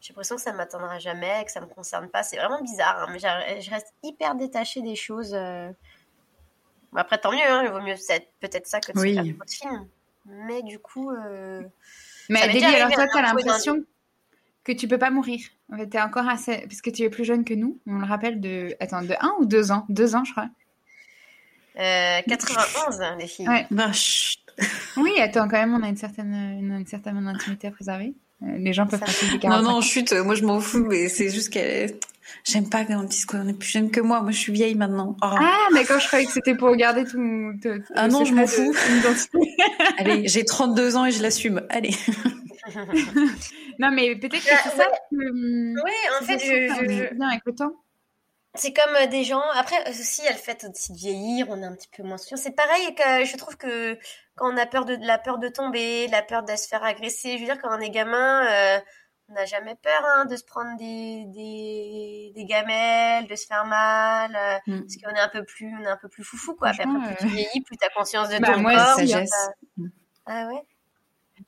J'ai 0.00 0.12
l'impression 0.12 0.36
que 0.36 0.42
ça 0.42 0.52
m'atteindra 0.52 0.98
jamais, 0.98 1.44
que 1.44 1.52
ça 1.52 1.60
me 1.60 1.66
concerne 1.66 2.08
pas. 2.08 2.22
C'est 2.22 2.36
vraiment 2.36 2.60
bizarre, 2.62 3.02
hein, 3.02 3.12
mais 3.12 3.18
je 3.18 3.70
reste 3.70 3.92
hyper 4.02 4.34
détachée 4.34 4.82
des 4.82 4.96
choses. 4.96 5.34
euh. 5.34 5.70
Bon, 6.92 6.98
après, 6.98 7.18
tant 7.18 7.32
mieux, 7.32 7.40
hein, 7.46 7.62
il 7.64 7.70
vaut 7.70 7.80
mieux 7.80 7.94
peut-être 8.40 8.66
ça 8.66 8.80
que 8.80 8.92
de 8.92 8.98
Oui. 8.98 9.14
faire 9.14 9.24
de 9.24 9.50
films. 9.50 9.88
Mais 10.26 10.62
du 10.62 10.78
coup. 10.78 11.10
mais 12.28 12.42
Adélie, 12.42 12.64
alors 12.64 12.90
toi, 12.92 13.04
un 13.04 13.08
peu 13.08 13.20
l'impression 13.20 13.84
que 14.64 14.72
tu 14.72 14.86
peux 14.86 14.98
pas 14.98 15.10
mourir. 15.10 15.40
En 15.72 15.76
fait, 15.76 15.88
t'es 15.88 16.00
encore 16.00 16.28
assez, 16.28 16.58
parce 16.68 16.80
que 16.80 16.90
tu 16.90 17.02
es 17.02 17.10
plus 17.10 17.24
jeune 17.24 17.44
que 17.44 17.54
nous. 17.54 17.80
On 17.86 17.98
le 17.98 18.06
rappelle 18.06 18.40
de, 18.40 18.76
attends, 18.78 19.02
de 19.02 19.14
un 19.20 19.34
ou 19.40 19.44
deux 19.44 19.72
ans, 19.72 19.84
deux 19.88 20.14
ans, 20.14 20.24
je 20.24 20.32
crois. 20.32 20.48
Euh, 21.78 22.20
91, 22.28 23.00
hein, 23.00 23.16
les 23.18 23.26
filles. 23.26 23.48
Ouais. 23.48 23.66
Bah, 23.70 23.92
chut. 23.92 24.38
Oui, 24.98 25.12
attends, 25.20 25.48
quand 25.48 25.56
même, 25.58 25.74
on 25.74 25.82
a 25.82 25.88
une 25.88 25.96
certaine, 25.96 26.32
une, 26.60 26.72
une 26.80 26.86
certaine 26.86 27.26
intimité 27.26 27.68
à 27.68 27.70
préserver. 27.70 28.12
Euh, 28.42 28.46
Les 28.58 28.72
gens 28.74 28.86
peuvent 28.86 29.00
passer 29.00 29.26
des 29.26 29.32
Non, 29.34 29.38
45 29.38 29.62
non, 29.70 29.80
chut, 29.80 30.12
moi 30.12 30.34
je 30.34 30.44
m'en 30.44 30.60
fous, 30.60 30.84
mais 30.88 31.08
c'est 31.08 31.30
juste 31.30 31.48
qu'elle 31.50 31.70
est... 31.90 32.00
J'aime 32.44 32.68
pas 32.68 32.84
quand 32.84 32.98
on 33.00 33.04
dise 33.04 33.24
qu'on 33.24 33.46
est 33.48 33.52
plus 33.58 33.68
jeune 33.68 33.90
que 33.90 34.00
moi. 34.00 34.20
Moi, 34.22 34.30
je 34.30 34.38
suis 34.38 34.52
vieille 34.52 34.74
maintenant. 34.74 35.16
Oh. 35.22 35.26
Ah, 35.30 35.68
d'accord, 35.74 35.98
je 36.00 36.06
croyais 36.06 36.24
que 36.26 36.32
c'était 36.32 36.54
pour 36.54 36.68
regarder 36.70 37.04
tout. 37.04 37.52
tout- 37.62 37.78
tout 37.78 37.92
Ah 37.94 38.08
non, 38.08 38.24
je 38.24 38.32
m'en 38.32 38.46
fous. 38.46 38.74
Allez, 39.98 40.28
j'ai 40.28 40.44
32 40.44 40.96
ans 40.96 41.04
et 41.04 41.12
je 41.12 41.20
l'assume. 41.22 41.62
Allez. 41.68 41.94
non, 43.78 43.90
mais 43.92 44.16
peut-être 44.16 44.42
que 44.44 44.48
Ah, 44.52 44.60
c'est 44.64 44.76
ça 44.76 44.84
que. 45.10 45.16
hum, 45.16 45.74
Oui, 45.84 45.90
en 46.20 46.24
fait, 46.24 46.38
ça 46.38 46.38
se 46.38 46.44
je, 46.46 46.86
je- 46.88 47.08
je- 47.10 47.14
bien 47.14 47.28
avec 47.28 47.42
le 47.46 47.54
temps. 47.54 47.72
C'est 48.54 48.72
comme 48.74 48.94
euh, 48.96 49.06
des 49.06 49.24
gens. 49.24 49.42
Après 49.54 49.88
aussi, 49.88 50.20
il 50.22 50.24
y 50.26 50.28
a 50.28 50.32
le 50.32 50.36
fait 50.38 50.64
aussi 50.70 50.92
de 50.92 50.98
vieillir, 50.98 51.46
on 51.48 51.62
est 51.62 51.66
un 51.66 51.74
petit 51.74 51.88
peu 51.96 52.02
moins 52.02 52.18
sûr. 52.18 52.36
C'est 52.36 52.54
pareil 52.54 52.94
que 52.94 53.24
je 53.24 53.36
trouve 53.36 53.56
que 53.56 53.94
quand 54.36 54.52
on 54.52 54.56
a 54.58 54.66
peur 54.66 54.84
de 54.84 54.96
la 55.00 55.18
peur 55.18 55.38
de 55.38 55.48
tomber, 55.48 56.06
la 56.08 56.22
peur 56.22 56.42
de 56.42 56.54
se 56.56 56.68
faire 56.68 56.84
agresser. 56.84 57.36
Je 57.36 57.38
veux 57.40 57.46
dire, 57.46 57.60
quand 57.62 57.74
on 57.74 57.80
est 57.80 57.88
gamin, 57.90 58.46
euh, 58.46 58.78
on 59.30 59.34
n'a 59.34 59.46
jamais 59.46 59.74
peur 59.76 60.02
hein, 60.04 60.26
de 60.26 60.36
se 60.36 60.44
prendre 60.44 60.76
des, 60.76 61.24
des 61.28 62.32
des 62.34 62.44
gamelles, 62.44 63.26
de 63.26 63.34
se 63.36 63.46
faire 63.46 63.64
mal, 63.64 64.36
euh, 64.36 64.58
Mm. 64.66 64.80
parce 64.80 64.96
qu'on 64.96 65.16
est 65.16 65.20
un 65.20 65.28
peu 65.28 65.44
plus, 65.44 65.74
on 65.80 65.82
est 65.84 65.88
un 65.88 65.96
peu 65.96 66.08
plus 66.10 66.22
foufou 66.24 66.54
quoi. 66.54 66.68
Après, 66.68 66.84
plus 66.84 67.16
tu 67.20 67.26
vieillis, 67.28 67.60
plus 67.62 67.76
t'as 67.78 67.88
conscience 67.88 68.28
de 68.28 68.38
Bah, 68.38 68.52
ton 68.52 68.60
moi, 68.60 68.74
corps. 68.74 68.96
sagesse. 68.96 69.30
t'as- 69.30 69.82
Ah 70.26 70.46
ouais? 70.48 70.62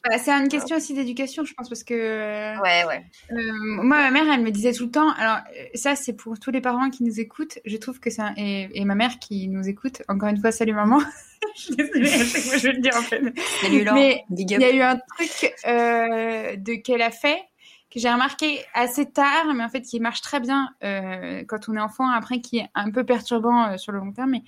Bah, 0.08 0.18
c'est 0.18 0.30
une 0.32 0.48
question 0.48 0.76
aussi 0.76 0.92
d'éducation, 0.94 1.44
je 1.44 1.54
pense, 1.54 1.68
parce 1.68 1.82
que. 1.84 1.94
euh, 1.94 2.60
Ouais, 2.60 2.84
ouais. 2.84 3.04
Euh, 3.32 3.36
moi, 3.82 3.98
ma 3.98 4.10
mère, 4.10 4.24
elle 4.32 4.42
me 4.42 4.50
disait 4.50 4.72
tout 4.72 4.84
le 4.84 4.90
temps. 4.90 5.10
Alors, 5.14 5.38
euh, 5.56 5.64
ça, 5.74 5.96
c'est 5.96 6.12
pour 6.12 6.38
tous 6.38 6.50
les 6.50 6.60
parents 6.60 6.90
qui 6.90 7.04
nous 7.04 7.20
écoutent. 7.20 7.58
Je 7.64 7.76
trouve 7.78 8.00
que 8.00 8.10
c'est 8.10 8.20
un- 8.22 8.34
et, 8.36 8.68
et 8.74 8.84
ma 8.84 8.94
mère 8.94 9.18
qui 9.18 9.48
nous 9.48 9.66
écoute. 9.68 10.02
Encore 10.08 10.28
une 10.28 10.38
fois, 10.38 10.52
salut 10.52 10.74
maman. 10.74 10.98
je 11.56 11.60
suis 11.62 11.74
désolée, 11.76 12.08
à 12.12 12.18
chaque 12.18 12.42
fois 12.42 12.56
je 12.58 12.66
vais 12.68 12.72
le 12.74 12.80
dire 12.80 12.92
en 12.96 13.02
fait. 13.02 13.22
Salut 13.62 13.84
Laure. 13.84 13.94
Mais 13.94 14.24
Il 14.30 14.50
y 14.50 14.64
a 14.64 14.74
eu 14.74 14.80
un 14.82 14.96
truc 14.98 15.54
euh, 15.66 16.56
de 16.56 16.74
qu'elle 16.74 17.02
a 17.02 17.10
fait 17.10 17.38
que 17.90 18.00
j'ai 18.00 18.10
remarqué 18.10 18.60
assez 18.74 19.06
tard, 19.10 19.54
mais 19.54 19.62
en 19.62 19.68
fait 19.68 19.82
qui 19.82 20.00
marche 20.00 20.20
très 20.20 20.40
bien 20.40 20.68
quand 20.82 21.68
on 21.68 21.76
est 21.76 21.80
enfant. 21.80 22.08
Après, 22.10 22.40
qui 22.40 22.58
est 22.58 22.68
un 22.74 22.90
peu 22.90 23.04
perturbant 23.04 23.78
sur 23.78 23.92
le 23.92 24.00
long 24.00 24.12
terme, 24.12 24.30
mais 24.32 24.42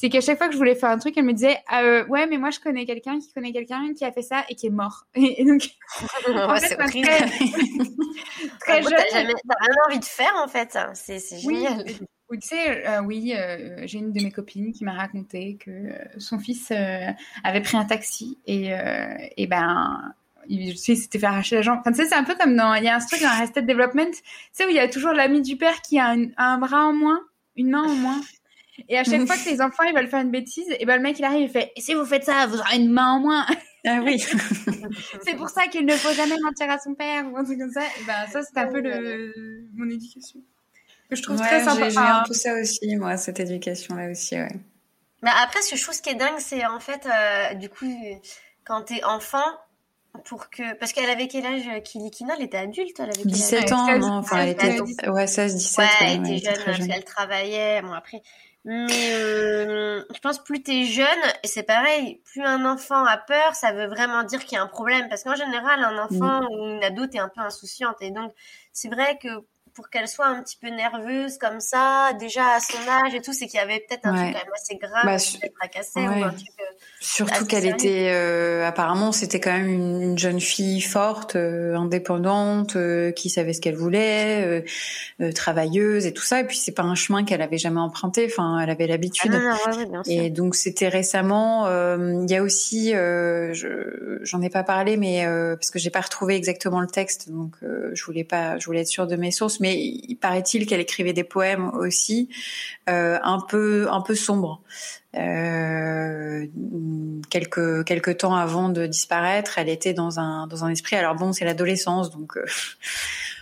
c'est 0.00 0.08
qu'à 0.08 0.22
chaque 0.22 0.38
fois 0.38 0.46
que 0.46 0.54
je 0.54 0.56
voulais 0.56 0.74
faire 0.74 0.88
un 0.88 0.96
truc, 0.96 1.12
elle 1.18 1.26
me 1.26 1.34
disait 1.34 1.58
euh, 1.74 2.06
ouais, 2.06 2.26
mais 2.26 2.38
moi 2.38 2.48
je 2.48 2.58
connais 2.58 2.86
quelqu'un 2.86 3.18
qui 3.18 3.30
connaît 3.34 3.52
quelqu'un 3.52 3.92
qui 3.92 4.06
a 4.06 4.10
fait 4.10 4.22
ça 4.22 4.46
et 4.48 4.54
qui 4.54 4.66
est 4.68 4.70
mort. 4.70 5.04
Et, 5.14 5.44
donc, 5.44 5.68
en 6.34 6.56
fait, 6.56 6.68
c'est 6.68 6.76
très, 6.76 6.90
très 8.60 8.82
jeune. 8.82 8.92
T'as 8.94 9.56
rien 9.60 9.76
envie 9.86 9.98
de 9.98 10.04
faire 10.06 10.32
en 10.42 10.48
fait. 10.48 10.78
C'est 10.94 11.20
génial. 11.38 11.84
Oui. 12.30 12.38
tu 12.40 12.48
sais, 12.48 12.86
euh, 12.88 13.02
oui, 13.02 13.34
euh, 13.36 13.82
j'ai 13.84 13.98
une 13.98 14.14
de 14.14 14.22
mes 14.22 14.30
copines 14.30 14.72
qui 14.72 14.84
m'a 14.84 14.94
raconté 14.94 15.58
que 15.62 15.70
euh, 15.70 15.98
son 16.16 16.38
fils 16.38 16.72
avait 17.44 17.60
pris 17.60 17.76
un 17.76 17.84
taxi 17.84 18.38
et, 18.46 18.70
et 19.36 19.46
ben 19.46 20.14
il 20.48 20.78
s'était 20.78 21.18
fait 21.18 21.26
arracher 21.26 21.56
la 21.56 21.62
jambe. 21.62 21.80
Enfin, 21.80 21.92
tu 21.92 21.98
sais, 21.98 22.06
c'est 22.06 22.14
un 22.14 22.24
peu 22.24 22.36
comme 22.36 22.56
dans, 22.56 22.72
il 22.72 22.84
y 22.84 22.88
a 22.88 22.96
un 22.96 23.00
truc 23.00 23.20
dans 23.20 23.28
Arrested 23.28 23.66
Development, 23.66 24.12
tu 24.12 24.22
sais, 24.52 24.64
où 24.64 24.70
il 24.70 24.76
y 24.76 24.80
a 24.80 24.88
toujours 24.88 25.12
l'ami 25.12 25.42
du 25.42 25.58
père 25.58 25.82
qui 25.82 25.98
a 25.98 26.06
un, 26.06 26.28
un, 26.38 26.56
bras 26.56 26.86
en 26.86 26.94
moins, 26.94 27.20
une 27.56 27.68
main 27.68 27.82
en 27.82 27.94
moins. 27.94 28.20
Et 28.88 28.98
à 28.98 29.04
chaque 29.04 29.26
fois 29.26 29.36
que 29.36 29.48
les 29.50 29.60
enfants, 29.60 29.84
ils 29.84 29.94
veulent 29.94 30.08
faire 30.08 30.20
une 30.20 30.30
bêtise, 30.30 30.66
et 30.78 30.84
ben 30.84 30.96
le 30.96 31.02
mec, 31.02 31.18
il 31.18 31.24
arrive, 31.24 31.42
il 31.42 31.50
fait, 31.50 31.72
et 31.76 31.80
si 31.80 31.94
vous 31.94 32.04
faites 32.04 32.24
ça, 32.24 32.46
vous 32.46 32.58
aurez 32.58 32.76
une 32.76 32.90
main 32.90 33.12
en 33.12 33.20
moins. 33.20 33.46
Ah 33.86 34.00
oui. 34.04 34.22
c'est 35.24 35.36
pour 35.36 35.48
ça 35.48 35.66
qu'il 35.68 35.86
ne 35.86 35.94
faut 35.94 36.12
jamais 36.12 36.36
mentir 36.42 36.68
à 36.68 36.78
son 36.78 36.94
père 36.94 37.24
ou 37.32 37.38
un 37.38 37.44
truc 37.44 37.58
comme 37.58 37.70
ça. 37.70 37.80
Et 37.80 38.04
ben, 38.06 38.26
ça, 38.30 38.42
c'est 38.42 38.60
un 38.60 38.66
peu 38.66 38.78
le, 38.82 39.32
mon 39.74 39.88
éducation. 39.88 40.38
Que 41.08 41.16
je 41.16 41.22
trouve 41.22 41.38
très 41.38 41.64
sympa. 41.64 41.88
J'ai 41.88 41.96
un 41.96 42.22
peu 42.28 42.34
ça 42.34 42.60
aussi, 42.60 42.94
moi, 42.96 43.16
cette 43.16 43.40
éducation-là 43.40 44.10
aussi, 44.10 44.34
ouais. 44.34 44.52
Mais 45.22 45.30
après, 45.42 45.62
ce 45.62 45.76
chose 45.76 45.98
qui 46.02 46.10
est 46.10 46.14
dingue, 46.14 46.38
c'est 46.40 46.66
en 46.66 46.78
fait, 46.78 47.06
euh, 47.06 47.54
du 47.54 47.70
coup, 47.70 47.86
quand 48.64 48.82
t'es 48.82 49.02
enfant, 49.02 49.46
pour 50.24 50.50
que 50.50 50.74
parce 50.74 50.92
qu'elle 50.92 51.08
avait 51.08 51.28
quel 51.28 51.46
âge 51.46 51.82
Kilikina 51.84 52.34
elle 52.36 52.44
était 52.44 52.58
adulte 52.58 52.98
elle 52.98 53.10
avait 53.10 53.24
17 53.24 53.72
ans 53.72 53.98
non 53.98 54.12
enfin 54.14 54.38
elle 54.40 54.50
était 54.50 54.80
ouais 55.08 55.26
16 55.26 55.54
17 55.54 55.78
ouais, 55.78 55.86
elle 56.00 56.32
était 56.32 56.54
jeune 56.54 56.64
parce 56.64 56.86
qu'elle 56.86 57.04
travaillait 57.04 57.80
bon 57.82 57.92
après 57.92 58.22
mais 58.64 59.14
euh, 59.14 60.04
je 60.14 60.20
pense 60.20 60.42
plus 60.42 60.62
t'es 60.62 60.84
jeune, 60.84 61.06
et 61.42 61.48
c'est 61.48 61.62
pareil, 61.62 62.20
plus 62.24 62.42
un 62.42 62.64
enfant 62.66 63.04
a 63.04 63.16
peur, 63.16 63.54
ça 63.54 63.72
veut 63.72 63.86
vraiment 63.86 64.22
dire 64.22 64.44
qu'il 64.44 64.56
y 64.56 64.58
a 64.58 64.62
un 64.62 64.66
problème. 64.66 65.08
Parce 65.08 65.24
qu'en 65.24 65.34
général, 65.34 65.82
un 65.82 65.98
enfant 65.98 66.40
ou 66.50 66.66
une 66.66 66.84
ado 66.84 67.04
est 67.04 67.18
un 67.18 67.28
peu 67.28 67.40
insouciante. 67.40 67.96
Et 68.02 68.10
donc, 68.10 68.32
c'est 68.72 68.88
vrai 68.88 69.18
que 69.22 69.28
pour 69.74 69.90
qu'elle 69.90 70.08
soit 70.08 70.26
un 70.26 70.42
petit 70.42 70.56
peu 70.56 70.68
nerveuse 70.68 71.38
comme 71.38 71.60
ça, 71.60 72.12
déjà 72.18 72.54
à 72.54 72.60
son 72.60 72.78
âge 72.88 73.14
et 73.14 73.20
tout, 73.20 73.32
c'est 73.32 73.46
qu'il 73.46 73.58
y 73.58 73.62
avait 73.62 73.80
peut-être 73.80 74.06
un 74.06 74.14
truc 74.14 74.32
quand 74.32 74.44
même 74.44 74.54
assez 74.54 74.76
grave, 74.76 75.04
bah, 75.04 75.16
peut-être 75.16 76.20
ou 76.20 76.24
un 76.24 76.30
truc. 76.30 76.48
Euh, 76.60 76.64
Surtout 77.00 77.46
qu'elle 77.46 77.66
était, 77.66 78.10
euh, 78.10 78.66
apparemment, 78.66 79.12
c'était 79.12 79.40
quand 79.40 79.52
même 79.52 79.68
une, 79.68 80.18
jeune 80.18 80.40
fille 80.40 80.80
forte, 80.80 81.36
euh, 81.36 81.74
indépendante, 81.76 82.76
qui 83.14 83.30
savait 83.30 83.52
ce 83.52 83.60
qu'elle 83.60 83.76
voulait, 83.76 84.64
travailleuse 85.34 86.06
et 86.06 86.12
tout 86.12 86.22
ça. 86.22 86.40
Et 86.40 86.44
puis 86.44 86.56
c'est 86.56 86.72
pas 86.72 86.82
un 86.82 86.94
chemin 86.94 87.24
qu'elle 87.24 87.42
avait 87.42 87.58
jamais 87.58 87.80
emprunté. 87.80 88.26
Enfin, 88.26 88.58
elle 88.60 88.70
avait 88.70 88.86
l'habitude. 88.86 89.32
Ah 89.34 90.02
et 90.06 90.30
donc 90.30 90.54
c'était 90.54 90.88
récemment. 90.88 91.66
Il 91.96 92.30
y 92.30 92.36
a 92.36 92.42
aussi, 92.42 92.92
j'en 92.92 94.42
ai 94.42 94.50
pas 94.50 94.64
parlé, 94.64 94.96
mais 94.96 95.24
parce 95.54 95.70
que 95.70 95.78
j'ai 95.78 95.90
pas 95.90 96.00
retrouvé 96.00 96.34
exactement 96.36 96.80
le 96.80 96.88
texte, 96.88 97.30
donc 97.30 97.54
je 97.60 98.04
voulais 98.04 98.24
pas, 98.24 98.58
je 98.58 98.66
voulais 98.66 98.80
être 98.80 98.88
sûre 98.88 99.06
de 99.06 99.16
mes 99.16 99.30
sources 99.30 99.60
mais 99.60 99.69
il 99.74 100.16
paraît-il 100.16 100.66
qu'elle 100.66 100.80
écrivait 100.80 101.12
des 101.12 101.24
poèmes 101.24 101.70
aussi 101.74 102.28
euh, 102.88 103.18
un 103.22 103.40
peu 103.40 103.88
un 103.90 104.00
peu 104.00 104.14
sombres. 104.14 104.62
Euh, 105.16 106.46
quelques 107.30 107.84
quelques 107.84 108.18
temps 108.18 108.36
avant 108.36 108.68
de 108.68 108.86
disparaître, 108.86 109.58
elle 109.58 109.68
était 109.68 109.92
dans 109.92 110.20
un 110.20 110.46
dans 110.46 110.64
un 110.64 110.68
esprit. 110.68 110.96
Alors 110.96 111.16
bon, 111.16 111.32
c'est 111.32 111.44
l'adolescence, 111.44 112.10
donc. 112.10 112.36
Euh, 112.36 112.44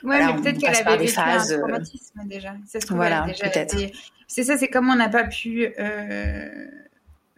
ouais, 0.03 0.24
mais 0.24 0.41
peut-être 0.41 0.59
qu'elle 0.59 0.74
avait 0.76 0.97
vécu 0.97 1.12
phases, 1.12 1.53
un 1.53 1.57
euh, 1.57 1.59
traumatisme 1.61 2.20
déjà. 2.24 2.55
voilà, 2.89 3.26
peut-être. 3.41 3.76
C'est 4.26 4.45
ça, 4.45 4.57
c'est 4.57 4.68
comme 4.68 4.89
on 4.89 4.97
n'a 4.97 5.11
pas 5.11 5.24
pu. 5.24 5.68
Euh, 5.79 6.66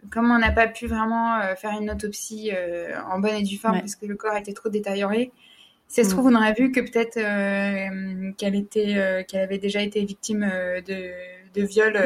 comme 0.09 0.31
on 0.31 0.39
n'a 0.39 0.51
pas 0.51 0.67
pu 0.67 0.87
vraiment 0.87 1.39
faire 1.55 1.71
une 1.79 1.91
autopsie 1.91 2.51
en 3.09 3.19
bonne 3.19 3.35
et 3.35 3.43
due 3.43 3.57
forme 3.57 3.79
parce 3.79 3.95
que 3.95 4.05
le 4.05 4.15
corps 4.15 4.35
était 4.35 4.53
trop 4.53 4.69
détérioré, 4.69 5.31
si 5.91 6.01
ça 6.01 6.09
se 6.09 6.15
trouve, 6.15 6.27
on 6.27 6.35
aurait 6.35 6.53
vu 6.53 6.71
que 6.71 6.79
peut-être 6.79 7.17
euh, 7.17 8.31
qu'elle 8.37 8.55
était, 8.55 8.95
euh, 8.95 9.23
qu'elle 9.27 9.41
avait 9.41 9.57
déjà 9.57 9.81
été 9.81 10.05
victime 10.05 10.49
euh, 10.49 10.79
de, 10.79 11.11
de 11.53 11.65
viol. 11.65 11.97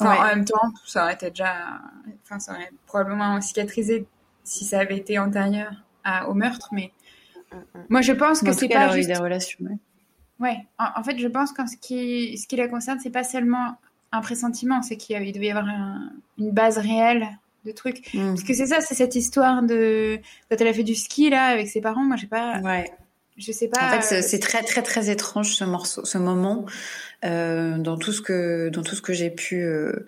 En 0.00 0.24
même 0.24 0.46
temps, 0.46 0.72
ça 0.86 1.02
aurait 1.02 1.12
été 1.12 1.28
déjà, 1.28 1.82
enfin, 2.22 2.38
ça 2.38 2.52
aurait 2.52 2.70
probablement 2.86 3.38
cicatrisé 3.42 4.06
si 4.42 4.64
ça 4.64 4.80
avait 4.80 4.96
été 4.96 5.18
antérieur 5.18 5.84
à, 6.02 6.30
au 6.30 6.34
meurtre. 6.34 6.70
Mais 6.72 6.92
moi, 7.90 8.00
je 8.00 8.12
pense 8.12 8.40
que 8.40 8.52
c'est 8.52 8.68
pas 8.68 8.88
juste. 8.88 9.10
des 9.10 9.18
relations. 9.18 9.58
Ouais. 10.40 10.66
En, 10.78 11.04
fait, 11.04 11.18
je 11.18 11.28
pense 11.28 11.52
que 11.52 11.66
ce 11.66 11.76
qui, 11.76 12.38
ce 12.38 12.46
qui 12.46 12.56
la 12.56 12.68
concerne, 12.68 13.00
c'est 13.00 13.10
pas 13.10 13.22
seulement 13.22 13.76
un 14.12 14.22
pressentiment, 14.22 14.80
c'est 14.80 14.96
qu'il 14.96 15.30
devait 15.30 15.48
y 15.48 15.50
avoir 15.50 15.68
une 16.38 16.52
base 16.52 16.78
réelle 16.78 17.28
de 17.64 17.72
trucs. 17.72 18.12
Mm. 18.14 18.28
Parce 18.28 18.42
que 18.42 18.54
c'est 18.54 18.66
ça, 18.66 18.80
c'est 18.80 18.94
cette 18.94 19.14
histoire 19.14 19.62
de 19.62 20.18
quand 20.50 20.56
elle 20.60 20.68
a 20.68 20.72
fait 20.72 20.82
du 20.82 20.94
ski 20.94 21.30
là 21.30 21.46
avec 21.46 21.68
ses 21.68 21.80
parents. 21.80 22.04
Moi, 22.04 22.16
j'ai 22.16 22.26
pas. 22.26 22.60
Ouais. 22.60 22.90
Je 23.36 23.50
sais 23.50 23.68
pas. 23.68 23.96
En 23.98 24.00
fait, 24.00 24.22
c'est 24.22 24.38
très 24.38 24.62
très 24.62 24.82
très 24.82 25.10
étrange 25.10 25.54
ce 25.54 25.64
morceau, 25.64 26.04
ce 26.04 26.18
moment 26.18 26.66
euh, 27.24 27.78
dans 27.78 27.96
tout 27.96 28.12
ce 28.12 28.20
que 28.20 28.68
dans 28.68 28.82
tout 28.82 28.94
ce 28.94 29.02
que 29.02 29.12
j'ai 29.12 29.30
pu 29.30 29.60
euh, 29.62 30.06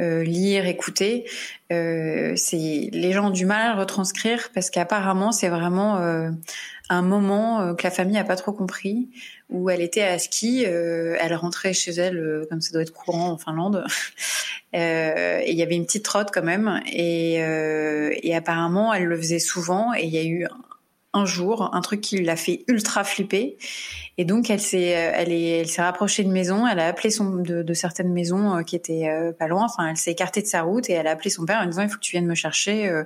euh, 0.00 0.22
lire, 0.22 0.66
écouter. 0.66 1.24
Euh, 1.72 2.32
c'est 2.36 2.88
les 2.92 3.12
gens 3.12 3.28
ont 3.28 3.30
du 3.30 3.46
mal 3.46 3.72
à 3.72 3.74
retranscrire 3.74 4.50
parce 4.54 4.70
qu'apparemment 4.70 5.30
c'est 5.30 5.48
vraiment 5.48 5.98
euh, 5.98 6.30
un 6.88 7.02
moment 7.02 7.74
que 7.76 7.84
la 7.84 7.90
famille 7.90 8.18
a 8.18 8.24
pas 8.24 8.36
trop 8.36 8.52
compris 8.52 9.08
où 9.48 9.70
elle 9.70 9.80
était 9.80 10.02
à 10.02 10.18
ski, 10.18 10.64
elle 10.64 11.34
rentrait 11.34 11.72
chez 11.72 11.92
elle 11.92 12.46
comme 12.50 12.60
ça 12.60 12.72
doit 12.72 12.82
être 12.82 12.92
courant 12.92 13.30
en 13.30 13.38
Finlande. 13.38 13.84
Euh, 14.74 15.40
et 15.42 15.50
il 15.50 15.56
y 15.56 15.62
avait 15.62 15.74
une 15.74 15.84
petite 15.84 16.04
trotte 16.04 16.30
quand 16.32 16.44
même, 16.44 16.80
et, 16.86 17.42
euh, 17.42 18.14
et 18.22 18.36
apparemment 18.36 18.94
elle 18.94 19.04
le 19.04 19.16
faisait 19.16 19.38
souvent. 19.38 19.92
Et 19.94 20.04
il 20.04 20.10
y 20.10 20.18
a 20.18 20.24
eu 20.24 20.46
un 21.12 21.24
jour 21.24 21.74
un 21.74 21.80
truc 21.80 22.00
qui 22.00 22.22
l'a 22.22 22.36
fait 22.36 22.64
ultra 22.68 23.04
flipper, 23.04 23.56
et 24.18 24.24
donc 24.24 24.50
elle 24.50 24.60
s'est, 24.60 24.82
elle 24.82 25.32
est, 25.32 25.60
elle 25.60 25.68
s'est 25.68 25.82
rapprochée 25.82 26.24
de 26.24 26.30
maison. 26.30 26.66
Elle 26.66 26.78
a 26.78 26.86
appelé 26.86 27.10
son 27.10 27.36
de, 27.36 27.62
de 27.62 27.74
certaines 27.74 28.12
maisons 28.12 28.56
euh, 28.56 28.62
qui 28.62 28.76
étaient 28.76 29.08
euh, 29.08 29.32
pas 29.32 29.48
loin. 29.48 29.64
Enfin, 29.64 29.88
elle 29.90 29.96
s'est 29.96 30.12
écartée 30.12 30.42
de 30.42 30.46
sa 30.46 30.62
route 30.62 30.88
et 30.88 30.92
elle 30.92 31.06
a 31.06 31.12
appelé 31.12 31.30
son 31.30 31.44
père 31.44 31.60
en 31.60 31.66
disant 31.66 31.82
il 31.82 31.88
faut 31.88 31.96
que 31.96 32.00
tu 32.00 32.12
viennes 32.12 32.26
me 32.26 32.34
chercher. 32.34 32.88
Euh, 32.88 33.04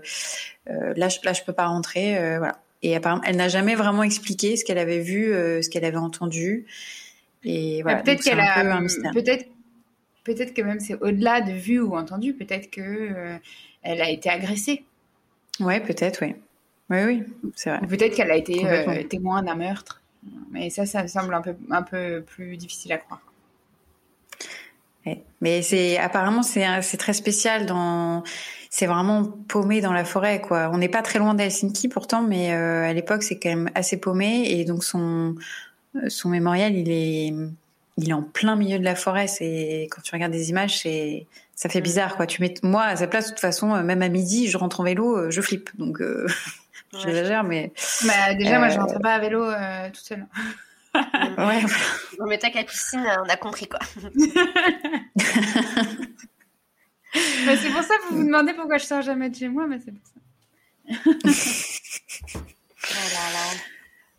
là, 0.66 1.08
je, 1.08 1.18
là, 1.24 1.32
je 1.32 1.42
peux 1.42 1.52
pas 1.52 1.66
rentrer. 1.66 2.16
voilà. 2.38 2.58
Et 2.82 2.94
apparemment, 2.94 3.22
elle 3.24 3.36
n'a 3.36 3.48
jamais 3.48 3.76
vraiment 3.76 4.02
expliqué 4.02 4.56
ce 4.56 4.64
qu'elle 4.64 4.76
avait 4.76 5.00
vu, 5.00 5.28
ce 5.32 5.68
qu'elle 5.70 5.86
avait 5.86 5.96
entendu. 5.96 6.66
Et 7.42 7.82
voilà. 7.82 8.02
Peut-être 8.02 8.22
qu'elle 8.22 8.40
a, 8.40 8.80
peut-être 9.12 9.46
peut-être 10.24 10.54
que 10.54 10.62
même 10.62 10.80
c'est 10.80 11.00
au-delà 11.00 11.40
de 11.42 11.52
vu 11.52 11.80
ou 11.80 11.94
entendu, 11.94 12.34
peut-être 12.34 12.70
que 12.70 12.80
euh, 12.80 13.36
elle 13.82 14.00
a 14.00 14.10
été 14.10 14.30
agressée. 14.30 14.84
Ouais, 15.60 15.80
peut-être, 15.80 16.22
oui. 16.22 16.34
Oui, 16.90 16.98
oui, 17.04 17.22
c'est 17.54 17.70
vrai. 17.70 17.86
Peut-être 17.86 18.14
qu'elle 18.14 18.30
a 18.30 18.36
été 18.36 18.66
euh, 18.66 19.02
témoin 19.04 19.42
d'un 19.42 19.54
meurtre. 19.54 20.00
Mais 20.50 20.70
ça, 20.70 20.86
ça 20.86 21.02
me 21.02 21.08
semble 21.08 21.34
un 21.34 21.42
peu, 21.42 21.54
un 21.70 21.82
peu 21.82 22.22
plus 22.26 22.56
difficile 22.56 22.92
à 22.92 22.98
croire. 22.98 23.20
Mais 25.40 25.60
c'est 25.60 25.98
apparemment 25.98 26.42
c'est 26.42 26.96
très 26.96 27.12
spécial 27.12 27.66
dans 27.66 28.22
c'est 28.70 28.86
vraiment 28.86 29.24
paumé 29.24 29.80
dans 29.82 29.92
la 29.92 30.04
forêt 30.04 30.40
quoi. 30.40 30.70
On 30.72 30.78
n'est 30.78 30.88
pas 30.88 31.02
très 31.02 31.18
loin 31.18 31.34
d'Helsinki 31.34 31.88
pourtant, 31.88 32.22
mais 32.22 32.54
euh, 32.54 32.88
à 32.88 32.92
l'époque 32.92 33.22
c'est 33.22 33.38
quand 33.38 33.50
même 33.50 33.70
assez 33.74 33.98
paumé 33.98 34.44
et 34.46 34.64
donc 34.64 34.82
son 34.82 35.34
son 36.08 36.30
mémorial 36.30 36.74
il 36.74 36.90
est 36.90 37.34
il 37.96 38.08
est 38.08 38.14
en 38.14 38.22
plein 38.22 38.56
milieu 38.56 38.78
de 38.78 38.84
la 38.84 38.94
forêt. 38.94 39.26
C'est 39.26 39.88
quand 39.90 40.00
tu 40.00 40.14
regardes 40.14 40.32
des 40.32 40.50
images, 40.50 40.80
c'est 40.80 41.26
ça 41.54 41.68
fait 41.68 41.82
bizarre 41.82 42.16
quoi. 42.16 42.26
Tu 42.26 42.40
mets 42.40 42.54
moi 42.62 42.84
à 42.84 42.96
sa 42.96 43.06
place 43.06 43.26
de 43.26 43.30
toute 43.30 43.40
façon, 43.40 43.74
euh, 43.74 43.82
même 43.82 44.02
à 44.02 44.08
midi, 44.08 44.48
je 44.48 44.56
rentre 44.56 44.80
en 44.80 44.84
vélo, 44.84 45.30
je 45.30 45.40
flippe. 45.42 45.70
Donc 45.78 46.00
euh, 46.00 46.26
j'exagère, 46.98 47.44
mais 47.44 47.72
bah, 48.04 48.34
déjà 48.34 48.58
moi 48.58 48.68
je 48.68 48.78
rentre 48.78 49.00
pas 49.00 49.14
à 49.14 49.18
vélo 49.18 49.42
euh, 49.44 49.88
toute 49.88 50.04
seule. 50.04 50.26
ouais. 50.94 51.62
Non 52.18 52.26
mais 52.26 52.38
t'as 52.38 52.50
qu'à 52.50 52.64
piscine, 52.64 53.04
on 53.24 53.28
a 53.28 53.36
compris 53.36 53.68
quoi. 53.68 53.80
bah, 53.96 54.22
c'est 57.56 57.70
pour 57.70 57.82
ça 57.82 57.96
que 57.96 58.08
vous 58.10 58.16
vous 58.18 58.24
demandez 58.24 58.54
pourquoi 58.54 58.78
je 58.78 58.86
sors 58.86 59.02
jamais 59.02 59.30
de 59.30 59.36
chez 59.36 59.48
moi, 59.48 59.66
mais 59.66 59.78
c'est 59.84 59.92
pour 59.92 60.06
ça. 60.06 60.14
oh 62.90 63.73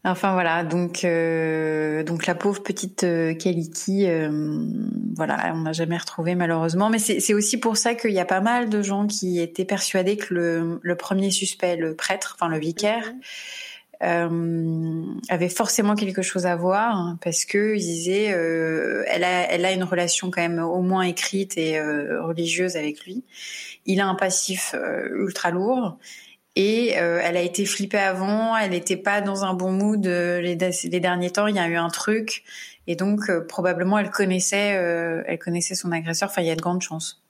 Enfin 0.08 0.34
voilà, 0.34 0.64
donc 0.64 1.04
euh, 1.04 2.04
donc 2.04 2.28
la 2.28 2.36
pauvre 2.36 2.62
petite 2.62 3.04
euh, 3.04 3.34
Kaliki, 3.34 4.06
euh, 4.08 4.30
voilà, 5.16 5.52
on 5.56 5.62
n'a 5.62 5.74
jamais 5.74 5.98
retrouvé 5.98 6.36
malheureusement. 6.36 6.92
Mais 6.92 7.00
c'est 7.00 7.34
aussi 7.34 7.58
pour 7.58 7.76
ça 7.76 7.96
qu'il 7.96 8.12
y 8.12 8.20
a 8.20 8.26
pas 8.26 8.40
mal 8.40 8.70
de 8.70 8.84
gens 8.84 9.08
qui 9.08 9.40
étaient 9.40 9.66
persuadés 9.66 10.16
que 10.16 10.32
le, 10.32 10.80
le 10.84 10.96
premier 10.96 11.32
suspect, 11.32 11.76
le 11.76 11.96
prêtre, 11.96 12.38
enfin 12.40 12.52
le 12.52 12.60
vicaire, 12.60 13.14
mhm. 14.04 15.22
avait 15.28 15.50
forcément 15.50 15.96
quelque 15.96 16.22
chose 16.22 16.46
à 16.46 16.56
voir 16.56 16.96
hein, 16.96 17.18
parce 17.24 17.44
que 17.44 17.74
ils 17.74 17.80
disaient, 17.80 18.26
elle 18.26 19.24
a 19.24 19.52
elle 19.52 19.66
a 19.66 19.72
une 19.72 19.84
relation 19.84 20.30
quand 20.30 20.42
même 20.42 20.60
au 20.60 20.84
moins 20.84 21.02
écrite 21.02 21.58
et 21.58 21.82
religieuse 21.82 22.76
avec 22.76 23.04
lui. 23.06 23.24
Il 23.88 24.00
a 24.02 24.06
un 24.06 24.16
passif 24.16 24.76
ultra 25.16 25.50
lourd 25.50 25.98
et 26.56 26.98
euh, 26.98 27.20
elle 27.22 27.36
a 27.36 27.42
été 27.42 27.66
flippée 27.66 27.98
avant, 27.98 28.56
elle 28.56 28.72
n'était 28.72 28.96
pas 28.98 29.22
dans 29.22 29.44
un 29.44 29.54
bon 29.54 29.72
mood 29.72 30.08
euh, 30.08 30.40
les, 30.40 30.56
les, 30.56 31.00
derniers 31.00 31.32
temps. 31.32 31.48
Il 31.48 31.56
y 31.56 31.60
a 31.60 31.68
eu 31.68 31.76
un 31.76 31.90
truc, 31.90 32.44
et 32.88 32.96
donc 32.96 33.30
euh, 33.30 33.46
probablement 33.46 34.00
elle 34.00 34.10
connaissait, 34.10 34.70
elle 35.28 35.40
connaissait 35.40 35.76
son 35.76 35.92
agresseur. 35.92 36.30
Enfin, 36.30 36.42
il 36.42 36.48
y 36.48 36.52
a 36.52 36.56
de 36.56 36.62
grandes 36.62 36.82
chances. 36.82 37.22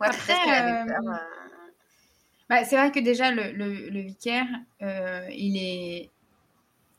Après, 0.00 0.34
bah, 2.48 2.62
c'est 2.64 2.76
vrai 2.76 2.92
que 2.92 3.00
déjà, 3.00 3.30
le, 3.30 3.52
le, 3.52 3.88
le 3.88 4.00
vicaire, 4.00 4.46
il 4.80 5.56
est. 5.56 6.10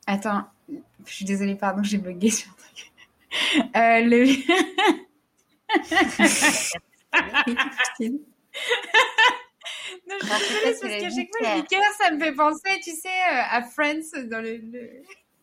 Attends, 0.08 0.46
je 1.06 1.14
suis 1.14 1.26
désolée, 1.26 1.56
pardon, 1.56 1.82
j'ai 1.84 1.98
bugué 1.98 2.30
sur 2.30 2.52
un 2.52 2.56
truc. 2.56 2.92
le. 3.74 4.26
Non, 10.08 10.16
je 10.22 10.26
suis 10.26 10.66
désolée 10.66 11.00
parce 11.02 11.02
qu'à 11.02 11.10
chaque 11.10 11.30
fois, 11.38 11.56
le 11.56 11.62
vicaire, 11.62 11.80
ça 11.98 12.12
me 12.12 12.20
fait 12.20 12.34
penser, 12.34 12.80
tu 12.84 12.92
sais, 12.92 13.10
à 13.50 13.62
Friends 13.64 14.24
dans 14.30 14.42
le, 14.42 14.62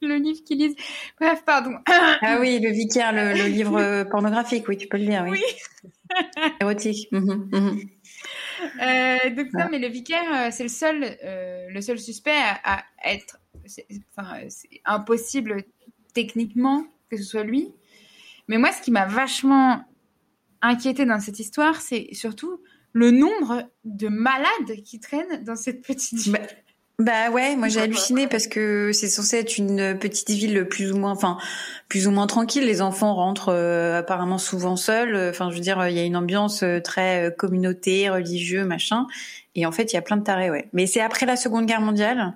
le, 0.01 0.17
livre 0.17 0.43
qu'ils 0.45 0.59
lisent. 0.59 0.77
Bref, 1.21 1.43
pardon. 1.45 1.75
Ah 1.87 2.39
oui, 2.41 2.61
le 2.61 2.71
vicaire, 2.71 3.13
le, 3.13 3.47
livre 3.49 4.05
pornographique, 4.05 4.69
oui, 4.69 4.77
tu 4.77 4.87
peux 4.87 4.99
le 4.99 5.05
lire, 5.05 5.27
oui. 5.29 5.43
oui. 5.43 6.53
Érotique. 6.61 7.09
Mhm, 7.11 7.49
mhm. 7.53 7.81
Euh, 8.81 9.31
donc 9.31 9.53
non, 9.53 9.67
mais 9.71 9.79
le 9.79 9.89
vicaire, 9.89 10.53
c'est 10.53 10.63
le 10.63 10.69
seul, 10.69 11.17
euh, 11.25 11.67
le 11.69 11.81
seul 11.81 11.99
suspect 11.99 12.39
à, 12.65 12.85
être, 13.05 13.39
enfin, 14.17 14.39
c'est 14.49 14.69
impossible 14.85 15.65
techniquement 16.15 16.85
que 17.11 17.17
ce 17.17 17.25
soit 17.25 17.43
lui. 17.43 17.75
Mais 18.49 18.59
moi, 18.59 18.73
ce 18.73 18.83
qui 18.83 18.91
m'a 18.91 19.07
vachement 19.07 19.85
inquiété 20.61 21.05
dans 21.05 21.21
cette 21.21 21.39
histoire, 21.39 21.81
c'est 21.81 22.09
surtout 22.13 22.61
le 22.93 23.11
nombre 23.11 23.65
de 23.85 24.09
malades 24.09 24.83
qui 24.85 25.01
traînent 25.01 25.43
dans 25.45 25.57
cette 25.57 25.83
petite 25.83 26.19
ville. 26.19 26.33
Bah, 26.33 26.41
bah 26.99 27.31
ouais, 27.31 27.57
moi 27.57 27.69
j'ai 27.69 27.81
halluciné 27.81 28.29
parce 28.29 28.47
que 28.47 28.93
c'est 28.93 29.09
censé 29.09 29.39
être 29.39 29.59
une 29.59 29.99
petite 29.99 30.31
ville 30.31 30.67
plus 30.69 30.93
ou 30.93 30.99
moins, 30.99 31.11
enfin 31.11 31.39
plus 31.89 32.07
ou 32.07 32.11
moins 32.11 32.27
tranquille. 32.27 32.65
Les 32.65 32.81
enfants 32.81 33.15
rentrent 33.15 33.49
euh, 33.49 33.99
apparemment 33.99 34.39
souvent 34.39 34.77
seuls. 34.77 35.17
Enfin, 35.31 35.51
je 35.51 35.57
veux 35.57 35.61
dire, 35.61 35.89
il 35.89 35.97
y 35.97 35.99
a 35.99 36.05
une 36.05 36.17
ambiance 36.17 36.63
euh, 36.63 36.81
très 36.81 37.27
euh, 37.27 37.31
communauté, 37.31 38.09
religieux, 38.09 38.65
machin. 38.65 39.07
Et 39.55 39.67
en 39.67 39.73
fait, 39.73 39.93
il 39.93 39.97
y 39.97 39.99
a 39.99 40.03
plein 40.03 40.17
de 40.17 40.23
tarés, 40.23 40.51
ouais. 40.51 40.69
Mais 40.75 40.87
c'est 40.87 41.01
après 41.01 41.27
la 41.27 41.37
Seconde 41.37 41.67
Guerre 41.67 41.81
mondiale 41.81 42.35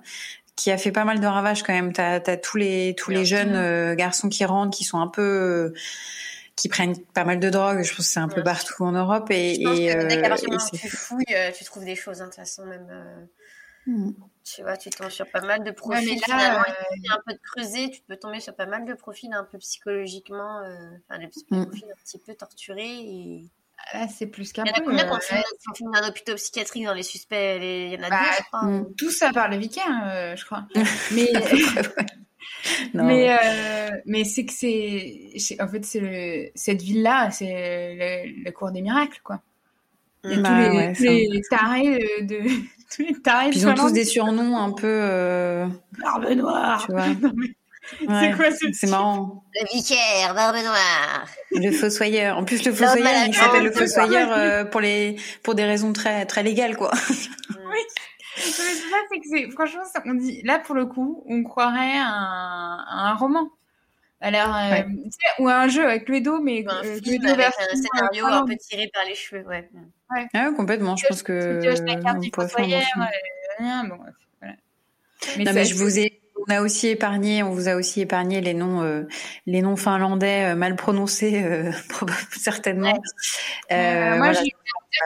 qui 0.55 0.71
a 0.71 0.77
fait 0.77 0.91
pas 0.91 1.05
mal 1.05 1.19
de 1.19 1.27
ravages 1.27 1.63
quand 1.63 1.73
même. 1.73 1.93
T'as 1.93 2.15
as 2.15 2.37
tous 2.37 2.57
les 2.57 2.95
tous 2.97 3.11
les 3.11 3.25
jeunes 3.25 3.95
garçons 3.95 4.27
qui 4.27 4.43
rentrent, 4.43 4.75
qui 4.75 4.83
sont 4.83 4.99
un 4.99 5.07
peu 5.07 5.71
qui 6.57 6.67
prennent 6.67 7.01
pas 7.13 7.23
mal 7.23 7.39
de 7.39 7.49
drogue. 7.49 7.83
Je 7.83 7.89
pense 7.89 8.05
que 8.05 8.11
c'est 8.11 8.19
un 8.19 8.27
peu 8.27 8.43
partout 8.43 8.83
en 8.83 8.91
Europe. 8.91 9.31
Et, 9.31 9.55
je 9.55 9.61
pense 9.63 9.79
et, 9.79 9.93
que 9.93 10.07
dès 10.07 10.21
qu'à 10.21 10.35
tu 10.77 10.89
fouilles, 10.89 11.53
tu 11.57 11.63
trouves 11.63 11.85
des 11.85 11.95
choses. 11.95 12.21
Hein, 12.21 12.25
de 12.25 12.31
toute 12.31 12.35
façon, 12.35 12.65
même. 12.65 13.27
Hmm. 13.87 14.11
Tu 14.43 14.61
vois, 14.63 14.75
tu 14.75 14.89
tombes 14.89 15.09
sur 15.09 15.29
pas 15.31 15.39
mal 15.39 15.63
de 15.63 15.71
profils. 15.71 16.19
là, 16.27 16.59
euh... 16.59 16.63
un 17.09 17.19
peu 17.25 17.33
de 17.33 17.39
creuser, 17.41 17.89
tu 17.89 18.01
peux 18.01 18.17
tomber 18.17 18.41
sur 18.41 18.53
pas 18.53 18.65
mal 18.65 18.85
de 18.85 18.93
profils 18.93 19.31
un 19.33 19.45
peu 19.45 19.57
psychologiquement, 19.59 20.59
euh... 20.59 20.89
enfin, 21.09 21.19
des 21.19 21.27
mm. 21.27 21.65
profils 21.65 21.85
un 21.85 22.03
petit 22.03 22.19
peu 22.19 22.33
torturés. 22.35 22.99
Et... 22.99 23.45
Ah, 23.93 24.07
c'est 24.09 24.27
plus 24.27 24.51
qu'un 24.51 24.63
peu. 24.63 24.71
Il 24.75 24.77
y 24.77 24.79
en 24.79 24.97
a 24.97 25.03
combien 25.05 25.13
euh, 25.13 25.17
qui 25.19 25.77
finissent 25.77 25.93
dans 25.93 26.03
un 26.03 26.09
hôpital 26.09 26.35
psychiatrique 26.35 26.85
dans 26.85 26.93
les 26.93 27.03
suspects 27.03 27.57
Il 27.61 27.93
y 27.93 27.97
en 27.97 28.03
a 28.03 28.09
bah, 28.09 28.19
deux, 28.19 28.35
je 28.37 28.43
crois. 28.43 28.63
Mm. 28.63 28.95
Tout 28.95 29.11
ça 29.11 29.31
par 29.31 29.47
le 29.47 29.55
vicaire, 29.55 30.01
euh, 30.05 30.35
je 30.35 30.45
crois. 30.45 30.67
mais 31.11 31.31
mais 32.93 33.31
euh, 33.31 33.89
mais 34.05 34.23
c'est 34.23 34.45
que 34.45 34.53
c'est 34.53 35.61
en 35.61 35.67
fait 35.67 35.85
c'est 35.85 36.51
cette 36.55 36.81
ville 36.81 37.01
là 37.01 37.31
c'est 37.31 37.45
le, 37.45 38.43
le, 38.45 38.51
cours 38.51 38.71
des 38.71 38.81
miracles 38.81 39.21
quoi. 39.23 39.41
Il 40.23 40.31
y 40.31 40.33
a 40.33 40.37
bah, 40.37 40.49
tous 40.95 41.03
les, 41.03 41.09
ouais, 41.09 41.27
les 41.31 41.41
tarés 41.49 42.21
de, 42.21 42.39
tous 42.95 43.03
les 43.03 43.21
tarés 43.21 43.49
ils 43.53 43.67
ont 43.67 43.73
tous 43.73 43.91
des 43.91 44.05
surnoms 44.05 44.57
un 44.57 44.71
peu 44.71 44.87
euh... 44.87 45.67
barbe 45.99 46.29
noire. 46.31 46.85
tu 46.85 46.91
vois. 46.91 47.05
C'est 47.99 48.35
quoi 48.35 48.51
ce 48.51 48.65
c'est 48.73 48.87
marrant. 48.87 49.43
Le 49.55 49.77
vicaire 49.77 50.33
barbe 50.35 50.57
noire. 50.57 51.25
Le 51.51 51.71
fossoyeur. 51.71 52.37
En 52.37 52.43
plus 52.43 52.65
le 52.65 52.73
fossoyeur 52.73 53.13
il 53.25 53.33
s'appelle 53.33 53.63
le 53.63 53.71
fossoyeur 53.71 54.29
euh, 54.37 54.65
pour 54.65 54.81
les 54.81 55.15
pour 55.43 55.55
des 55.55 55.63
raisons 55.63 55.93
très 55.93 56.25
très 56.25 56.43
légales 56.43 56.75
quoi. 56.75 56.91
Oui 57.49 57.79
c'est 58.37 58.51
ça, 58.51 58.97
c'est 59.11 59.19
que 59.19 59.27
c'est, 59.29 59.51
franchement, 59.51 59.83
on 60.05 60.13
dit, 60.13 60.41
là, 60.43 60.59
pour 60.59 60.75
le 60.75 60.85
coup, 60.85 61.23
on 61.27 61.43
croirait 61.43 61.97
un, 61.97 62.85
un 62.87 63.13
roman. 63.15 63.49
Alors, 64.19 64.55
euh, 64.55 64.81
ou 65.39 65.47
un 65.47 65.67
jeu 65.67 65.85
avec 65.85 66.05
Cluedo, 66.05 66.39
mais 66.41 66.65
un 66.67 66.83
euh, 66.83 66.99
film 66.99 67.23
avec 67.27 67.45
un 67.45 67.49
euh, 67.49 67.75
scénario 67.75 68.25
un 68.25 68.45
peu 68.45 68.55
tiré 68.55 68.89
par 68.91 69.05
les 69.05 69.13
cheveux, 69.13 69.45
ouais. 69.45 69.69
Ouais, 70.09 70.27
ah, 70.33 70.49
complètement. 70.55 70.95
Je 70.95 71.05
pense 71.07 71.21
que. 71.21 71.59
voilà. 74.39 74.55
Mais 75.37 75.43
non, 75.43 75.53
mais 75.53 75.65
je 75.65 75.75
vous 75.75 75.99
ai, 75.99 76.21
on 76.47 76.51
a 76.51 76.61
aussi 76.61 76.87
épargné, 76.87 77.43
on 77.43 77.51
vous 77.51 77.67
a 77.67 77.75
aussi 77.75 78.01
épargné 78.01 78.41
les 78.41 78.53
noms, 78.53 78.81
euh, 78.81 79.03
les 79.45 79.61
noms 79.61 79.75
finlandais 79.75 80.51
euh, 80.51 80.55
mal 80.55 80.75
prononcés, 80.75 81.43
euh, 81.43 81.71
certainement. 82.31 82.93
moi, 83.69 84.17
voilà, 84.17 84.33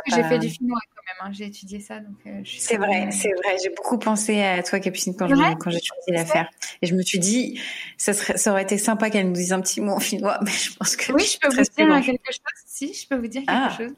j'ai 0.08 0.24
fait 0.24 0.40
du 0.40 0.50
finnois. 0.50 0.80
Hein. 1.22 1.32
J'ai 1.32 1.46
étudié 1.46 1.80
ça, 1.80 2.00
donc 2.00 2.18
C'est 2.46 2.78
vrai, 2.78 3.10
c'est 3.12 3.32
vrai. 3.34 3.58
J'ai 3.64 3.70
beaucoup 3.70 3.98
pensé 3.98 4.42
à 4.42 4.64
toi, 4.64 4.80
Capucine, 4.80 5.16
quand 5.16 5.28
quand 5.28 5.70
j'ai 5.70 5.80
choisi 5.80 6.12
l'affaire. 6.12 6.50
Et 6.82 6.88
je 6.88 6.96
me 6.96 7.02
suis 7.02 7.20
dit, 7.20 7.60
ça 7.98 8.14
serait, 8.14 8.38
ça 8.38 8.52
aurait 8.52 8.64
été 8.64 8.78
sympa 8.78 9.10
qu'elle 9.10 9.28
nous 9.28 9.34
dise 9.34 9.54
un 9.54 9.62
petit 9.62 9.82
mot 9.82 9.94
en 9.94 10.00
finnois, 10.00 10.40
mais 10.44 10.52
je 10.52 10.76
pense 10.76 10.96
que. 10.96 11.12
Oui, 11.14 11.24
je 11.24 11.40
peux 11.40 11.50
vous 11.50 11.62
dire 11.62 12.06
quelque 12.06 12.32
chose. 12.32 12.42
Si, 12.66 12.94
je 12.94 13.08
peux 13.08 13.16
vous 13.16 13.28
dire 13.28 13.42
quelque 13.42 13.52
ah. 13.52 13.76
chose. 13.78 13.94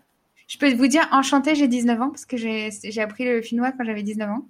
Je 0.47 0.57
peux 0.57 0.73
vous 0.73 0.87
dire 0.87 1.07
enchantée, 1.11 1.55
j'ai 1.55 1.67
19 1.67 2.01
ans 2.01 2.09
parce 2.09 2.25
que 2.25 2.37
j'ai 2.37 3.01
appris 3.01 3.25
le 3.25 3.41
finnois 3.41 3.71
quand 3.71 3.83
j'avais 3.85 4.03
19 4.03 4.29
ans. 4.29 4.45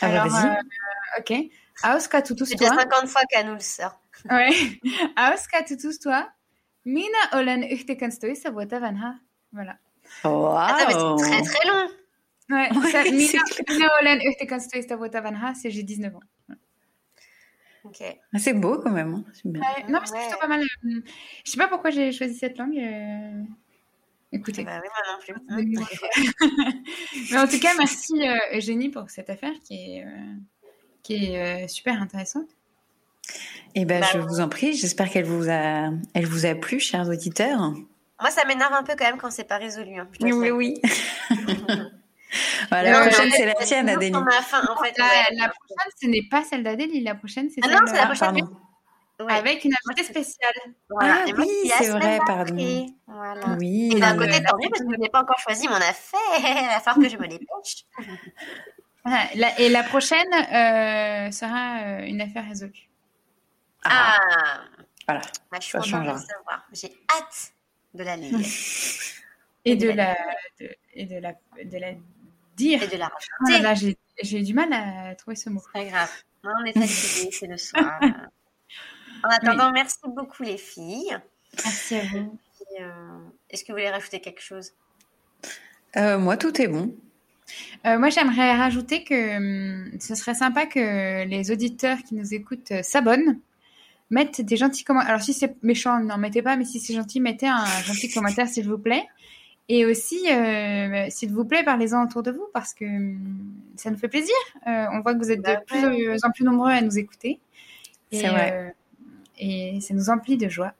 Ah 0.00 0.08
bah, 0.08 0.28
vas-y. 0.28 1.20
ok. 1.20 1.50
Auska 1.84 2.22
tutus 2.22 2.48
toi. 2.50 2.58
C'est 2.58 2.74
50 2.74 3.08
fois 3.08 3.22
qu'elle 3.30 3.46
nous 3.46 3.54
le 3.54 3.60
sort. 3.60 4.00
Ouais. 4.30 4.50
Auska 5.16 5.62
tutus 5.62 5.98
toi. 5.98 6.28
Mina 6.86 7.18
olen 7.32 7.62
yhtekanstoi 7.62 8.34
sa 8.34 8.50
vuota 8.50 8.80
vanha. 8.80 9.20
Voilà. 9.52 9.78
Wow. 10.24 10.56
Attends, 10.56 11.16
mais 11.16 11.22
c'est 11.22 11.30
très 11.30 11.42
très 11.42 11.68
long. 11.68 11.88
Ouais. 12.48 12.70
ouais 12.76 12.90
ça, 12.90 13.02
mina, 13.04 13.42
mina 13.68 13.88
olen 14.00 15.54
c'est 15.54 15.70
j'ai 15.70 15.82
19 15.82 16.14
ans. 16.14 16.20
Ok. 17.84 18.02
Ah, 18.02 18.38
c'est 18.38 18.54
beau 18.54 18.78
quand 18.78 18.90
même. 18.90 19.14
Hein. 19.14 19.24
Bien. 19.44 19.60
Ouais, 19.60 19.84
non, 19.88 20.00
mais 20.00 20.06
c'est 20.06 20.18
plutôt 20.18 20.40
pas 20.40 20.48
mal. 20.48 20.62
Euh... 20.62 21.02
Je 21.44 21.50
sais 21.50 21.58
pas 21.58 21.68
pourquoi 21.68 21.90
j'ai 21.90 22.12
choisi 22.12 22.34
cette 22.34 22.58
langue. 22.58 22.76
Euh... 22.76 23.42
Écoutez. 24.32 24.64
Bah 24.64 24.80
oui, 24.82 24.88
moi 24.88 25.02
non 25.12 25.62
plus. 25.62 26.82
mais 27.30 27.38
en 27.38 27.46
tout 27.46 27.60
cas, 27.60 27.74
merci 27.78 28.28
euh, 28.28 28.56
Eugénie 28.56 28.88
pour 28.88 29.08
cette 29.08 29.30
affaire 29.30 29.52
qui 29.64 29.74
est. 29.74 30.04
Euh 30.04 30.34
qui 31.06 31.26
est 31.26 31.64
euh, 31.64 31.68
super 31.68 32.02
intéressante. 32.02 32.48
Eh 33.76 33.84
ben, 33.84 34.00
bah, 34.00 34.06
je 34.12 34.18
vous 34.18 34.40
en 34.40 34.48
prie. 34.48 34.72
J'espère 34.74 35.08
qu'elle 35.08 35.24
vous 35.24 35.48
a, 35.48 35.90
elle 36.14 36.26
vous 36.26 36.46
a 36.46 36.54
plu, 36.54 36.80
chers 36.80 37.08
auditeurs. 37.08 37.74
Moi, 38.20 38.30
ça 38.30 38.44
m'énerve 38.46 38.72
un 38.72 38.82
peu 38.82 38.94
quand 38.96 39.04
même 39.04 39.18
quand 39.18 39.30
c'est 39.30 39.44
pas 39.44 39.58
résolu. 39.58 39.98
Hein, 39.98 40.08
oui, 40.20 40.32
oui, 40.32 40.50
oui. 40.50 40.82
la 42.70 43.00
prochaine, 43.02 43.30
c'est 43.30 43.46
la 43.46 43.54
tienne, 43.54 43.88
Adélie. 43.88 44.12
Fin, 44.12 44.62
en 44.66 44.82
fait, 44.82 44.96
la, 44.96 45.04
la, 45.32 45.48
prochaine, 45.48 45.92
ce 46.00 46.06
n'est 46.06 46.28
pas 46.30 46.42
celle 46.44 46.62
d'Adélie. 46.62 47.02
La 47.02 47.14
prochaine, 47.14 47.50
c'est 47.50 47.60
ah 47.62 47.68
celle 47.68 47.76
non, 47.76 47.82
c'est 47.86 47.96
la 47.96 48.06
prochaine. 48.06 48.48
Ouais. 49.18 49.32
Avec 49.32 49.64
une 49.64 49.72
invitée 49.86 50.04
spéciale. 50.04 50.52
Voilà. 50.90 51.24
Ah, 51.26 51.30
oui, 51.38 51.48
c'est 51.78 51.88
vrai, 51.88 52.18
pardon. 52.26 52.86
Voilà. 53.06 53.56
Oui. 53.58 53.90
Et 53.94 54.00
d'un 54.00 54.16
côté, 54.16 54.42
tant 54.42 54.58
mieux 54.58 54.68
parce 54.68 54.82
que 54.82 54.90
je 54.92 54.96
n'ai 55.00 55.08
pas 55.08 55.22
encore 55.22 55.38
choisi 55.38 55.68
mon 55.68 55.76
affaire. 55.76 56.20
Il 56.38 56.66
va 56.66 56.80
falloir 56.80 56.96
que 56.96 57.08
je 57.08 57.16
me 57.16 57.26
dépêche. 57.26 57.86
et 59.58 59.68
la 59.70 59.82
prochaine 59.84 60.32
euh, 60.34 61.30
sera 61.30 61.78
euh, 61.78 62.04
une 62.04 62.20
affaire 62.20 62.46
résolue. 62.46 62.90
Ah, 63.84 64.18
Voilà. 65.08 65.22
Bah, 65.50 65.58
ça 65.60 65.80
changera. 65.80 66.16
J'ai 66.72 66.92
hâte 67.10 67.54
de 67.96 68.04
la 68.04 68.16
lire. 68.16 68.38
et, 69.64 69.76
de, 69.76 69.90
la, 69.90 70.16
de, 70.60 70.70
et 70.94 71.06
de 71.06 71.16
la, 71.16 71.32
de 71.64 71.78
la 71.78 71.92
dire. 72.56 72.82
Et 72.82 72.88
de 72.88 72.96
la 72.96 73.06
ah, 73.06 73.58
raconter. 73.60 73.96
j'ai, 74.22 74.40
eu 74.40 74.42
du 74.42 74.54
mal 74.54 74.72
à 74.72 75.14
trouver 75.14 75.36
ce 75.36 75.50
mot. 75.50 75.62
C'est 75.66 75.84
pas 75.84 75.84
grave. 75.84 76.10
Non, 76.44 76.52
on 76.60 76.64
est 76.64 76.72
fatigués, 76.72 77.30
c'est 77.32 77.46
le 77.46 77.56
soir. 77.56 77.98
en 79.24 79.28
attendant, 79.28 79.72
merci 79.72 79.98
beaucoup 80.06 80.42
les 80.42 80.58
filles. 80.58 81.18
Merci 81.64 81.96
à 81.96 82.02
vous. 82.12 82.38
Euh, 82.80 83.18
est-ce 83.50 83.64
que 83.64 83.72
vous 83.72 83.78
voulez 83.78 83.90
rajouter 83.90 84.20
quelque 84.20 84.42
chose? 84.42 84.72
Moi, 85.96 86.36
tout 86.36 86.60
est 86.60 86.68
bon. 86.68 86.94
Euh, 87.86 87.98
moi, 87.98 88.10
j'aimerais 88.10 88.56
rajouter 88.56 89.04
que 89.04 89.36
hum, 89.36 90.00
ce 90.00 90.14
serait 90.14 90.34
sympa 90.34 90.66
que 90.66 91.24
les 91.24 91.50
auditeurs 91.50 91.98
qui 91.98 92.14
nous 92.14 92.34
écoutent 92.34 92.72
euh, 92.72 92.82
s'abonnent, 92.82 93.38
mettent 94.10 94.40
des 94.40 94.56
gentils 94.56 94.84
commentaires. 94.84 95.10
Alors, 95.10 95.22
si 95.22 95.32
c'est 95.32 95.56
méchant, 95.62 95.98
n'en 96.00 96.18
mettez 96.18 96.42
pas, 96.42 96.56
mais 96.56 96.64
si 96.64 96.80
c'est 96.80 96.94
gentil, 96.94 97.20
mettez 97.20 97.48
un 97.48 97.64
gentil 97.84 98.10
commentaire, 98.12 98.48
s'il 98.48 98.68
vous 98.68 98.78
plaît. 98.78 99.04
Et 99.68 99.84
aussi, 99.84 100.30
euh, 100.30 101.06
s'il 101.10 101.32
vous 101.32 101.44
plaît, 101.44 101.64
parlez-en 101.64 102.04
autour 102.04 102.22
de 102.22 102.30
vous 102.30 102.46
parce 102.54 102.72
que 102.72 102.84
hum, 102.84 103.50
ça 103.74 103.90
nous 103.90 103.98
fait 103.98 104.08
plaisir. 104.08 104.34
on 104.64 105.00
voit 105.00 105.14
que 105.14 105.18
vous 105.18 105.32
êtes 105.32 105.42
de 105.42 105.56
plus 105.66 106.24
en 106.24 106.30
plus 106.30 106.44
nombreux 106.44 106.70
à 106.70 106.80
nous 106.80 106.98
écouter. 106.98 107.40
C'est 108.12 108.28
vrai. 108.28 108.74
et 109.38 109.80
ça 109.80 109.92
nous 109.94 110.08
emplit 110.08 110.36
de 110.36 110.48
joie. 110.48 110.72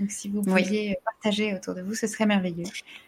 Donc, 0.00 0.10
si 0.10 0.28
vous 0.28 0.42
pouviez 0.42 0.98
partager 1.04 1.54
autour 1.54 1.74
de 1.74 1.80
vous, 1.80 1.94
ce 1.94 2.06
serait 2.06 2.26
merveilleux. 2.26 2.64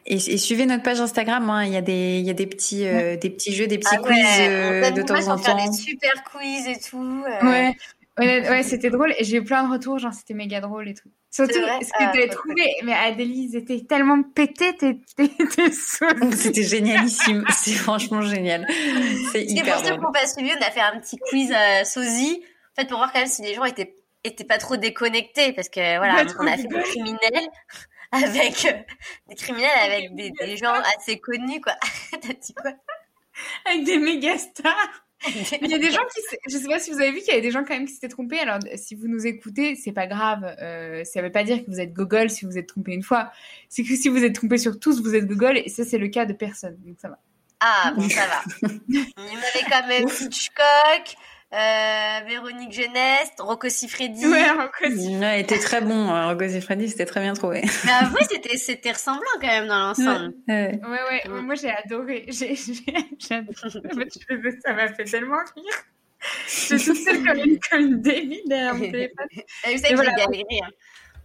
Et, 0.07 0.19
suivez 0.19 0.64
notre 0.64 0.83
page 0.83 1.01
Instagram. 1.01 1.49
Hein. 1.51 1.64
Il, 1.64 1.73
y 1.73 1.77
a 1.77 1.83
des, 1.83 2.19
il 2.19 2.27
y 2.27 2.31
a 2.31 2.35
des 2.35 2.47
petits, 2.47 2.87
euh, 2.87 3.16
des 3.16 3.31
petits 3.31 3.55
jeux, 3.55 3.66
des 3.66 3.79
petits 3.79 3.97
ah 3.97 3.99
quiz 3.99 4.27
euh, 4.41 4.91
de 4.91 5.03
temps 5.03 5.29
en 5.29 5.39
temps. 5.39 5.66
Des 5.66 5.73
super 5.73 6.25
quiz 6.25 6.66
et 6.66 6.79
tout. 6.79 7.25
Euh. 7.27 7.47
Ouais. 7.47 7.77
Ouais, 8.19 8.62
c'était 8.62 8.91
drôle 8.91 9.14
et 9.19 9.25
j'ai 9.25 9.37
eu 9.37 9.45
plein 9.45 9.64
de 9.64 9.73
retours, 9.73 9.99
genre 9.99 10.12
c'était 10.12 10.35
méga 10.35 10.61
drôle 10.61 10.89
et 10.89 10.95
tout. 10.95 11.09
Surtout, 11.31 11.53
ce 11.53 11.59
que 11.61 12.05
ah, 12.05 12.11
tu 12.12 12.23
as 12.23 12.29
trouvé, 12.29 12.64
mais 12.83 12.95
Adélie, 12.95 13.51
c'était 13.53 13.85
tellement 13.87 14.23
pété, 14.23 14.75
t'étais 14.77 15.71
C'était 16.33 16.62
génialissime, 16.62 17.45
c'est 17.51 17.73
franchement 17.73 18.23
génial. 18.23 18.66
C'est 19.33 19.45
hyper 19.45 19.77
pour 19.77 19.85
ceux 19.85 19.95
qui 19.95 20.01
n'ont 20.01 20.12
pas 20.12 20.27
suivi, 20.27 20.51
on 20.59 20.66
a 20.66 20.71
fait 20.71 20.81
un 20.81 20.99
petit 20.99 21.19
quiz 21.19 21.53
euh, 21.53 21.85
sosie, 21.85 22.43
en 22.73 22.81
fait 22.81 22.89
pour 22.89 22.99
voir 22.99 23.12
quand 23.12 23.21
même 23.21 23.29
si 23.29 23.43
les 23.43 23.55
gens 23.55 23.64
étaient, 23.64 23.95
étaient 24.25 24.45
pas 24.45 24.59
trop 24.59 24.77
déconnectés, 24.77 25.53
parce 25.53 25.69
que 25.69 25.99
voilà, 25.99 26.25
on 26.41 26.47
a 26.47 26.57
fait 26.57 26.66
des 26.66 26.83
criminels 26.83 27.49
avec 28.12 28.64
euh, 28.64 28.73
des 29.29 29.35
criminels 29.35 29.79
avec 29.85 30.14
des, 30.14 30.31
des 30.31 30.57
gens 30.57 30.75
assez 30.97 31.19
connus, 31.19 31.61
quoi. 31.61 31.75
T'as 32.11 32.33
dit 32.33 32.55
quoi? 32.55 32.73
Avec 33.66 33.85
des 33.85 33.99
méga 33.99 34.39
stars 34.39 35.08
il 35.27 35.71
y 35.71 35.75
a 35.75 35.79
des 35.79 35.91
gens 35.91 36.03
qui, 36.14 36.21
je 36.49 36.57
sais 36.57 36.69
pas 36.69 36.79
si 36.79 36.91
vous 36.91 37.01
avez 37.01 37.11
vu 37.11 37.19
qu'il 37.19 37.29
y 37.29 37.33
avait 37.33 37.41
des 37.41 37.51
gens 37.51 37.64
quand 37.64 37.75
même 37.75 37.87
qui 37.87 37.93
s'étaient 37.93 38.09
trompés. 38.09 38.39
Alors, 38.39 38.59
si 38.77 38.95
vous 38.95 39.09
nous 39.09 39.27
écoutez, 39.27 39.75
c'est 39.75 39.93
pas 39.93 40.07
grave. 40.07 40.45
Euh, 40.61 41.05
ça 41.05 41.23
veut 41.23 41.33
pas 41.33 41.45
dire 41.45 41.64
que 41.64 41.71
vous 41.71 41.81
êtes 41.81 41.93
Google 41.93 42.31
si 42.31 42.45
vous 42.45 42.57
êtes 42.57 42.69
trompé 42.69 42.93
une 42.93 43.03
fois. 43.03 43.33
C'est 43.69 43.83
que 43.83 43.97
si 43.97 44.09
vous 44.09 44.25
êtes 44.25 44.35
trompé 44.35 44.59
sur 44.59 44.79
tous, 44.79 45.03
vous 45.03 45.14
êtes 45.14 45.27
Google 45.27 45.61
et 45.64 45.69
ça, 45.69 45.85
c'est 45.85 45.99
le 45.99 46.09
cas 46.09 46.25
de 46.25 46.33
personne. 46.33 46.77
Donc, 46.85 46.97
ça 47.01 47.09
va. 47.09 47.19
Ah, 47.61 47.93
bon, 47.97 48.09
ça 48.09 48.27
va. 48.27 48.69
Il 48.89 48.95
y 48.95 48.99
avait 48.99 49.69
quand 49.69 49.87
même 49.89 50.07
Hitchcock, 50.09 51.16
euh, 51.53 52.20
Véronique 52.26 52.72
Jeunesse, 52.72 53.30
Rocco 53.38 53.68
Siffredi. 53.68 54.26
Ouais, 54.26 54.51
Rocco 54.51 54.84
Ouais, 54.84 55.40
était 55.40 55.59
très 55.59 55.80
bon. 55.80 56.11
Hein. 56.11 56.30
Rocco 56.30 56.46
Siffredi, 56.49 56.88
c'était 56.88 57.07
très 57.07 57.20
bien 57.20 57.32
trouvé. 57.34 57.62
Mais 57.84 57.92
avouez, 57.92 58.24
c'était, 58.30 58.57
c'était 58.59 58.92
ressemblant 58.92 59.22
quand 59.40 59.46
même 59.46 59.66
dans 59.66 59.78
l'ensemble. 59.78 60.34
Ouais, 60.46 60.78
ouais. 60.82 61.28
ouais. 61.28 61.42
Moi, 61.42 61.55
j'ai 61.55 61.70
adoré. 61.70 62.26
J'ai, 62.28 62.55
j'ai, 62.55 63.34
adoré. 63.34 64.09
Ça 64.64 64.72
m'a 64.74 64.92
fait 64.92 65.05
tellement 65.05 65.38
rire. 65.57 65.84
Je 66.46 66.76
suis 66.76 66.84
toute 66.84 66.96
seule 66.96 67.24
comme 67.24 67.38
une, 67.38 67.59
comme 67.61 67.80
une 67.80 68.01
débile 68.03 68.42
derrière 68.46 68.74
mon 68.74 68.90
téléphone. 68.90 69.26
Vous 69.32 69.78
savez 69.78 69.94
que 69.94 70.05
j'ai 70.05 70.12
galéré. 70.16 70.44
Hein. 70.62 70.70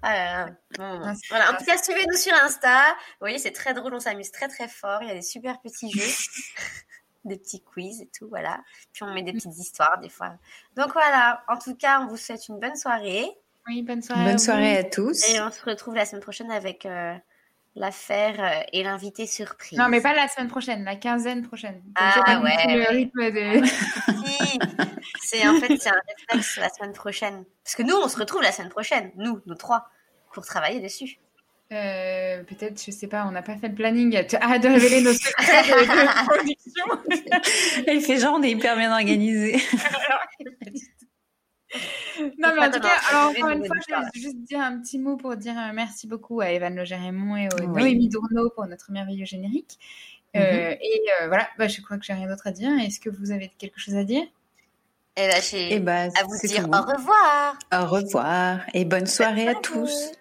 Ah, 0.05 0.45
bon. 0.78 0.99
voilà. 1.30 1.51
En 1.51 1.57
tout 1.57 1.63
cas, 1.65 1.78
suivez-nous 1.78 2.17
sur 2.17 2.34
Insta. 2.34 2.89
Vous 2.89 3.19
voyez, 3.21 3.38
c'est 3.38 3.51
très 3.51 3.74
drôle, 3.74 3.93
on 3.93 3.99
s'amuse 3.99 4.32
très 4.32 4.49
très 4.49 4.67
fort. 4.67 4.99
Il 5.01 5.07
y 5.07 5.11
a 5.11 5.15
des 5.15 5.21
super 5.21 5.61
petits 5.61 5.89
jeux 5.91 6.01
des 7.26 7.38
petits 7.38 7.61
quiz 7.61 8.01
et 8.01 8.09
tout, 8.17 8.28
voilà. 8.30 8.61
Puis 8.91 9.03
on 9.03 9.13
met 9.13 9.24
des 9.24 9.34
petites 9.34 9.57
histoires 9.57 9.99
des 9.99 10.09
fois. 10.09 10.34
Donc 10.76 10.93
voilà, 10.93 11.43
en 11.47 11.57
tout 11.57 11.76
cas, 11.76 12.01
on 12.01 12.07
vous 12.07 12.17
souhaite 12.17 12.47
une 12.47 12.59
bonne 12.59 12.76
soirée. 12.76 13.26
Oui, 13.67 13.82
bonne 13.82 14.01
soirée. 14.01 14.24
Bonne 14.24 14.39
soirée 14.39 14.78
à 14.78 14.84
tous. 14.84 15.30
Et 15.30 15.41
on 15.41 15.51
se 15.51 15.63
retrouve 15.63 15.95
la 15.95 16.05
semaine 16.05 16.21
prochaine 16.21 16.51
avec 16.51 16.86
euh, 16.86 17.15
l'affaire 17.76 18.36
euh, 18.39 18.63
et 18.74 18.84
l'invité 18.84 19.26
surprise. 19.26 19.78
Non, 19.78 19.88
mais 19.89 20.01
pas 20.01 20.13
la 20.13 20.28
semaine 20.28 20.49
prochaine, 20.49 20.84
la 20.84 20.95
quinzaine 20.95 21.43
prochaine. 21.43 21.82
ah 21.95 22.41
ouais. 22.41 22.76
Le 22.76 22.89
rythme 22.89 23.32
de... 23.32 23.65
c'est 25.21 25.47
en 25.47 25.59
fait 25.59 25.78
c'est 25.78 25.89
un 25.89 26.01
réflexe 26.07 26.57
la 26.57 26.69
semaine 26.69 26.93
prochaine. 26.93 27.45
Parce 27.63 27.76
que 27.76 27.84
nous, 27.84 27.95
on 27.95 28.07
se 28.07 28.17
retrouve 28.17 28.41
la 28.41 28.51
semaine 28.51 28.69
prochaine, 28.69 29.11
nous, 29.15 29.39
nous 29.45 29.55
trois, 29.55 29.89
pour 30.34 30.45
travailler 30.45 30.80
dessus. 30.80 31.19
Euh, 31.74 32.43
peut-être, 32.43 32.84
je 32.84 32.91
sais 32.91 33.07
pas, 33.07 33.26
on 33.28 33.32
n'a 33.32 33.41
pas 33.41 33.55
fait 33.57 33.69
le 33.69 33.74
planning. 33.74 34.15
Ah, 34.39 34.59
de 34.59 34.67
révéler 34.67 35.01
nos 35.01 35.13
secrets 35.13 35.63
de, 35.63 36.26
production. 36.28 36.86
Elle 37.88 38.01
fait 38.01 38.19
genre, 38.19 38.36
on 38.38 38.43
est 38.43 38.51
hyper 38.51 38.78
bien 38.78 38.91
organisé. 38.91 39.55
non, 42.38 42.49
mais 42.55 42.67
en 42.67 42.71
tout 42.71 42.80
cas, 42.80 42.99
alors 43.09 43.32
encore 43.32 43.49
une 43.49 43.65
fois, 43.65 43.76
je 43.88 43.93
vais 43.93 44.21
juste 44.21 44.43
dire 44.43 44.59
un 44.59 44.80
petit 44.80 44.99
mot 44.99 45.17
pour 45.17 45.36
dire 45.36 45.57
euh, 45.57 45.71
merci 45.74 46.05
beaucoup 46.05 46.41
à 46.41 46.51
Evan 46.51 46.76
Loger-Raymond 46.76 47.38
et 47.38 47.47
à 47.47 47.65
Noémie 47.65 48.09
Dourneau 48.09 48.51
pour 48.51 48.67
notre 48.67 48.91
merveilleux 48.91 49.26
générique. 49.26 49.80
Euh, 50.36 50.71
mhm. 50.71 50.78
et 50.82 51.01
voilà, 51.28 51.47
bah, 51.57 51.67
je 51.67 51.82
crois 51.82 51.97
que 51.97 52.05
j'ai 52.05 52.13
rien 52.13 52.28
d'autre 52.28 52.45
à 52.45 52.51
dire. 52.51 52.71
Est-ce 52.80 52.99
que 52.99 53.09
vous 53.09 53.32
avez 53.32 53.51
quelque 53.57 53.80
chose 53.80 53.95
à 53.95 54.03
dire? 54.03 54.24
Eh 55.15 55.28
ben, 55.28 55.41
j'ai 55.41 55.80
ben, 55.80 56.11
à 56.19 56.24
vous 56.24 56.47
dire 56.47 56.67
au 56.67 56.82
revoir. 56.82 57.57
Au 57.71 57.86
revoir 57.86 58.61
et 58.74 58.84
bonne 58.86 59.05
soirée 59.05 59.47
à 59.47 59.55
tous. 59.55 60.11